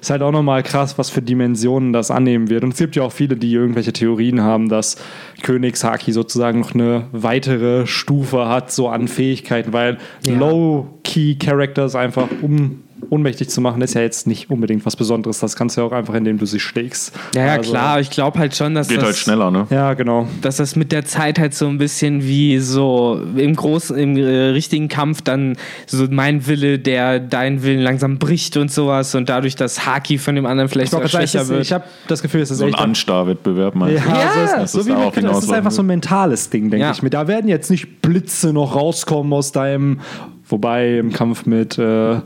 ist 0.00 0.10
halt 0.10 0.22
auch 0.22 0.30
nochmal 0.30 0.62
krass, 0.62 0.98
was 0.98 1.10
für 1.10 1.22
Dimensionen 1.22 1.92
das 1.92 2.10
annehmen 2.10 2.48
wird. 2.48 2.62
Und 2.64 2.74
es 2.74 2.78
gibt 2.78 2.94
ja 2.96 3.02
auch 3.02 3.10
viele, 3.12 3.36
die 3.36 3.52
irgendwelche 3.52 3.92
Theorien 3.92 4.40
haben, 4.42 4.68
dass 4.68 4.96
Königshaki 5.42 6.12
sozusagen 6.12 6.60
noch 6.60 6.74
eine 6.74 7.06
weitere 7.12 7.86
Stufe 7.86 8.46
hat, 8.48 8.70
so 8.70 8.88
an 8.88 9.08
Fähigkeiten, 9.08 9.72
weil 9.72 9.98
Ja. 10.24 10.34
Low-Key-Characters 10.38 11.94
einfach 11.94 12.28
um 12.42 12.82
ohnmächtig 13.10 13.48
zu 13.50 13.60
machen, 13.60 13.82
ist 13.82 13.94
ja 13.94 14.00
jetzt 14.00 14.26
nicht 14.26 14.50
unbedingt 14.50 14.84
was 14.86 14.96
Besonderes. 14.96 15.38
Das 15.40 15.54
kannst 15.54 15.76
du 15.76 15.82
ja 15.82 15.86
auch 15.86 15.92
einfach, 15.92 16.14
indem 16.14 16.38
du 16.38 16.46
sie 16.46 16.58
schlägst. 16.58 17.14
Ja, 17.34 17.46
ja, 17.46 17.52
Also- 17.54 17.70
klar, 17.70 18.00
ich 18.00 18.10
glaube 18.10 18.38
halt 18.38 18.56
schon, 18.56 18.74
dass 18.74 18.88
Geht 18.88 18.98
das, 18.98 19.04
halt 19.04 19.16
schneller, 19.16 19.50
ne? 19.50 19.66
Ja, 19.70 19.94
genau. 19.94 20.26
dass 20.42 20.56
das 20.56 20.76
mit 20.76 20.92
der 20.92 21.04
Zeit 21.04 21.38
halt 21.38 21.54
so 21.54 21.66
ein 21.68 21.78
bisschen 21.78 22.22
wie 22.24 22.58
so 22.58 23.20
im 23.36 23.54
großen, 23.54 23.96
im 23.96 24.16
äh, 24.16 24.22
richtigen 24.48 24.88
Kampf 24.88 25.22
dann 25.22 25.56
so 25.86 26.06
mein 26.10 26.46
Wille, 26.46 26.78
der 26.78 27.20
deinen 27.20 27.62
Willen 27.62 27.80
langsam 27.80 28.18
bricht 28.18 28.56
und 28.56 28.70
sowas 28.72 29.14
und 29.14 29.28
dadurch 29.28 29.56
das 29.56 29.86
Haki 29.86 30.18
von 30.18 30.34
dem 30.34 30.46
anderen 30.46 30.68
vielleicht 30.68 30.92
sogar 30.92 31.08
schwächer 31.08 31.42
ist- 31.42 31.48
wird. 31.48 31.62
ich 31.62 31.72
habe 31.72 31.84
das 32.08 32.22
Gefühl, 32.22 32.40
es 32.40 32.50
ist 32.50 32.58
So 32.58 32.64
ein 32.64 32.70
echt 32.70 32.78
Anstarrwettbewerb 32.80 33.74
meinst 33.74 34.04
du? 34.04 34.08
Ja, 34.08 34.16
Ja, 34.16 34.32
so, 34.58 34.62
ist, 34.64 34.72
so 34.72 34.80
es 34.80 34.86
wie 34.86 35.10
Kindern. 35.12 35.34
Es 35.36 35.44
ist 35.44 35.52
einfach 35.52 35.70
so 35.70 35.82
ein 35.82 35.86
mentales 35.86 36.50
Ding, 36.50 36.70
denke 36.70 36.86
Ja. 36.86 36.92
ich 36.92 37.02
mir. 37.02 37.10
Da 37.10 37.28
werden 37.28 37.48
jetzt 37.48 37.70
nicht 37.70 38.00
Blitze 38.02 38.52
noch 38.52 38.74
rauskommen 38.74 39.32
aus 39.32 39.52
deinem, 39.52 40.00
wobei 40.48 40.98
im 40.98 41.12
Kampf 41.12 41.46
mit, 41.46 41.78
äh, 41.78 42.16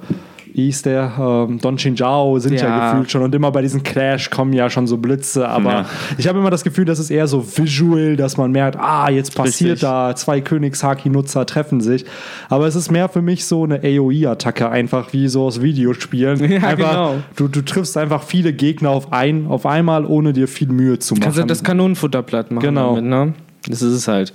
hieß 0.54 0.82
der, 0.82 1.12
ähm, 1.18 1.58
Don 1.60 1.76
Chinjao 1.76 2.38
sind 2.38 2.54
ja. 2.54 2.66
Ja. 2.66 2.90
gefühlt 2.92 3.10
schon 3.10 3.22
und 3.22 3.34
immer 3.34 3.50
bei 3.52 3.62
diesen 3.62 3.82
Clash 3.82 4.30
kommen 4.30 4.52
ja 4.52 4.68
schon 4.70 4.86
so 4.86 4.96
Blitze, 4.96 5.48
aber 5.48 5.70
Ja. 5.72 5.86
ich 6.18 6.28
habe 6.28 6.38
immer 6.38 6.50
das 6.50 6.64
Gefühl, 6.64 6.84
das 6.84 6.98
ist 6.98 7.10
eher 7.10 7.26
so 7.26 7.44
visual, 7.56 8.16
dass 8.16 8.36
man 8.36 8.50
merkt, 8.52 8.76
ah, 8.78 9.08
jetzt 9.10 9.34
passiert 9.34 9.72
Richtig. 9.72 9.80
da, 9.88 10.14
zwei 10.16 10.40
Königshaki-Nutzer 10.40 11.46
treffen 11.46 11.80
sich, 11.80 12.04
aber 12.48 12.66
es 12.66 12.74
ist 12.76 12.90
mehr 12.90 13.08
für 13.08 13.22
mich 13.22 13.44
so 13.44 13.64
eine 13.64 13.80
AOE-Attacke, 13.82 14.68
einfach 14.68 15.12
wie 15.12 15.28
so 15.28 15.44
aus 15.44 15.62
Videospielen. 15.62 16.40
Ja, 16.50 16.56
einfach, 16.68 16.90
genau. 16.90 17.14
du, 17.36 17.48
du 17.48 17.62
triffst 17.62 17.96
einfach 17.96 18.22
viele 18.22 18.52
Gegner 18.52 18.90
auf, 18.90 19.12
ein, 19.12 19.46
auf 19.48 19.66
einmal, 19.66 20.04
ohne 20.04 20.32
dir 20.32 20.48
viel 20.48 20.68
Mühe 20.68 20.98
zu 20.98 21.14
machen. 21.14 21.22
Kannst 21.22 21.38
du 21.38 21.44
das 21.44 21.62
Kanonenfutter 21.62 22.22
platt 22.22 22.50
machen 22.50 22.64
Genau. 22.64 22.96
damit, 22.96 23.04
ne? 23.10 23.34
Das 23.68 23.82
ist 23.82 23.92
es 23.92 24.08
halt. 24.08 24.32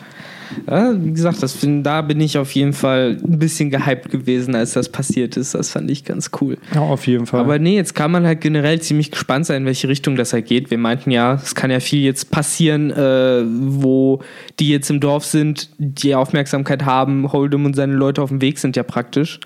Ja, 0.69 0.93
wie 0.97 1.11
gesagt, 1.11 1.41
das 1.41 1.57
da 1.61 2.01
bin 2.01 2.21
ich 2.21 2.37
auf 2.37 2.51
jeden 2.51 2.73
Fall 2.73 3.17
ein 3.23 3.39
bisschen 3.39 3.69
gehypt 3.69 4.09
gewesen, 4.09 4.55
als 4.55 4.73
das 4.73 4.89
passiert 4.89 5.37
ist. 5.37 5.55
Das 5.55 5.69
fand 5.69 5.89
ich 5.89 6.05
ganz 6.05 6.31
cool. 6.41 6.57
Ja, 6.73 6.81
auf 6.81 7.07
jeden 7.07 7.25
Fall. 7.25 7.39
Aber 7.39 7.59
nee, 7.59 7.75
jetzt 7.75 7.95
kann 7.95 8.11
man 8.11 8.25
halt 8.25 8.41
generell 8.41 8.79
ziemlich 8.81 9.11
gespannt 9.11 9.45
sein, 9.45 9.63
in 9.63 9.65
welche 9.65 9.87
Richtung 9.87 10.15
das 10.15 10.33
halt 10.33 10.45
geht. 10.45 10.71
Wir 10.71 10.77
meinten 10.77 11.11
ja, 11.11 11.33
es 11.33 11.55
kann 11.55 11.71
ja 11.71 11.79
viel 11.79 12.01
jetzt 12.01 12.31
passieren, 12.31 12.91
äh, 12.91 13.43
wo 13.45 14.21
die 14.59 14.69
jetzt 14.69 14.89
im 14.89 14.99
Dorf 14.99 15.25
sind, 15.25 15.69
die 15.77 16.15
Aufmerksamkeit 16.15 16.85
haben, 16.85 17.27
Hold'em 17.27 17.65
und 17.65 17.75
seine 17.75 17.93
Leute 17.93 18.21
auf 18.21 18.29
dem 18.29 18.41
Weg 18.41 18.59
sind 18.59 18.75
ja 18.75 18.83
praktisch. 18.83 19.39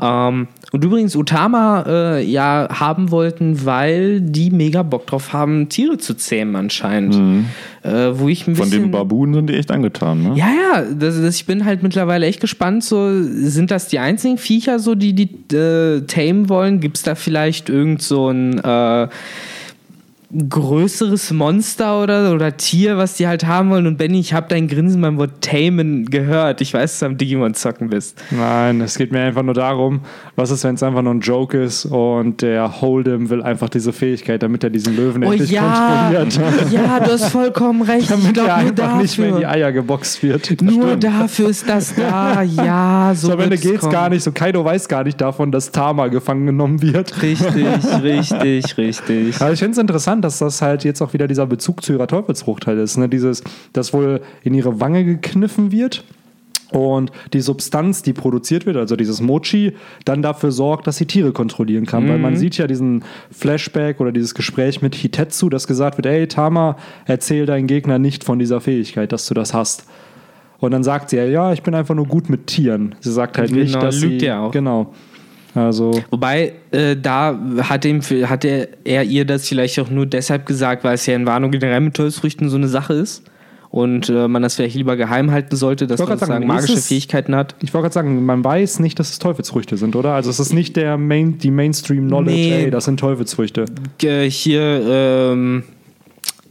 Ähm, 0.00 0.48
und 0.72 0.84
übrigens 0.84 1.14
Utama 1.14 1.84
äh, 1.86 2.24
ja 2.24 2.68
haben 2.70 3.10
wollten, 3.10 3.64
weil 3.64 4.20
die 4.20 4.50
mega 4.50 4.82
Bock 4.82 5.06
drauf 5.06 5.32
haben, 5.32 5.68
Tiere 5.68 5.98
zu 5.98 6.14
zähmen 6.14 6.56
anscheinend. 6.56 7.46
Äh, 7.82 8.18
wo 8.18 8.28
ich 8.28 8.48
ein 8.48 8.56
Von 8.56 8.64
bisschen 8.64 8.82
den 8.82 8.90
Babunen 8.90 9.34
sind 9.34 9.50
die 9.50 9.54
echt 9.54 9.70
angetan, 9.70 10.22
ne? 10.22 10.32
ja, 10.36 10.48
ja, 10.48 10.82
das, 10.82 11.20
das, 11.20 11.36
ich 11.36 11.46
bin 11.46 11.64
halt 11.64 11.84
mittlerweile 11.84 12.26
echt 12.26 12.40
gespannt. 12.40 12.82
So, 12.82 13.22
sind 13.22 13.70
das 13.70 13.86
die 13.88 14.00
einzigen 14.00 14.38
Viecher, 14.38 14.80
so, 14.80 14.96
die 14.96 15.12
die 15.14 15.56
äh, 15.56 16.00
tamen 16.02 16.48
wollen? 16.48 16.80
Gibt 16.80 16.96
es 16.96 17.04
da 17.04 17.14
vielleicht 17.14 17.68
irgend 17.68 18.02
so 18.02 18.28
ein 18.28 18.58
äh, 18.58 19.08
größeres 20.48 21.32
Monster 21.32 22.02
oder, 22.02 22.32
oder 22.32 22.56
Tier, 22.56 22.96
was 22.96 23.14
die 23.14 23.26
halt 23.26 23.46
haben 23.46 23.70
wollen? 23.70 23.86
Und 23.86 23.96
Benny, 23.98 24.20
ich 24.20 24.32
habe 24.34 24.46
dein 24.48 24.68
Grinsen 24.68 25.00
beim 25.00 25.16
Wort 25.18 25.40
tamen 25.40 26.06
gehört. 26.06 26.60
Ich 26.60 26.74
weiß, 26.74 26.92
dass 26.92 27.00
du 27.00 27.06
am 27.06 27.16
Digimon 27.16 27.54
zocken 27.54 27.88
bist. 27.90 28.20
Nein, 28.30 28.80
es 28.80 28.98
geht 28.98 29.12
mir 29.12 29.20
einfach 29.20 29.42
nur 29.42 29.54
darum, 29.54 30.00
was 30.36 30.50
ist, 30.50 30.64
wenn 30.64 30.74
es 30.74 30.82
einfach 30.82 31.02
nur 31.02 31.14
ein 31.14 31.20
Joke 31.20 31.60
ist 31.62 31.86
und 31.86 32.42
der 32.42 32.80
Hold'em 32.80 33.30
will 33.30 33.42
einfach 33.42 33.68
diese 33.68 33.92
Fähigkeit, 33.92 34.42
damit 34.42 34.64
er 34.64 34.70
diesen 34.70 34.96
Löwen 34.96 35.24
Oh 35.24 35.30
endlich 35.32 35.50
ja, 35.50 36.10
kontrolliert. 36.18 36.40
ja, 36.72 37.00
du 37.00 37.12
hast 37.12 37.28
vollkommen 37.28 37.82
recht. 37.82 38.02
Ich 38.02 38.08
Damit 38.08 38.34
glaub, 38.34 38.48
er 38.48 38.56
nur 38.62 38.66
einfach 38.68 38.96
nicht 39.00 39.18
mehr 39.18 39.28
in 39.28 39.36
die 39.36 39.42
dafür. 39.42 39.56
Eier 39.56 39.72
geboxt 39.72 40.22
wird. 40.22 40.62
Nur 40.62 40.96
dafür 40.96 41.48
ist 41.48 41.68
das 41.68 41.94
da. 41.94 42.42
Ja, 42.56 43.12
so 43.14 43.28
So, 43.28 43.32
am 43.34 43.40
Ende 43.40 43.58
geht's 43.58 43.80
kommen. 43.80 43.92
gar 43.92 44.08
nicht. 44.08 44.22
So, 44.22 44.32
Kaido 44.32 44.64
weiß 44.64 44.88
gar 44.88 45.04
nicht 45.04 45.20
davon, 45.20 45.50
dass 45.52 45.72
Tama 45.72 46.08
gefangen 46.08 46.46
genommen 46.46 46.80
wird. 46.82 47.22
Richtig, 47.22 47.42
richtig, 48.02 48.76
richtig. 48.78 49.40
Aber 49.40 49.52
ich 49.52 49.58
finde 49.58 49.72
es 49.72 49.78
interessant, 49.78 50.24
dass 50.26 50.38
das 50.38 50.60
halt 50.60 50.84
jetzt 50.84 51.00
auch 51.00 51.12
wieder 51.12 51.28
dieser 51.28 51.46
Bezug 51.46 51.82
zu 51.82 51.92
ihrer 51.92 52.06
Teufelsfrucht 52.06 52.66
halt 52.66 52.78
ist. 52.78 52.96
Ne? 52.98 53.08
Dieses, 53.08 53.42
das 53.72 53.92
wohl 53.92 54.20
in 54.42 54.54
ihre 54.54 54.80
Wange 54.80 55.04
gekniffen 55.04 55.72
wird. 55.72 56.04
Und 56.72 57.12
die 57.32 57.40
Substanz, 57.40 58.02
die 58.02 58.12
produziert 58.12 58.66
wird, 58.66 58.76
also 58.76 58.96
dieses 58.96 59.20
Mochi, 59.20 59.74
dann 60.04 60.20
dafür 60.20 60.50
sorgt, 60.50 60.88
dass 60.88 60.96
sie 60.96 61.06
Tiere 61.06 61.30
kontrollieren 61.32 61.86
kann. 61.86 62.08
Weil 62.08 62.18
man 62.18 62.36
sieht 62.36 62.58
ja 62.58 62.66
diesen 62.66 63.04
Flashback 63.30 64.00
oder 64.00 64.10
dieses 64.10 64.34
Gespräch 64.34 64.82
mit 64.82 64.96
Hitetsu, 64.96 65.48
dass 65.48 65.68
gesagt 65.68 65.96
wird, 65.96 66.06
ey 66.06 66.26
Tama, 66.26 66.76
erzähl 67.06 67.46
deinen 67.46 67.68
Gegner 67.68 68.00
nicht 68.00 68.24
von 68.24 68.40
dieser 68.40 68.60
Fähigkeit, 68.60 69.12
dass 69.12 69.26
du 69.28 69.34
das 69.34 69.54
hast. 69.54 69.86
Und 70.58 70.72
dann 70.72 70.82
sagt 70.82 71.10
sie 71.10 71.16
ja, 71.18 71.24
ja, 71.24 71.52
ich 71.52 71.62
bin 71.62 71.74
einfach 71.74 71.94
nur 71.94 72.06
gut 72.06 72.28
mit 72.30 72.48
Tieren. 72.48 72.96
Sie 73.00 73.12
sagt 73.12 73.38
halt 73.38 73.52
nicht, 73.52 73.74
Genau, 73.74 73.84
dass 73.84 74.00
lügt 74.00 74.20
sie... 74.20 74.26
ja 74.26 74.40
auch. 74.40 74.50
Genau. 74.50 74.92
Also... 75.56 76.00
Wobei, 76.10 76.52
äh, 76.70 76.94
da 77.00 77.38
hat, 77.62 77.84
ihm, 77.84 78.00
hat 78.02 78.44
er, 78.44 78.68
er 78.84 79.02
ihr 79.04 79.24
das 79.24 79.48
vielleicht 79.48 79.78
auch 79.80 79.90
nur 79.90 80.06
deshalb 80.06 80.46
gesagt, 80.46 80.84
weil 80.84 80.94
es 80.94 81.06
ja 81.06 81.14
in 81.16 81.26
Warnung 81.26 81.50
generell 81.50 81.80
mit 81.80 81.94
Teufelsfrüchten 81.94 82.48
so 82.48 82.56
eine 82.56 82.68
Sache 82.68 82.92
ist. 82.94 83.22
Und 83.68 84.08
äh, 84.08 84.28
man 84.28 84.42
das 84.42 84.54
vielleicht 84.54 84.76
lieber 84.76 84.96
geheim 84.96 85.30
halten 85.32 85.54
sollte, 85.56 85.86
dass 85.86 86.00
man 86.00 86.16
sagen, 86.18 86.46
magische 86.46 86.74
es- 86.74 86.86
Fähigkeiten 86.86 87.34
hat. 87.34 87.54
Ich 87.62 87.74
wollte 87.74 87.82
gerade 87.86 87.94
sagen, 87.94 88.24
man 88.24 88.42
weiß 88.44 88.78
nicht, 88.78 88.98
dass 88.98 89.10
es 89.10 89.18
Teufelsfrüchte 89.18 89.76
sind, 89.76 89.96
oder? 89.96 90.12
Also 90.14 90.30
es 90.30 90.38
ist 90.40 90.52
nicht 90.54 90.76
der 90.76 90.96
Main, 90.96 91.38
die 91.38 91.50
Mainstream-Knowledge, 91.50 92.32
Nee. 92.36 92.64
ey, 92.66 92.70
das 92.70 92.84
sind 92.84 93.00
Teufelsfrüchte. 93.00 93.64
Hier, 94.00 94.82
ähm, 94.88 95.64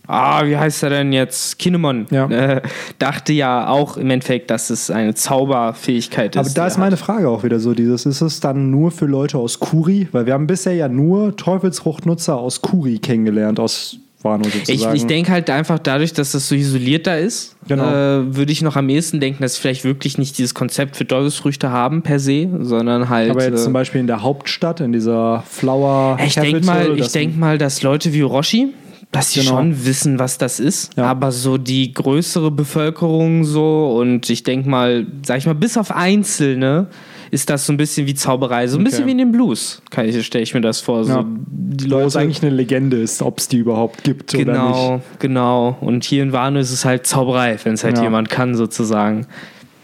ah, 0.08 0.46
wie 0.46 0.58
heißt 0.58 0.84
er 0.84 0.90
denn 0.90 1.12
jetzt? 1.14 1.58
Kinemon. 1.60 2.06
Ja. 2.12 2.28
Äh, 2.30 2.62
dachte 3.00 3.34
ja 3.34 3.68
auch 3.68 3.98
im 3.98 4.10
Endeffekt, 4.10 4.50
dass 4.52 4.70
es 4.70 4.90
eine 4.92 5.14
Zauberfähigkeit 5.16 6.36
ist. 6.36 6.40
Aber 6.40 6.50
da 6.50 6.68
ist 6.68 6.78
meine 6.78 6.94
hat. 6.94 7.00
Frage 7.00 7.30
auch 7.30 7.44
wieder 7.44 7.60
so, 7.60 7.74
dieses, 7.74 8.06
ist 8.06 8.22
es 8.22 8.40
dann 8.40 8.72
nur 8.72 8.92
für 8.92 9.06
Leute 9.06 9.38
aus 9.38 9.60
Kuri? 9.60 10.08
Weil 10.12 10.26
wir 10.26 10.34
haben 10.34 10.48
bisher 10.48 10.74
ja 10.74 10.88
nur 10.88 11.36
Teufelsfruchtnutzer 11.36 12.36
aus 12.38 12.62
Kuri 12.62 13.00
kennengelernt, 13.00 13.60
aus 13.60 13.98
Wano 14.22 14.46
Ich, 14.48 14.54
sozusagen. 14.54 14.96
ich 14.96 15.06
denke 15.06 15.32
halt 15.32 15.50
einfach 15.52 15.78
dadurch, 15.78 16.12
dass 16.14 16.32
das 16.32 16.48
so 16.50 16.56
isoliert 16.56 17.06
da 17.06 17.16
ist, 17.16 17.56
Genau. 17.68 17.84
äh, 17.86 18.36
würde 18.36 18.52
ich 18.52 18.62
noch 18.64 18.76
am 18.76 18.90
ehesten 18.90 19.20
denken, 19.20 19.42
dass 19.44 19.56
sie 19.56 19.62
vielleicht 19.62 19.84
wirklich 19.84 20.18
nicht 20.18 20.38
dieses 20.40 20.54
Konzept 20.56 20.96
für 20.96 21.06
Teufelsfrüchte 21.06 21.70
haben 21.70 22.02
per 22.02 22.20
se, 22.20 22.50
sondern 22.62 23.10
halt. 23.10 23.30
aber 23.30 23.44
jetzt 23.44 23.60
äh, 23.62 23.64
zum 23.64 23.74
Beispiel 23.74 24.02
in 24.02 24.08
der 24.08 24.24
Hauptstadt, 24.24 24.80
in 24.82 24.92
dieser 24.94 25.44
Flower 25.48 26.18
ich 26.26 26.36
denke 26.36 26.66
mal, 26.66 26.92
ich 26.94 27.02
das- 27.04 27.12
denk 27.12 27.38
mal, 27.38 27.58
dass 27.60 27.84
Leute 27.84 28.14
wie 28.14 28.24
Orochi, 28.24 28.74
dass 29.16 29.32
sie 29.32 29.40
Genau. 29.42 29.52
schon 29.58 29.86
wissen, 29.86 30.20
was 30.20 30.38
das 30.38 30.60
ist, 30.60 30.96
Ja. 30.98 31.06
aber 31.06 31.32
so 31.32 31.58
die 31.58 31.94
größere 31.94 32.52
Bevölkerung 32.52 33.44
so 33.46 33.98
und 34.00 34.30
ich 34.30 34.44
denke 34.44 34.70
mal, 34.70 35.08
sag 35.26 35.38
ich 35.38 35.46
mal, 35.46 35.56
bis 35.56 35.78
auf 35.78 35.92
Einzelne 35.92 36.88
ist 37.32 37.50
das 37.50 37.66
so 37.66 37.74
ein 37.74 37.78
bisschen 37.78 38.08
wie 38.08 38.14
Zauberei, 38.14 38.68
so 38.68 38.78
ein 38.78 38.82
Okay. 38.82 38.90
bisschen 38.92 39.08
wie 39.08 39.12
in 39.12 39.18
den 39.18 39.32
Blues, 39.32 39.82
stelle 40.22 40.44
ich 40.44 40.54
mir 40.54 40.62
das 40.62 40.80
vor. 40.82 41.04
So 41.06 41.12
Ja. 41.12 41.26
die 41.26 41.84
wo 41.92 41.98
es 41.98 42.14
Leute 42.14 42.20
eigentlich 42.20 42.42
eine 42.44 42.52
Legende 42.56 42.98
ist, 42.98 43.22
ob 43.22 43.40
es 43.40 43.48
die 43.48 43.58
überhaupt 43.58 44.04
gibt 44.04 44.34
oder 44.36 44.44
nicht. 44.44 44.54
Genau, 44.56 45.02
genau. 45.20 45.78
Und 45.82 46.04
hier 46.04 46.22
in 46.24 46.32
Wano 46.34 46.60
ist 46.60 46.72
es 46.72 46.86
halt 46.86 47.08
Zauberei, 47.08 47.58
wenn 47.64 47.74
es 47.74 47.84
halt 47.84 47.98
Ja. 47.98 48.04
jemand 48.04 48.30
kann, 48.30 48.56
sozusagen. 48.56 49.26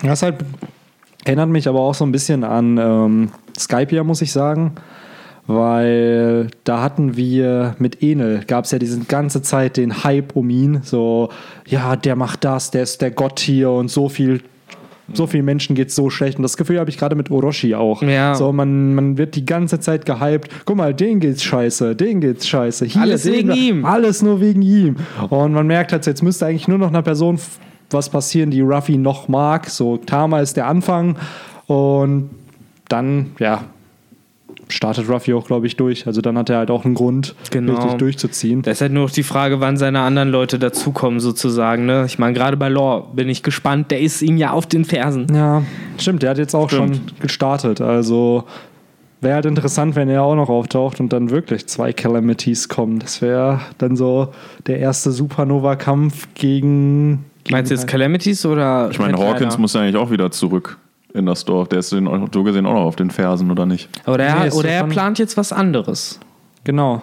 Das 0.04 0.22
halt 0.24 0.36
erinnert 1.26 1.50
mich 1.50 1.67
aber 1.67 1.80
auch 1.80 1.94
so 1.96 2.06
ein 2.06 2.12
bisschen 2.12 2.44
an 2.44 2.78
ähm, 2.78 3.32
Skypia, 3.58 4.04
muss 4.04 4.22
ich 4.22 4.32
sagen. 4.32 4.74
Weil 5.48 6.48
da 6.64 6.82
hatten 6.82 7.18
wir 7.18 7.76
mit 7.80 8.02
Enel, 8.04 8.42
gab 8.48 8.66
es 8.66 8.72
ja 8.72 8.80
diese 8.80 9.00
ganze 9.02 9.42
Zeit 9.42 9.78
den 9.78 10.04
Hype 10.04 10.36
um 10.36 10.50
ihn. 10.50 10.82
So, 10.84 11.30
ja, 11.68 11.96
der 11.96 12.16
macht 12.16 12.44
das, 12.44 12.72
der 12.72 12.84
ist 12.84 13.02
der 13.02 13.12
Gott 13.12 13.40
hier 13.40 13.72
und 13.72 13.90
so 13.90 14.08
viel. 14.10 14.42
So 15.14 15.28
vielen 15.28 15.44
Menschen 15.44 15.76
geht 15.76 15.92
so 15.92 16.10
schlecht. 16.10 16.38
Und 16.38 16.44
das 16.44 16.56
Gefühl 16.56 16.80
habe 16.80 16.90
ich 16.90 16.98
gerade 16.98 17.18
mit 17.18 17.32
Orochi 17.32 17.76
auch. 17.76 18.02
Ja. 18.02 18.34
So, 18.34 18.54
man, 18.54 18.96
man 18.96 19.18
wird 19.18 19.36
die 19.36 19.46
ganze 19.46 19.82
Zeit 19.82 20.06
gehypt. 20.06 20.50
Guck 20.64 20.78
mal, 20.78 20.94
den 20.94 21.20
geht's 21.20 21.44
scheiße, 21.44 21.98
den 21.98 22.22
geht's 22.22 22.48
scheiße. 22.48 22.86
Hier, 22.86 23.02
Alles 23.02 23.26
wegen 23.26 23.50
da- 23.50 23.54
ihm. 23.56 23.84
Alles 23.84 24.22
nur 24.22 24.40
wegen 24.40 24.62
ihm. 24.62 24.96
Und 25.30 25.52
man 25.52 25.68
merkt 25.68 25.92
halt, 25.92 26.06
jetzt 26.06 26.24
müsste 26.24 26.46
eigentlich 26.46 26.70
nur 26.70 26.78
noch 26.78 26.88
einer 26.90 27.02
Person 27.02 27.38
was 27.90 28.10
passieren, 28.10 28.52
die 28.52 28.62
Ruffy 28.62 28.98
noch 28.98 29.28
mag. 29.28 29.70
So, 29.70 29.98
Tama 29.98 30.40
ist 30.40 30.56
der 30.56 30.68
Anfang. 30.68 31.18
Und 31.68 32.30
dann, 32.88 33.32
ja, 33.40 33.66
startet 34.72 35.08
Ruffy 35.10 35.34
auch, 35.34 35.46
glaube 35.46 35.68
ich, 35.68 35.76
durch. 35.78 36.08
Also 36.08 36.22
dann 36.22 36.38
hat 36.38 36.50
er 36.50 36.58
halt 36.58 36.72
auch 36.72 36.86
einen 36.86 36.96
Grund, 36.96 37.36
Genau. 37.52 37.74
richtig 37.76 37.94
durchzuziehen. 38.00 38.62
Da 38.62 38.72
ist 38.72 38.82
halt 38.82 38.92
nur 38.92 39.04
noch 39.04 39.12
die 39.12 39.24
Frage, 39.24 39.60
wann 39.60 39.78
seine 39.78 40.00
anderen 40.02 40.30
Leute 40.30 40.58
dazukommen, 40.60 41.20
sozusagen. 41.20 41.86
Ne? 41.86 42.06
Ich 42.08 42.18
meine, 42.20 42.34
gerade 42.34 42.58
bei 42.58 42.70
Lore 42.70 43.06
bin 43.14 43.30
ich 43.30 43.44
gespannt. 43.44 43.92
Der 43.92 44.00
ist 44.02 44.22
ihm 44.22 44.38
ja 44.38 44.52
auf 44.52 44.66
den 44.66 44.86
Fersen. 44.86 45.28
Ja, 45.34 45.62
stimmt, 45.98 46.24
der 46.24 46.32
hat 46.32 46.38
jetzt 46.38 46.56
auch 46.56 46.70
Stimmt. 46.70 46.96
schon 46.96 47.06
gestartet. 47.20 47.82
Also 47.82 48.46
wäre 49.22 49.36
halt 49.36 49.46
interessant, 49.46 49.96
wenn 49.96 50.10
er 50.10 50.24
auch 50.24 50.36
noch 50.36 50.50
auftaucht 50.50 51.00
und 51.00 51.14
dann 51.14 51.30
wirklich 51.30 51.68
zwei 51.68 51.94
Calamities 51.94 52.70
kommen. 52.70 53.00
Das 53.00 53.22
wäre 53.22 53.60
dann 53.78 53.96
so 53.96 54.30
der 54.68 54.80
erste 54.80 55.12
Supernova-Kampf 55.12 56.28
gegen. 56.34 57.26
gegen 57.44 57.56
Meinst 57.56 57.72
du 57.72 57.76
jetzt 57.76 57.88
Calamities 57.88 58.46
oder? 58.46 58.90
Ich 58.92 59.00
meine? 59.00 59.18
Hawkins 59.18 59.58
muss 59.58 59.74
ja 59.74 59.82
eigentlich 59.82 59.96
auch 59.98 60.10
wieder 60.12 60.32
zurück 60.32 60.78
in 61.13 61.26
das 61.26 61.45
Dorf. 61.45 61.67
Der 61.69 61.80
ist 61.80 61.91
den, 61.91 62.10
so 62.34 62.43
gesehen 62.43 62.65
auch 62.65 62.74
noch 62.74 62.82
auf 62.84 62.95
den 62.95 63.12
Fersen, 63.12 63.52
oder 63.52 63.65
nicht? 63.65 63.89
Oder, 64.08 64.26
er, 64.26 64.45
Nee, 64.45 64.52
oder 64.52 64.69
er 64.69 64.84
plant 64.86 65.19
jetzt 65.19 65.38
was 65.38 65.52
anderes. 65.54 66.19
Genau. 66.63 67.02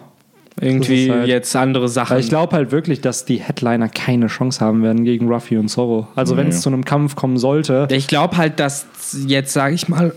Irgendwie 0.60 1.10
halt- 1.10 1.28
jetzt 1.28 1.54
andere 1.54 1.88
Sachen. 1.88 2.14
Weil 2.14 2.20
ich 2.20 2.28
glaube 2.30 2.56
halt 2.56 2.72
wirklich, 2.72 3.00
dass 3.00 3.24
die 3.24 3.36
Headliner 3.36 3.88
keine 3.88 4.26
Chance 4.26 4.60
haben 4.64 4.82
werden 4.82 5.04
gegen 5.04 5.28
Ruffy 5.28 5.56
und 5.56 5.68
Zorro. 5.68 6.08
Also 6.16 6.36
wenn 6.36 6.48
Nee. 6.48 6.54
es 6.54 6.62
zu 6.62 6.68
einem 6.68 6.84
Kampf 6.84 7.14
kommen 7.14 7.38
sollte, 7.38 7.86
Ich 7.92 8.08
glaube 8.08 8.36
halt, 8.36 8.58
dass 8.58 8.86
jetzt, 9.26 9.52
sage 9.52 9.74
ich 9.76 9.88
mal, 9.88 10.12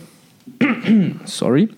sorry, 1.25 1.69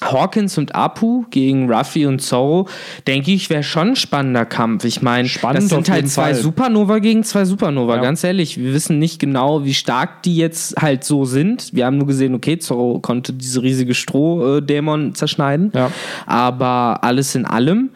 Hawkins 0.00 0.58
und 0.58 0.74
Apu 0.74 1.24
gegen 1.30 1.70
Ruffy 1.72 2.06
und 2.06 2.20
Zorro, 2.20 2.68
denke 3.06 3.32
ich, 3.32 3.50
wäre 3.50 3.62
schon 3.62 3.88
ein 3.88 3.96
spannender 3.96 4.44
Kampf. 4.44 4.84
Ich 4.84 5.02
meine, 5.02 5.28
das 5.28 5.68
sind 5.68 5.90
halt 5.90 6.08
zwei 6.08 6.32
Fall. 6.32 6.34
Supernova 6.34 6.98
gegen 6.98 7.24
zwei 7.24 7.44
Supernova. 7.44 7.96
Ja. 7.96 8.02
Ganz 8.02 8.24
ehrlich, 8.24 8.58
wir 8.58 8.72
wissen 8.72 8.98
nicht 8.98 9.18
genau, 9.18 9.64
wie 9.64 9.74
stark 9.74 10.22
die 10.22 10.36
jetzt 10.36 10.76
halt 10.80 11.04
so 11.04 11.24
sind. 11.24 11.70
Wir 11.72 11.86
haben 11.86 11.98
nur 11.98 12.06
gesehen, 12.06 12.34
okay, 12.34 12.58
Zorro 12.58 13.00
konnte 13.00 13.32
diese 13.32 13.62
riesige 13.62 13.94
Strohdämon 13.94 15.14
zerschneiden. 15.14 15.72
Ja. 15.74 15.90
Aber 16.26 17.00
alles 17.02 17.34
in 17.34 17.44
allem 17.44 17.90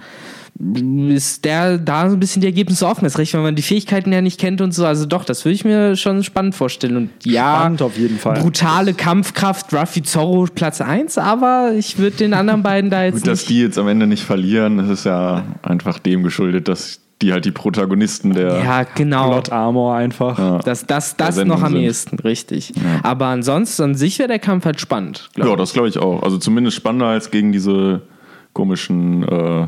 ist 1.08 1.44
der 1.44 1.78
da 1.78 2.08
so 2.08 2.16
ein 2.16 2.20
bisschen 2.20 2.40
die 2.40 2.46
Ergebnisse 2.46 2.86
offen. 2.86 3.04
Das 3.04 3.18
recht, 3.18 3.34
wenn 3.34 3.42
man 3.42 3.56
die 3.56 3.62
Fähigkeiten 3.62 4.12
ja 4.12 4.20
nicht 4.20 4.38
kennt 4.38 4.60
und 4.60 4.72
so. 4.72 4.86
Also 4.86 5.06
doch, 5.06 5.24
das 5.24 5.44
würde 5.44 5.54
ich 5.54 5.64
mir 5.64 5.96
schon 5.96 6.22
spannend 6.22 6.54
vorstellen. 6.54 6.96
Und 6.96 7.10
ja, 7.24 7.56
Spannend 7.56 7.82
auf 7.82 7.98
jeden 7.98 8.18
Fall. 8.18 8.40
brutale 8.40 8.94
Kampfkraft, 8.94 9.72
Ruffy 9.74 10.02
Zorro 10.02 10.46
Platz 10.54 10.80
1, 10.80 11.18
aber 11.18 11.72
ich 11.76 11.98
würde 11.98 12.16
den 12.18 12.34
anderen 12.34 12.62
beiden 12.62 12.90
da 12.90 13.04
jetzt 13.04 13.14
Gut, 13.22 13.26
dass 13.26 13.40
nicht. 13.40 13.50
die 13.50 13.60
jetzt 13.62 13.78
am 13.78 13.88
Ende 13.88 14.06
nicht 14.06 14.22
verlieren, 14.22 14.78
das 14.78 14.88
ist 14.88 15.04
ja 15.04 15.44
einfach 15.62 15.98
dem 15.98 16.22
geschuldet, 16.22 16.68
dass 16.68 17.00
die 17.22 17.32
halt 17.32 17.44
die 17.44 17.52
Protagonisten 17.52 18.34
der. 18.34 18.62
Ja, 18.62 18.82
genau. 18.82 19.30
Plot 19.30 19.52
Armor 19.52 19.94
einfach. 19.94 20.38
Ja. 20.38 20.58
Das, 20.58 20.86
das, 20.86 21.16
das 21.16 21.36
noch 21.44 21.62
am 21.62 21.72
sind. 21.72 21.82
ehesten, 21.82 22.18
richtig. 22.18 22.72
Aber 23.02 23.26
ansonsten, 23.26 23.82
an 23.82 23.94
sich 23.94 24.18
wäre 24.18 24.28
der 24.28 24.38
Kampf 24.40 24.64
halt 24.64 24.80
spannend. 24.80 25.28
Ja, 25.36 25.54
das 25.56 25.72
glaube 25.72 25.88
ich 25.88 25.98
auch. 25.98 26.22
Also 26.22 26.38
zumindest 26.38 26.76
spannender 26.76 27.06
als 27.06 27.30
gegen 27.30 27.52
diese 27.52 28.02
komischen 28.52 29.22
äh, 29.22 29.66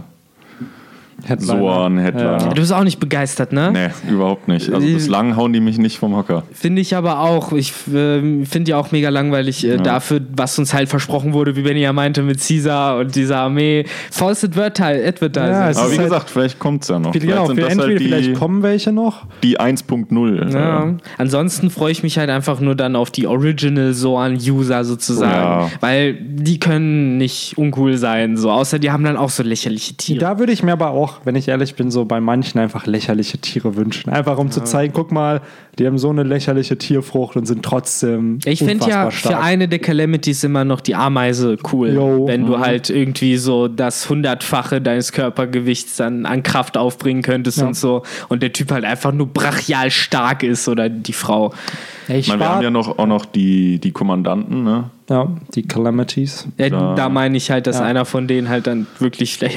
Headliner. 1.26 1.58
Soan-Headliner. 1.58 2.36
ich. 2.38 2.44
Du 2.44 2.54
bist 2.60 2.72
auch 2.72 2.84
nicht 2.84 3.00
begeistert, 3.00 3.52
ne? 3.52 3.70
Nee, 3.72 4.10
überhaupt 4.12 4.48
nicht. 4.48 4.72
Also 4.72 4.86
bislang 4.86 5.36
hauen 5.36 5.52
die 5.52 5.60
mich 5.60 5.78
nicht 5.78 5.98
vom 5.98 6.14
Hocker. 6.16 6.42
Finde 6.52 6.82
ich 6.82 6.94
aber 6.96 7.20
auch. 7.20 7.52
Ich 7.52 7.70
äh, 7.88 8.20
finde 8.44 8.64
die 8.64 8.74
auch 8.74 8.92
mega 8.92 9.08
langweilig 9.08 9.64
äh, 9.66 9.76
dafür, 9.78 10.20
was 10.36 10.58
uns 10.58 10.74
halt 10.74 10.88
versprochen 10.88 11.32
wurde, 11.32 11.56
wie 11.56 11.62
Benny 11.62 11.80
ja 11.80 11.92
meinte, 11.92 12.22
mit 12.22 12.40
Caesar 12.46 12.98
und 12.98 13.14
dieser 13.14 13.38
Armee. 13.38 13.84
False 14.10 14.46
Adverti- 14.46 15.06
Advertising. 15.06 15.50
Ja, 15.50 15.66
Aber 15.70 15.90
wie 15.92 15.96
halt- 15.98 16.08
gesagt, 16.08 16.30
vielleicht 16.30 16.58
kommt 16.58 16.82
es 16.82 16.88
ja 16.88 16.98
noch. 16.98 17.12
Vielleicht, 17.12 17.28
genau, 17.28 17.46
sind 17.46 17.58
das 17.60 17.68
entweder 17.70 17.88
halt 17.88 18.00
die, 18.00 18.04
vielleicht 18.04 18.34
kommen 18.34 18.62
welche 18.62 18.92
noch. 18.92 19.26
die 19.42 19.58
1.0. 19.60 20.52
Ja. 20.52 20.94
Ansonsten 21.18 21.70
freue 21.70 21.92
ich 21.92 22.02
mich 22.02 22.18
halt 22.18 22.30
einfach 22.30 22.60
nur 22.60 22.74
dann 22.74 22.96
auf 22.96 23.10
die 23.10 23.26
Original 23.26 23.92
Soan-User 23.94 24.84
sozusagen. 24.84 25.32
Ja. 25.32 25.70
Weil 25.80 26.14
die 26.14 26.58
können 26.60 27.16
nicht 27.18 27.56
uncool 27.56 27.96
sein. 27.96 28.36
So. 28.36 28.50
Außer 28.50 28.78
die 28.78 28.90
haben 28.90 29.04
dann 29.04 29.16
auch 29.16 29.30
so 29.30 29.42
lächerliche 29.42 29.94
Tiere. 29.96 30.18
Da 30.20 30.38
würde 30.38 30.52
ich 30.52 30.62
mir 30.62 30.72
aber 30.72 30.90
auch, 30.90 31.13
wenn 31.24 31.36
ich 31.36 31.48
ehrlich 31.48 31.74
bin, 31.76 31.90
so 31.90 32.04
bei 32.04 32.20
manchen 32.20 32.58
einfach 32.58 32.86
lächerliche 32.86 33.38
Tiere 33.38 33.76
wünschen. 33.76 34.10
Einfach 34.10 34.38
um 34.38 34.50
zu 34.50 34.62
zeigen, 34.64 34.92
guck 34.94 35.12
mal, 35.12 35.40
die 35.78 35.86
haben 35.86 35.98
so 35.98 36.10
eine 36.10 36.22
lächerliche 36.22 36.76
Tierfrucht 36.78 37.36
und 37.36 37.46
sind 37.46 37.62
trotzdem. 37.64 38.38
Ich 38.44 38.58
finde 38.60 38.88
ja 38.88 39.04
unfassbar 39.06 39.10
für 39.10 39.18
stark. 39.18 39.44
eine 39.44 39.68
der 39.68 39.78
Calamities 39.78 40.44
immer 40.44 40.64
noch 40.64 40.80
die 40.80 40.94
Ameise 40.94 41.56
cool. 41.72 41.90
Jo. 41.94 42.26
Wenn 42.26 42.46
du 42.46 42.56
Mhm. 42.56 42.60
halt 42.60 42.90
irgendwie 42.90 43.36
so 43.36 43.68
das 43.68 44.08
hundertfache 44.08 44.80
deines 44.80 45.12
Körpergewichts 45.12 45.96
dann 45.96 46.26
an 46.26 46.42
Kraft 46.42 46.76
aufbringen 46.76 47.22
könntest 47.22 47.58
Ja. 47.58 47.66
und 47.66 47.74
so. 47.76 48.02
Und 48.28 48.42
der 48.42 48.52
Typ 48.52 48.70
halt 48.72 48.84
einfach 48.84 49.12
nur 49.12 49.26
brachial 49.26 49.90
stark 49.90 50.42
ist 50.42 50.68
oder 50.68 50.88
die 50.88 51.12
Frau. 51.12 51.52
Ich 52.08 52.28
meine, 52.28 52.40
wir 52.40 52.48
haben 52.48 52.62
ja 52.62 52.70
noch, 52.70 52.98
auch 52.98 53.06
noch 53.06 53.24
die, 53.24 53.78
die 53.78 53.92
Kommandanten, 53.92 54.62
ne? 54.62 54.90
Ja, 55.10 55.28
die 55.54 55.62
Calamities. 55.62 56.46
Ja, 56.56 56.70
Da- 56.70 56.94
da 56.94 57.08
meine 57.08 57.36
ich 57.36 57.50
halt, 57.50 57.66
dass 57.66 57.78
Ja. 57.78 57.84
einer 57.84 58.04
von 58.04 58.26
denen 58.26 58.48
halt 58.48 58.66
dann 58.66 58.86
wirklich 58.98 59.38
die 59.38 59.44
Ja, 59.46 59.50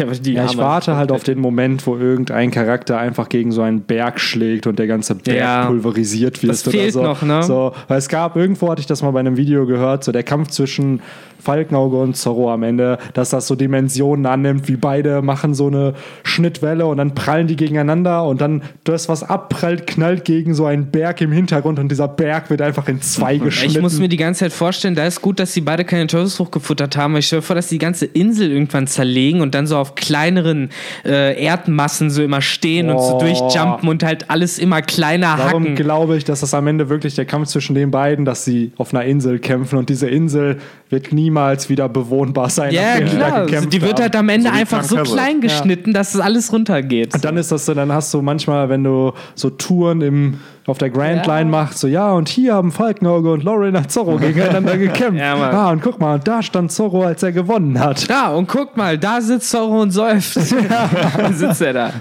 ich 0.43 0.51
Ameise 0.51 0.57
warte 0.57 0.95
halt 0.97 1.11
auf 1.11 1.23
den 1.23 1.39
Moment, 1.39 1.87
wo 1.87 1.95
irgendein 1.97 2.51
Charakter 2.51 2.97
einfach 2.97 3.29
gegen 3.29 3.51
so 3.51 3.61
einen 3.61 3.81
Berg 3.81 4.19
schlägt 4.19 4.67
und 4.67 4.77
der 4.79 4.87
ganze 4.87 5.15
Berg 5.15 5.37
Ja. 5.37 5.65
pulverisiert 5.67 6.43
wird. 6.43 6.51
Das 6.51 6.67
oder 6.67 6.77
fehlt 6.77 6.93
so. 6.93 7.03
noch, 7.03 7.21
ne? 7.21 7.43
So, 7.43 7.71
weil 7.87 7.97
es 7.97 8.09
gab, 8.09 8.35
irgendwo 8.35 8.69
hatte 8.69 8.81
ich 8.81 8.87
das 8.87 9.01
mal 9.03 9.11
bei 9.11 9.21
einem 9.21 9.37
Video 9.37 9.65
gehört, 9.65 10.03
so 10.03 10.11
der 10.11 10.23
Kampf 10.23 10.49
zwischen 10.49 11.01
Falkenauge 11.39 11.97
und 11.97 12.15
Zorro 12.15 12.51
am 12.51 12.63
Ende, 12.63 12.97
dass 13.13 13.29
das 13.31 13.47
so 13.47 13.55
Dimensionen 13.55 14.25
annimmt, 14.25 14.67
wie 14.67 14.75
beide 14.75 15.21
machen 15.21 15.53
so 15.53 15.67
eine 15.67 15.93
Schnittwelle 16.23 16.85
und 16.85 16.97
dann 16.97 17.15
prallen 17.15 17.47
die 17.47 17.55
gegeneinander 17.55 18.23
und 18.25 18.41
dann 18.41 18.61
das, 18.83 19.09
was 19.09 19.23
abprallt, 19.23 19.87
knallt 19.87 20.25
gegen 20.25 20.53
so 20.53 20.65
einen 20.65 20.87
Berg 20.91 21.21
im 21.21 21.31
Hintergrund 21.31 21.79
und 21.79 21.89
dieser 21.89 22.07
Berg 22.07 22.49
wird 22.49 22.61
einfach 22.61 22.87
in 22.87 23.01
zwei 23.01 23.37
geschnitten. 23.37 23.75
Ich 23.75 23.81
muss 23.81 23.99
mir 23.99 24.09
die 24.09 24.17
ganze 24.17 24.41
Zeit 24.41 24.53
vorstellen, 24.53 24.95
da 24.95 25.05
ist 25.05 25.21
gut, 25.21 25.39
dass 25.39 25.53
sie 25.53 25.61
beide 25.61 25.85
keine 25.85 26.07
Teufelsfrucht 26.07 26.51
gefuttert 26.51 26.97
haben. 26.97 27.13
weil 27.13 27.19
Ich 27.19 27.27
stelle 27.27 27.41
vor, 27.41 27.55
dass 27.55 27.67
die 27.67 27.77
ganze 27.77 28.05
Insel 28.05 28.51
irgendwann 28.51 28.87
zerlegen 28.87 29.41
und 29.41 29.55
dann 29.55 29.67
so 29.67 29.77
auf 29.77 29.95
kleineren 29.95 30.69
äh, 31.05 31.41
Erdmassen 31.43 32.09
so 32.09 32.21
immer 32.23 32.41
stehen 32.41 32.89
und 32.89 32.99
so 32.99 33.17
Oh. 33.17 33.19
durchjumpen 33.19 33.87
und 33.89 34.03
halt 34.03 34.29
alles 34.29 34.59
immer 34.59 34.81
kleiner 34.81 35.37
Darum 35.37 35.63
hacken. 35.63 35.75
glaube 35.75 36.17
ich, 36.17 36.23
dass 36.25 36.41
das 36.41 36.53
am 36.53 36.67
Ende 36.67 36.89
wirklich 36.89 37.15
der 37.15 37.25
Kampf 37.25 37.47
zwischen 37.47 37.73
den 37.73 37.89
beiden, 37.89 38.25
dass 38.25 38.43
sie 38.45 38.71
auf 38.77 38.93
einer 38.93 39.05
Insel 39.05 39.39
kämpfen 39.39 39.77
und 39.79 39.89
diese 39.89 40.07
Insel 40.09 40.57
wird 40.89 41.11
niemals 41.27 41.67
wieder 41.69 41.89
bewohnbar 41.89 42.49
sein. 42.49 42.73
Ja, 42.73 42.99
nachdem 42.99 43.07
sie 43.09 43.17
da 43.17 43.27
klar. 43.27 43.45
gekämpft 43.45 43.73
Die 43.73 43.81
wird 43.81 43.99
halt 43.99 44.15
am 44.15 44.29
Ende 44.29 44.49
So 44.49 44.55
einfach 44.55 44.83
so 44.83 44.95
klein 44.97 45.41
geschnitten, 45.41 45.93
dass 45.93 46.15
es 46.15 46.21
alles 46.21 46.51
runtergeht. 46.51 47.13
Und 47.13 47.25
dann 47.25 47.37
ist 47.37 47.51
das 47.51 47.65
so, 47.65 47.73
dann 47.73 47.91
hast 47.91 48.13
du 48.13 48.21
manchmal, 48.21 48.69
wenn 48.69 48.83
du 48.83 49.13
so 49.35 49.49
Touren 49.49 50.01
im, 50.01 50.39
auf 50.67 50.77
der 50.77 50.89
Grand 50.89 51.25
Ja. 51.25 51.37
Line 51.37 51.49
machst, 51.49 51.79
so 51.79 51.87
ja, 51.87 52.11
und 52.11 52.27
hier 52.29 52.53
haben 52.53 52.71
Falkenauge 52.71 53.31
und 53.31 53.43
Lorena 53.43 53.87
Zorro 53.87 54.17
gegeneinander 54.17 54.77
gekämpft. 54.77 55.19
Ja, 55.19 55.35
Mann. 55.37 55.55
ah, 55.55 55.71
und 55.71 55.81
guck 55.81 55.99
mal, 55.99 56.15
und 56.15 56.27
da 56.27 56.43
stand 56.43 56.71
Zorro, 56.73 57.03
als 57.03 57.23
er 57.23 57.31
gewonnen 57.31 57.79
hat. 57.79 58.07
Ja, 58.09 58.31
und 58.33 58.47
guck 58.47 58.75
mal, 58.77 58.97
da 58.97 59.21
sitzt 59.21 59.49
Zorro 59.49 59.81
und 59.81 59.91
säuft. 59.91 60.35
da 61.17 61.31
sitzt 61.33 61.61
er 61.61 61.73
da. 61.73 61.91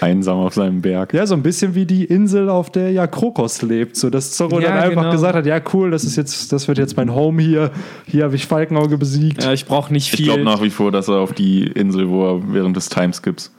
Einsam 0.00 0.38
auf 0.38 0.54
seinem 0.54 0.82
Berg. 0.82 1.14
Ja, 1.14 1.24
so 1.26 1.34
ein 1.34 1.42
bisschen 1.42 1.74
wie 1.76 1.86
die 1.86 2.04
Insel, 2.04 2.50
auf 2.50 2.68
der 2.70 2.90
ja 2.90 3.06
Krokos 3.06 3.62
lebt. 3.62 3.96
So, 3.96 4.10
dass 4.10 4.32
Zorro 4.32 4.58
Ja, 4.60 4.68
dann 4.70 4.78
einfach 4.78 5.02
genau. 5.02 5.12
gesagt 5.12 5.36
hat, 5.36 5.46
ja 5.46 5.60
cool, 5.72 5.92
das 5.92 6.02
ist 6.04 6.16
jetzt, 6.16 6.52
das 6.52 6.66
wird 6.66 6.78
jetzt 6.78 6.96
mein 6.96 7.14
Home 7.14 7.40
hier. 7.40 7.70
Hier 8.06 8.24
habe 8.24 8.34
ich 8.34 8.46
Falkenauge 8.46 8.98
besiegt. 8.98 9.44
Ja, 9.44 9.52
ich 9.52 9.66
brauche 9.66 9.92
nicht 9.92 10.12
Ich 10.12 10.16
viel. 10.16 10.26
glaube 10.26 10.42
nach 10.42 10.60
wie 10.62 10.70
vor, 10.70 10.90
dass 10.90 11.06
er 11.08 11.16
auf 11.20 11.32
die 11.32 11.62
Insel, 11.64 12.08
wo 12.08 12.26
er 12.26 12.40
während 12.52 12.76
des 12.76 12.88
Timeskips 12.88 13.52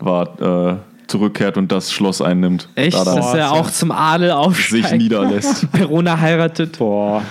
war, 0.00 0.72
äh, 0.72 0.76
zurückkehrt 1.08 1.56
und 1.56 1.72
das 1.72 1.92
Schloss 1.92 2.22
einnimmt. 2.22 2.68
Echt, 2.74 2.96
Da 2.96 3.04
dann 3.04 3.16
dass 3.16 3.34
er 3.34 3.52
auch 3.52 3.70
zum 3.70 3.90
Adel 3.90 4.30
aufsteigt. 4.30 4.88
sich 4.88 4.98
niederlässt. 4.98 5.70
Perona 5.72 6.20
heiratet. 6.20 6.78
Boah, 6.78 7.22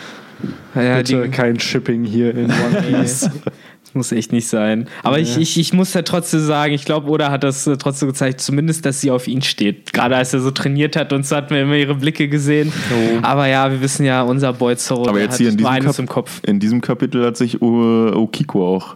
Ja, 0.76 0.98
bitte 0.98 1.24
die, 1.24 1.30
kein 1.30 1.60
Shipping 1.60 2.04
hier 2.04 2.32
in 2.36 2.46
One 2.46 2.82
Piece. 2.90 3.22
Das 3.84 3.94
muss 3.94 4.12
echt 4.12 4.32
nicht 4.34 4.48
sein. 4.48 4.88
Aber 5.04 5.18
ich, 5.20 5.38
ich, 5.38 5.58
ich 5.60 5.74
muss 5.74 5.94
ja 5.94 6.02
trotzdem 6.02 6.42
sagen, 6.42 6.74
ich 6.74 6.86
glaube, 6.86 7.10
Oda 7.10 7.32
hat 7.32 7.44
das 7.44 7.66
äh, 7.68 7.78
trotzdem 7.78 8.10
gezeigt, 8.10 8.42
zumindest, 8.42 8.86
dass 8.86 9.00
sie 9.02 9.10
auf 9.12 9.28
ihn 9.28 9.42
steht. 9.42 9.94
Gerade 9.94 10.16
als 10.16 10.34
er 10.34 10.42
so 10.42 10.52
trainiert 10.52 10.96
hat 10.96 11.14
und 11.14 11.26
so 11.26 11.36
hat 11.36 11.50
man 11.52 11.62
immer 11.62 11.76
ihre 11.76 11.96
Blicke 11.96 12.28
gesehen. 12.28 12.72
Aber 13.22 13.48
ja, 13.48 13.72
wir 13.72 13.82
wissen 13.82 14.06
ja, 14.06 14.22
unser 14.24 14.54
Boy 14.54 14.76
Zorro 14.76 15.04
Aber 15.08 15.14
der 15.14 15.24
jetzt 15.24 15.34
hat 15.34 15.38
hier 15.40 15.50
in 15.50 15.58
diesem, 15.58 15.72
eines 15.72 15.96
Kap 15.96 16.00
im 16.00 16.08
Kopf. 16.08 16.42
in 16.46 16.60
diesem 16.60 16.82
Kapitel 16.82 17.26
hat 17.26 17.38
sich 17.38 17.62
O- 17.62 18.12
Okiko 18.14 18.76
auch 18.76 18.96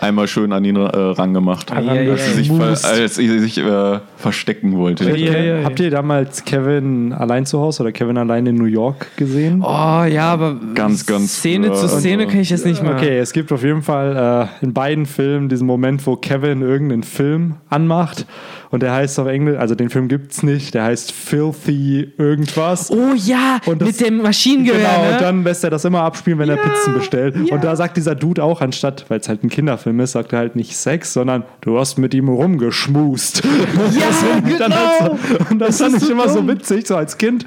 einmal 0.00 0.26
schön 0.28 0.52
an 0.52 0.64
ihn 0.64 0.76
äh, 0.76 0.80
rangemacht. 0.80 1.70
ja, 1.70 1.80
ja, 1.94 2.12
als, 2.12 2.26
sie 2.26 2.32
sich, 2.32 2.48
ver 2.48 2.56
Schmust. 2.56 2.86
als 2.86 3.14
sie 3.16 3.38
sich 3.38 3.58
äh, 3.58 4.00
verstecken 4.16 4.76
wollte. 4.76 5.04
Ja, 5.10 5.14
ja, 5.16 5.58
ja. 5.58 5.64
Habt 5.64 5.80
ihr 5.80 5.90
damals 5.90 6.44
Kevin 6.44 7.12
allein 7.12 7.46
zu 7.46 7.60
Hause 7.60 7.82
oder 7.82 7.92
Kevin 7.92 8.16
allein 8.16 8.46
in 8.46 8.56
New 8.56 8.64
York 8.64 9.16
gesehen? 9.16 9.62
Oh 9.62 10.04
ja, 10.04 10.32
aber 10.32 10.56
Ganz, 10.74 11.06
ganz 11.06 11.36
Szene 11.38 11.68
früher. 11.68 11.76
zu 11.76 11.88
Szene 11.88 12.26
kann 12.26 12.40
ich 12.40 12.50
jetzt 12.50 12.66
nicht 12.66 12.82
mehr. 12.82 12.94
Okay, 12.94 13.18
es 13.18 13.32
gibt 13.32 13.52
auf 13.52 13.62
jeden 13.62 13.82
Fall 13.82 14.48
äh, 14.60 14.64
in 14.64 14.72
beiden 14.72 15.06
Filmen 15.06 15.48
diesen 15.48 15.66
Moment, 15.66 16.06
wo 16.06 16.16
Kevin 16.16 16.62
irgendeinen 16.62 17.02
Film 17.02 17.56
anmacht 17.68 18.26
und 18.70 18.82
der 18.82 18.92
heißt 18.92 19.18
auf 19.20 19.26
Englisch, 19.26 19.58
also 19.58 19.74
den 19.74 19.90
Film 19.90 20.08
gibt's 20.08 20.42
nicht, 20.42 20.74
der 20.74 20.84
heißt 20.84 21.12
Filthy 21.12 22.12
irgendwas. 22.18 22.90
Oh 22.90 23.12
ja, 23.16 23.58
Und 23.66 23.80
das- 23.82 23.88
mit 23.88 24.00
dem 24.00 24.22
Maschinengewehr. 24.22 24.78
Genau, 24.80 25.02
ne? 25.08 25.12
und 25.14 25.20
dann 25.22 25.44
lässt 25.44 25.64
er 25.64 25.70
das 25.70 25.84
immer 25.84 26.02
abspielen, 26.02 26.38
wenn 26.38 26.48
er 26.48 26.56
Ja, 26.56 26.62
Pizzen 26.62 26.94
bestellt. 26.94 27.36
ja. 27.46 27.54
Und 27.54 27.64
da 27.64 27.74
sagt 27.76 27.96
dieser 27.96 28.14
Dude 28.14 28.42
auch, 28.44 28.60
anstatt, 28.60 29.04
weil 29.08 29.20
es 29.20 29.28
halt 29.28 29.42
ein 29.44 29.48
Kinderfilm 29.50 29.98
ist, 30.00 30.12
sagt 30.12 30.32
er 30.32 30.38
halt 30.40 30.56
nicht 30.56 30.76
Sex, 30.76 31.12
sondern 31.12 31.44
du 31.60 31.78
hast 31.78 31.98
mit 31.98 32.14
ihm 32.14 32.28
rumgeschmust. 32.28 33.42
Ja, 33.44 33.50
Und 34.50 34.60
dann 34.60 34.72
halt 34.74 34.98
genau. 35.00 35.18
so, 35.38 35.44
und 35.50 35.58
das, 35.58 35.78
fand 35.78 35.94
ist 35.96 36.02
ich 36.02 36.06
so 36.08 36.12
immer 36.12 36.28
so 36.28 36.36
dumm. 36.38 36.48
witzig, 36.48 36.86
so 36.86 36.96
als 36.96 37.18
Kind. 37.18 37.44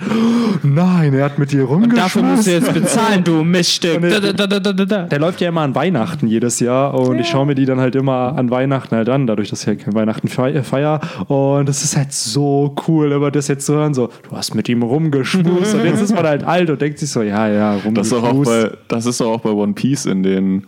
Nein, 0.64 1.14
er 1.14 1.26
hat 1.26 1.40
mit 1.40 1.52
dir 1.52 1.64
rumgeschmust. 1.64 1.98
Dafür 2.04 2.24
musst 2.24 2.48
du 2.48 2.52
jetzt 2.52 2.74
bezahlen, 2.74 3.24
du 3.24 3.44
Miststück. 3.44 3.96
Und- 3.98 4.10
Da, 4.12 4.20
da, 4.20 4.34
da, 4.48 4.60
da, 4.60 4.74
da, 4.74 4.86
da. 4.86 5.02
Der 5.04 5.20
läuft 5.20 5.42
ja 5.42 5.50
immer 5.50 5.62
an 5.62 5.76
Weihnachten 5.76 6.28
jedes 6.28 6.60
Jahr 6.60 6.94
und 6.94 7.20
ich 7.20 7.28
schaue 7.28 7.46
mir 7.46 7.56
die 7.56 7.66
dann 7.66 7.80
halt 7.80 7.96
immer 7.96 8.36
an 8.38 8.50
Weihnachten 8.50 8.96
halt 8.96 9.10
an, 9.10 9.28
dadurch, 9.28 9.50
dass 9.50 9.62
ich 9.62 9.68
halt 9.68 9.80
kein 9.84 9.94
Weihnachten 9.94 10.28
fei- 10.28 10.62
feier. 10.64 11.00
Und 11.28 11.68
das 11.70 11.84
ist 11.84 11.96
halt 11.98 12.12
so 12.14 12.76
cool, 12.88 13.12
immer 13.12 13.32
das 13.32 13.48
jetzt 13.48 13.66
zu 13.66 13.74
hören, 13.74 13.94
so, 13.94 14.10
du 14.30 14.36
hast 14.36 14.56
mit 14.56 14.68
ihm 14.70 14.84
rumgeschmust 14.84 15.76
und 15.76 15.86
jetzt 15.86 16.02
ist 16.02 16.14
man 16.14 16.26
halt 16.26 16.44
alt 16.44 16.70
und 16.70 16.82
denkt 16.82 17.00
sich 17.00 17.10
so, 17.10 17.22
ja, 17.22 17.48
ja, 17.48 17.78
Das 17.92 18.08
ist, 18.08 18.14
auch 18.14 18.24
rumgeschmust. 18.32 18.72
bei, 18.72 18.78
das 18.88 19.06
ist 19.06 19.20
doch 19.22 19.32
auch 19.32 19.42
bei 19.42 19.52
One 19.52 19.74
Piece 19.74 20.06
in 20.06 20.24
den, 20.24 20.66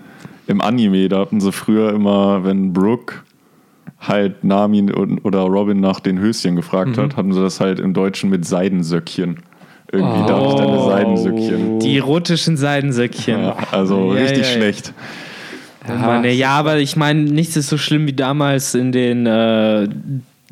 im 0.47 0.61
Anime. 0.61 1.09
Da 1.09 1.19
hatten 1.19 1.39
sie 1.41 1.51
früher 1.51 1.93
immer, 1.93 2.43
wenn 2.43 2.73
Brooke 2.73 3.15
halt 3.99 4.43
Nami 4.43 4.91
oder 5.23 5.39
Robin 5.41 5.79
nach 5.79 5.99
den 5.99 6.19
Höschen 6.19 6.55
gefragt 6.55 6.97
Mhm. 6.97 7.01
hat, 7.01 7.17
hatten 7.17 7.33
sie 7.33 7.41
das 7.41 7.59
halt 7.59 7.79
im 7.79 7.93
Deutschen 7.93 8.29
mit 8.29 8.45
Seidensöckchen. 8.45 9.37
Irgendwie 9.91 10.23
Oh. 10.23 10.27
darf 10.27 10.47
ich 10.49 10.55
deine 10.55 10.79
Seidensöckchen. 10.83 11.79
Die 11.79 11.97
erotischen 11.97 12.57
Seidensöckchen. 12.57 13.39
Ja, 13.41 13.55
also 13.71 14.13
Ja, 14.13 14.21
richtig 14.21 14.39
ja, 14.47 14.53
schlecht. 14.53 14.93
Ja, 15.87 15.95
Mann, 15.97 16.23
ja, 16.25 16.49
aber 16.49 16.77
ich 16.79 16.95
meine, 16.95 17.21
nichts 17.21 17.55
ist 17.55 17.69
so 17.69 17.77
schlimm 17.77 18.07
wie 18.07 18.13
damals 18.13 18.73
in 18.73 18.91
den 18.91 19.27
äh, 19.27 19.87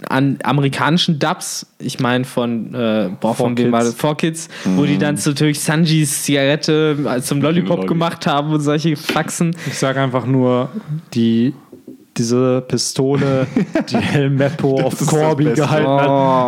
an 0.10 0.40
amerikanischen 0.44 1.20
Dubs, 1.20 1.66
ich 1.80 2.00
meine 2.00 2.26
von, 2.26 2.74
äh, 2.74 3.10
boah, 3.20 3.36
von 3.36 3.58
wem 3.58 3.72
Kids. 3.72 3.86
das? 3.86 3.94
Four 3.96 4.18
Kids, 4.18 4.50
wo 4.76 4.86
die 4.86 4.98
dann 4.98 5.18
so 5.18 5.34
durch 5.34 5.60
Sanjis 5.60 6.24
Zigarette 6.24 6.98
äh, 7.06 7.22
zum 7.22 7.42
Lollipop 7.42 7.78
Lolli. 7.78 7.88
gemacht 7.88 8.28
haben 8.28 8.52
und 8.54 8.62
solche 8.62 8.96
Faxen. 8.96 9.56
Ich 9.68 9.78
sage 9.78 10.02
einfach 10.02 10.26
nur, 10.26 10.70
die, 11.14 11.54
diese 12.18 12.62
Pistole, 12.68 13.48
die 13.90 13.96
El 13.96 14.30
Meppo 14.30 14.80
auf 14.82 15.06
Corby 15.06 15.46
gehalten 15.54 15.88
Oh. 15.88 16.00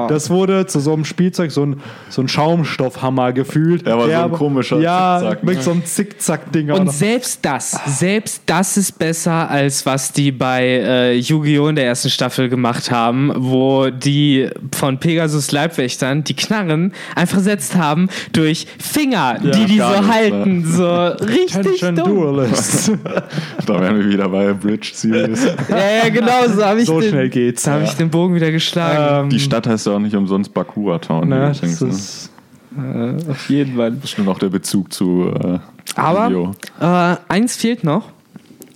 hat, 0.03 0.11
das 0.11 0.29
wurde 0.29 0.65
zu 0.67 0.79
so 0.79 0.93
einem 0.93 1.05
Spielzeug, 1.05 1.51
so 1.51 1.63
ein, 1.65 1.81
so 2.09 2.21
ein 2.21 2.27
Schaumstoffhammer 2.27 3.33
gefühlt. 3.33 3.85
Ja, 3.87 3.93
aber 3.93 4.03
so 4.03 4.07
Der 4.09 4.23
ein 4.25 4.31
komischer 4.31 4.79
Ja, 4.79 5.17
Zickzack, 5.19 5.43
mit 5.43 5.55
ne? 5.57 5.61
so 5.63 5.71
einem 5.71 5.85
Zickzack-Ding. 5.85 6.71
Und 6.71 6.91
selbst 6.91 7.39
das, 7.43 7.79
selbst 7.87 8.43
das 8.45 8.77
ist 8.77 8.97
besser, 8.99 9.49
als 9.49 9.85
was 9.85 10.11
die 10.11 10.31
bei 10.31 10.63
äh, 10.65 11.17
Yu-Gi-Oh! 11.17 11.67
in 11.67 11.75
der 11.75 11.85
ersten 11.85 12.09
Staffel 12.09 12.47
gemacht 12.49 12.91
haben, 12.91 13.31
wo 13.35 13.89
die 13.89 14.49
von 14.75 14.99
Pegasus 14.99 15.51
Leibwächtern 15.51 16.23
die 16.23 16.35
Knarren 16.35 16.93
einfach 17.15 17.37
ersetzt 17.37 17.75
haben 17.75 18.07
durch 18.33 18.67
Finger, 18.79 19.37
die 19.41 19.65
die 19.65 19.73
so 19.77 19.79
gar 19.83 20.01
nichts, 20.01 20.13
halten. 20.15 20.65
So 20.65 20.85
richtig 21.25 21.55
Attention 21.55 21.95
dumm. 21.95 22.05
Duelist. 22.15 22.91
Da 23.65 23.79
wären 23.81 23.97
wir 23.99 24.07
wieder 24.09 24.29
bei 24.29 24.53
Bridge 24.53 24.91
Series. 24.93 25.47
Ja, 25.69 26.03
ja, 26.03 26.09
genau, 26.09 26.47
so 26.47 26.63
habe 26.63 26.81
ich, 26.81 26.85
so 26.87 26.99
den, 26.99 27.09
schnell 27.09 27.29
geht's. 27.29 27.63
da 27.63 27.73
hab 27.73 27.83
ich 27.83 27.93
den 27.93 28.09
Bogen 28.09 28.35
wieder 28.35 28.51
geschlagen. 28.51 29.25
Ähm, 29.25 29.29
Die 29.29 29.39
Stadt 29.39 29.67
heißt 29.67 29.87
ja 29.87 29.93
auch 29.93 29.99
nicht 29.99 30.15
umsonst 30.15 30.53
Bakura 30.53 30.99
Town. 30.99 31.29
ne, 31.29 31.51
übrigens, 31.55 31.79
das 31.79 31.89
ist, 31.95 32.31
Äh, 32.77 33.31
auf 33.31 33.49
jeden 33.49 33.77
Fall. 33.77 33.91
Bestimmt 33.91 34.27
auch 34.27 34.39
der 34.39 34.49
Bezug 34.49 34.91
zu 34.91 35.31
äh, 35.33 35.59
Aber 35.95 36.53
äh, 36.81 37.15
eins 37.33 37.55
fehlt 37.55 37.83
noch. 37.83 38.09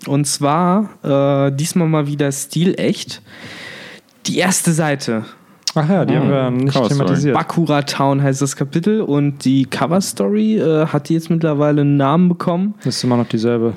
Und 0.07 0.25
zwar 0.25 0.89
äh, 1.03 1.51
diesmal 1.51 1.87
mal 1.89 2.07
wieder 2.07 2.31
stilecht. 2.31 3.21
Die 4.25 4.37
erste 4.37 4.71
Seite. 4.71 5.25
ach 5.75 5.89
ja, 5.89 6.05
die 6.05 6.15
haben 6.15 6.29
wir 6.29 6.49
nicht 6.49 6.73
Cover 6.73 6.85
Story. 6.85 6.99
thematisiert. 6.99 7.35
Bakura 7.35 7.81
Town 7.81 8.23
heißt 8.23 8.41
das 8.41 8.55
Kapitel 8.55 9.01
und 9.01 9.43
die 9.43 9.65
Cover 9.65 9.99
Story 10.01 10.57
äh, 10.57 10.85
hat 10.87 11.09
die 11.09 11.13
jetzt 11.15 11.29
mittlerweile 11.29 11.81
einen 11.81 11.97
Namen 11.97 12.29
bekommen. 12.29 12.75
Das 12.85 12.95
ist 12.95 13.03
immer 13.03 13.17
noch 13.17 13.27
dieselbe. 13.27 13.73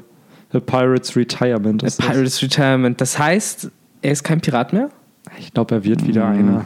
The 0.53 0.61
Pirates 0.61 1.16
Retirement. 1.16 1.82
Ist 1.82 1.98
das. 1.98 2.07
Pirates 2.07 2.42
Retirement. 2.42 3.00
Das 3.00 3.18
heißt, 3.18 3.70
er 4.03 4.12
ist 4.12 4.22
kein 4.24 4.40
Pirat 4.40 4.72
mehr? 4.72 4.90
Ich 5.38 5.53
glaube, 5.55 5.74
er 5.76 5.84
wird 5.84 6.07
wieder 6.07 6.26
einer. 6.26 6.64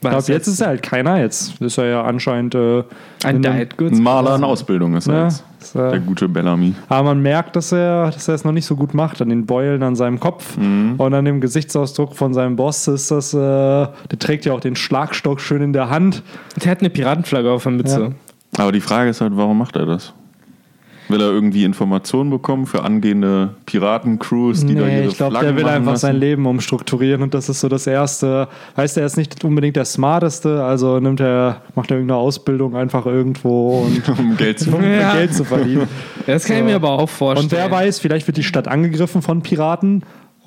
Ich 0.00 0.04
Was 0.04 0.26
glaube, 0.26 0.32
jetzt 0.38 0.46
ist 0.46 0.60
er 0.60 0.68
halt 0.68 0.82
keiner. 0.82 1.18
Jetzt 1.20 1.60
ist 1.60 1.76
er 1.78 1.86
ja 1.86 2.04
anscheinend 2.04 2.54
äh, 2.54 2.84
ein 3.24 3.42
Diet 3.42 3.76
Goods. 3.76 3.98
Maler 3.98 4.36
in 4.36 4.44
Ausbildung 4.44 4.94
ist 4.94 5.08
er 5.08 5.14
Ja, 5.14 5.24
jetzt. 5.24 5.44
ist, 5.60 5.74
äh, 5.74 5.90
Der 5.90 5.98
gute 6.00 6.28
Bellamy. 6.28 6.74
Aber 6.88 7.02
man 7.08 7.20
merkt, 7.20 7.56
dass 7.56 7.72
er, 7.72 8.10
dass 8.12 8.28
er 8.28 8.34
es 8.34 8.44
noch 8.44 8.52
nicht 8.52 8.66
so 8.66 8.76
gut 8.76 8.94
macht. 8.94 9.20
An 9.20 9.28
den 9.28 9.44
Beulen 9.46 9.82
an 9.82 9.96
seinem 9.96 10.20
Kopf 10.20 10.56
und 10.56 11.00
an 11.14 11.24
dem 11.24 11.40
Gesichtsausdruck 11.40 12.14
von 12.14 12.32
seinem 12.32 12.54
Boss 12.54 12.86
ist 12.86 13.10
das, 13.10 13.34
äh, 13.34 13.36
der 13.38 14.18
trägt 14.20 14.44
ja 14.44 14.52
auch 14.52 14.60
den 14.60 14.76
Schlagstock 14.76 15.40
schön 15.40 15.62
in 15.62 15.72
der 15.72 15.90
Hand. 15.90 16.22
Der 16.62 16.70
hat 16.70 16.78
eine 16.80 16.90
Piratenflagge 16.90 17.50
auf 17.50 17.64
der 17.64 17.72
Mütze. 17.72 18.12
Aber 18.56 18.70
die 18.70 18.80
Frage 18.80 19.10
ist 19.10 19.20
halt, 19.20 19.32
warum 19.36 19.58
macht 19.58 19.74
er 19.74 19.86
das? 19.86 20.12
Will 21.08 21.20
er 21.20 21.28
irgendwie 21.28 21.64
Informationen 21.64 22.30
bekommen 22.30 22.66
für 22.66 22.82
angehende 22.84 23.50
Piratencrews, 23.66 24.66
die 24.66 24.74
da 24.74 24.84
Nee, 24.84 24.98
ihre 24.98 25.08
ich 25.08 25.16
glaube, 25.16 25.38
der 25.40 25.56
will 25.56 25.64
einfach 25.66 25.92
lassen? 25.92 26.00
sein 26.02 26.16
Leben 26.16 26.46
umstrukturieren 26.46 27.22
und 27.22 27.32
das 27.34 27.48
ist 27.48 27.60
so 27.60 27.68
das 27.68 27.86
Erste. 27.86 28.48
Weißt 28.76 28.96
du, 28.96 29.00
er 29.00 29.06
ist 29.06 29.16
nicht 29.16 29.42
unbedingt 29.44 29.76
der 29.76 29.84
Smarteste, 29.84 30.62
also 30.62 31.00
nimmt 31.00 31.20
er, 31.20 31.62
macht 31.74 31.90
er 31.90 31.96
irgendeine 31.96 32.18
Ausbildung 32.20 32.76
einfach 32.76 33.06
irgendwo 33.06 33.84
und 33.86 34.08
um 34.18 34.36
Geld 34.36 34.60
zu 34.60 34.74
um 34.74 34.82
Ja. 34.82 35.14
Geld 35.14 35.34
zu 35.34 35.44
verdienen. 35.44 35.88
Das 36.26 36.44
kann 36.44 36.58
ich 36.58 36.64
mir 36.64 36.76
aber 36.76 36.90
auch 36.90 37.08
vorstellen. 37.08 37.46
Und 37.46 37.52
wer 37.52 37.70
weiß, 37.70 37.98
vielleicht 38.00 38.26
wird 38.26 38.36
die 38.36 38.42
Stadt 38.42 38.68
angegriffen 38.68 39.22
von 39.22 39.42
Piraten 39.42 40.02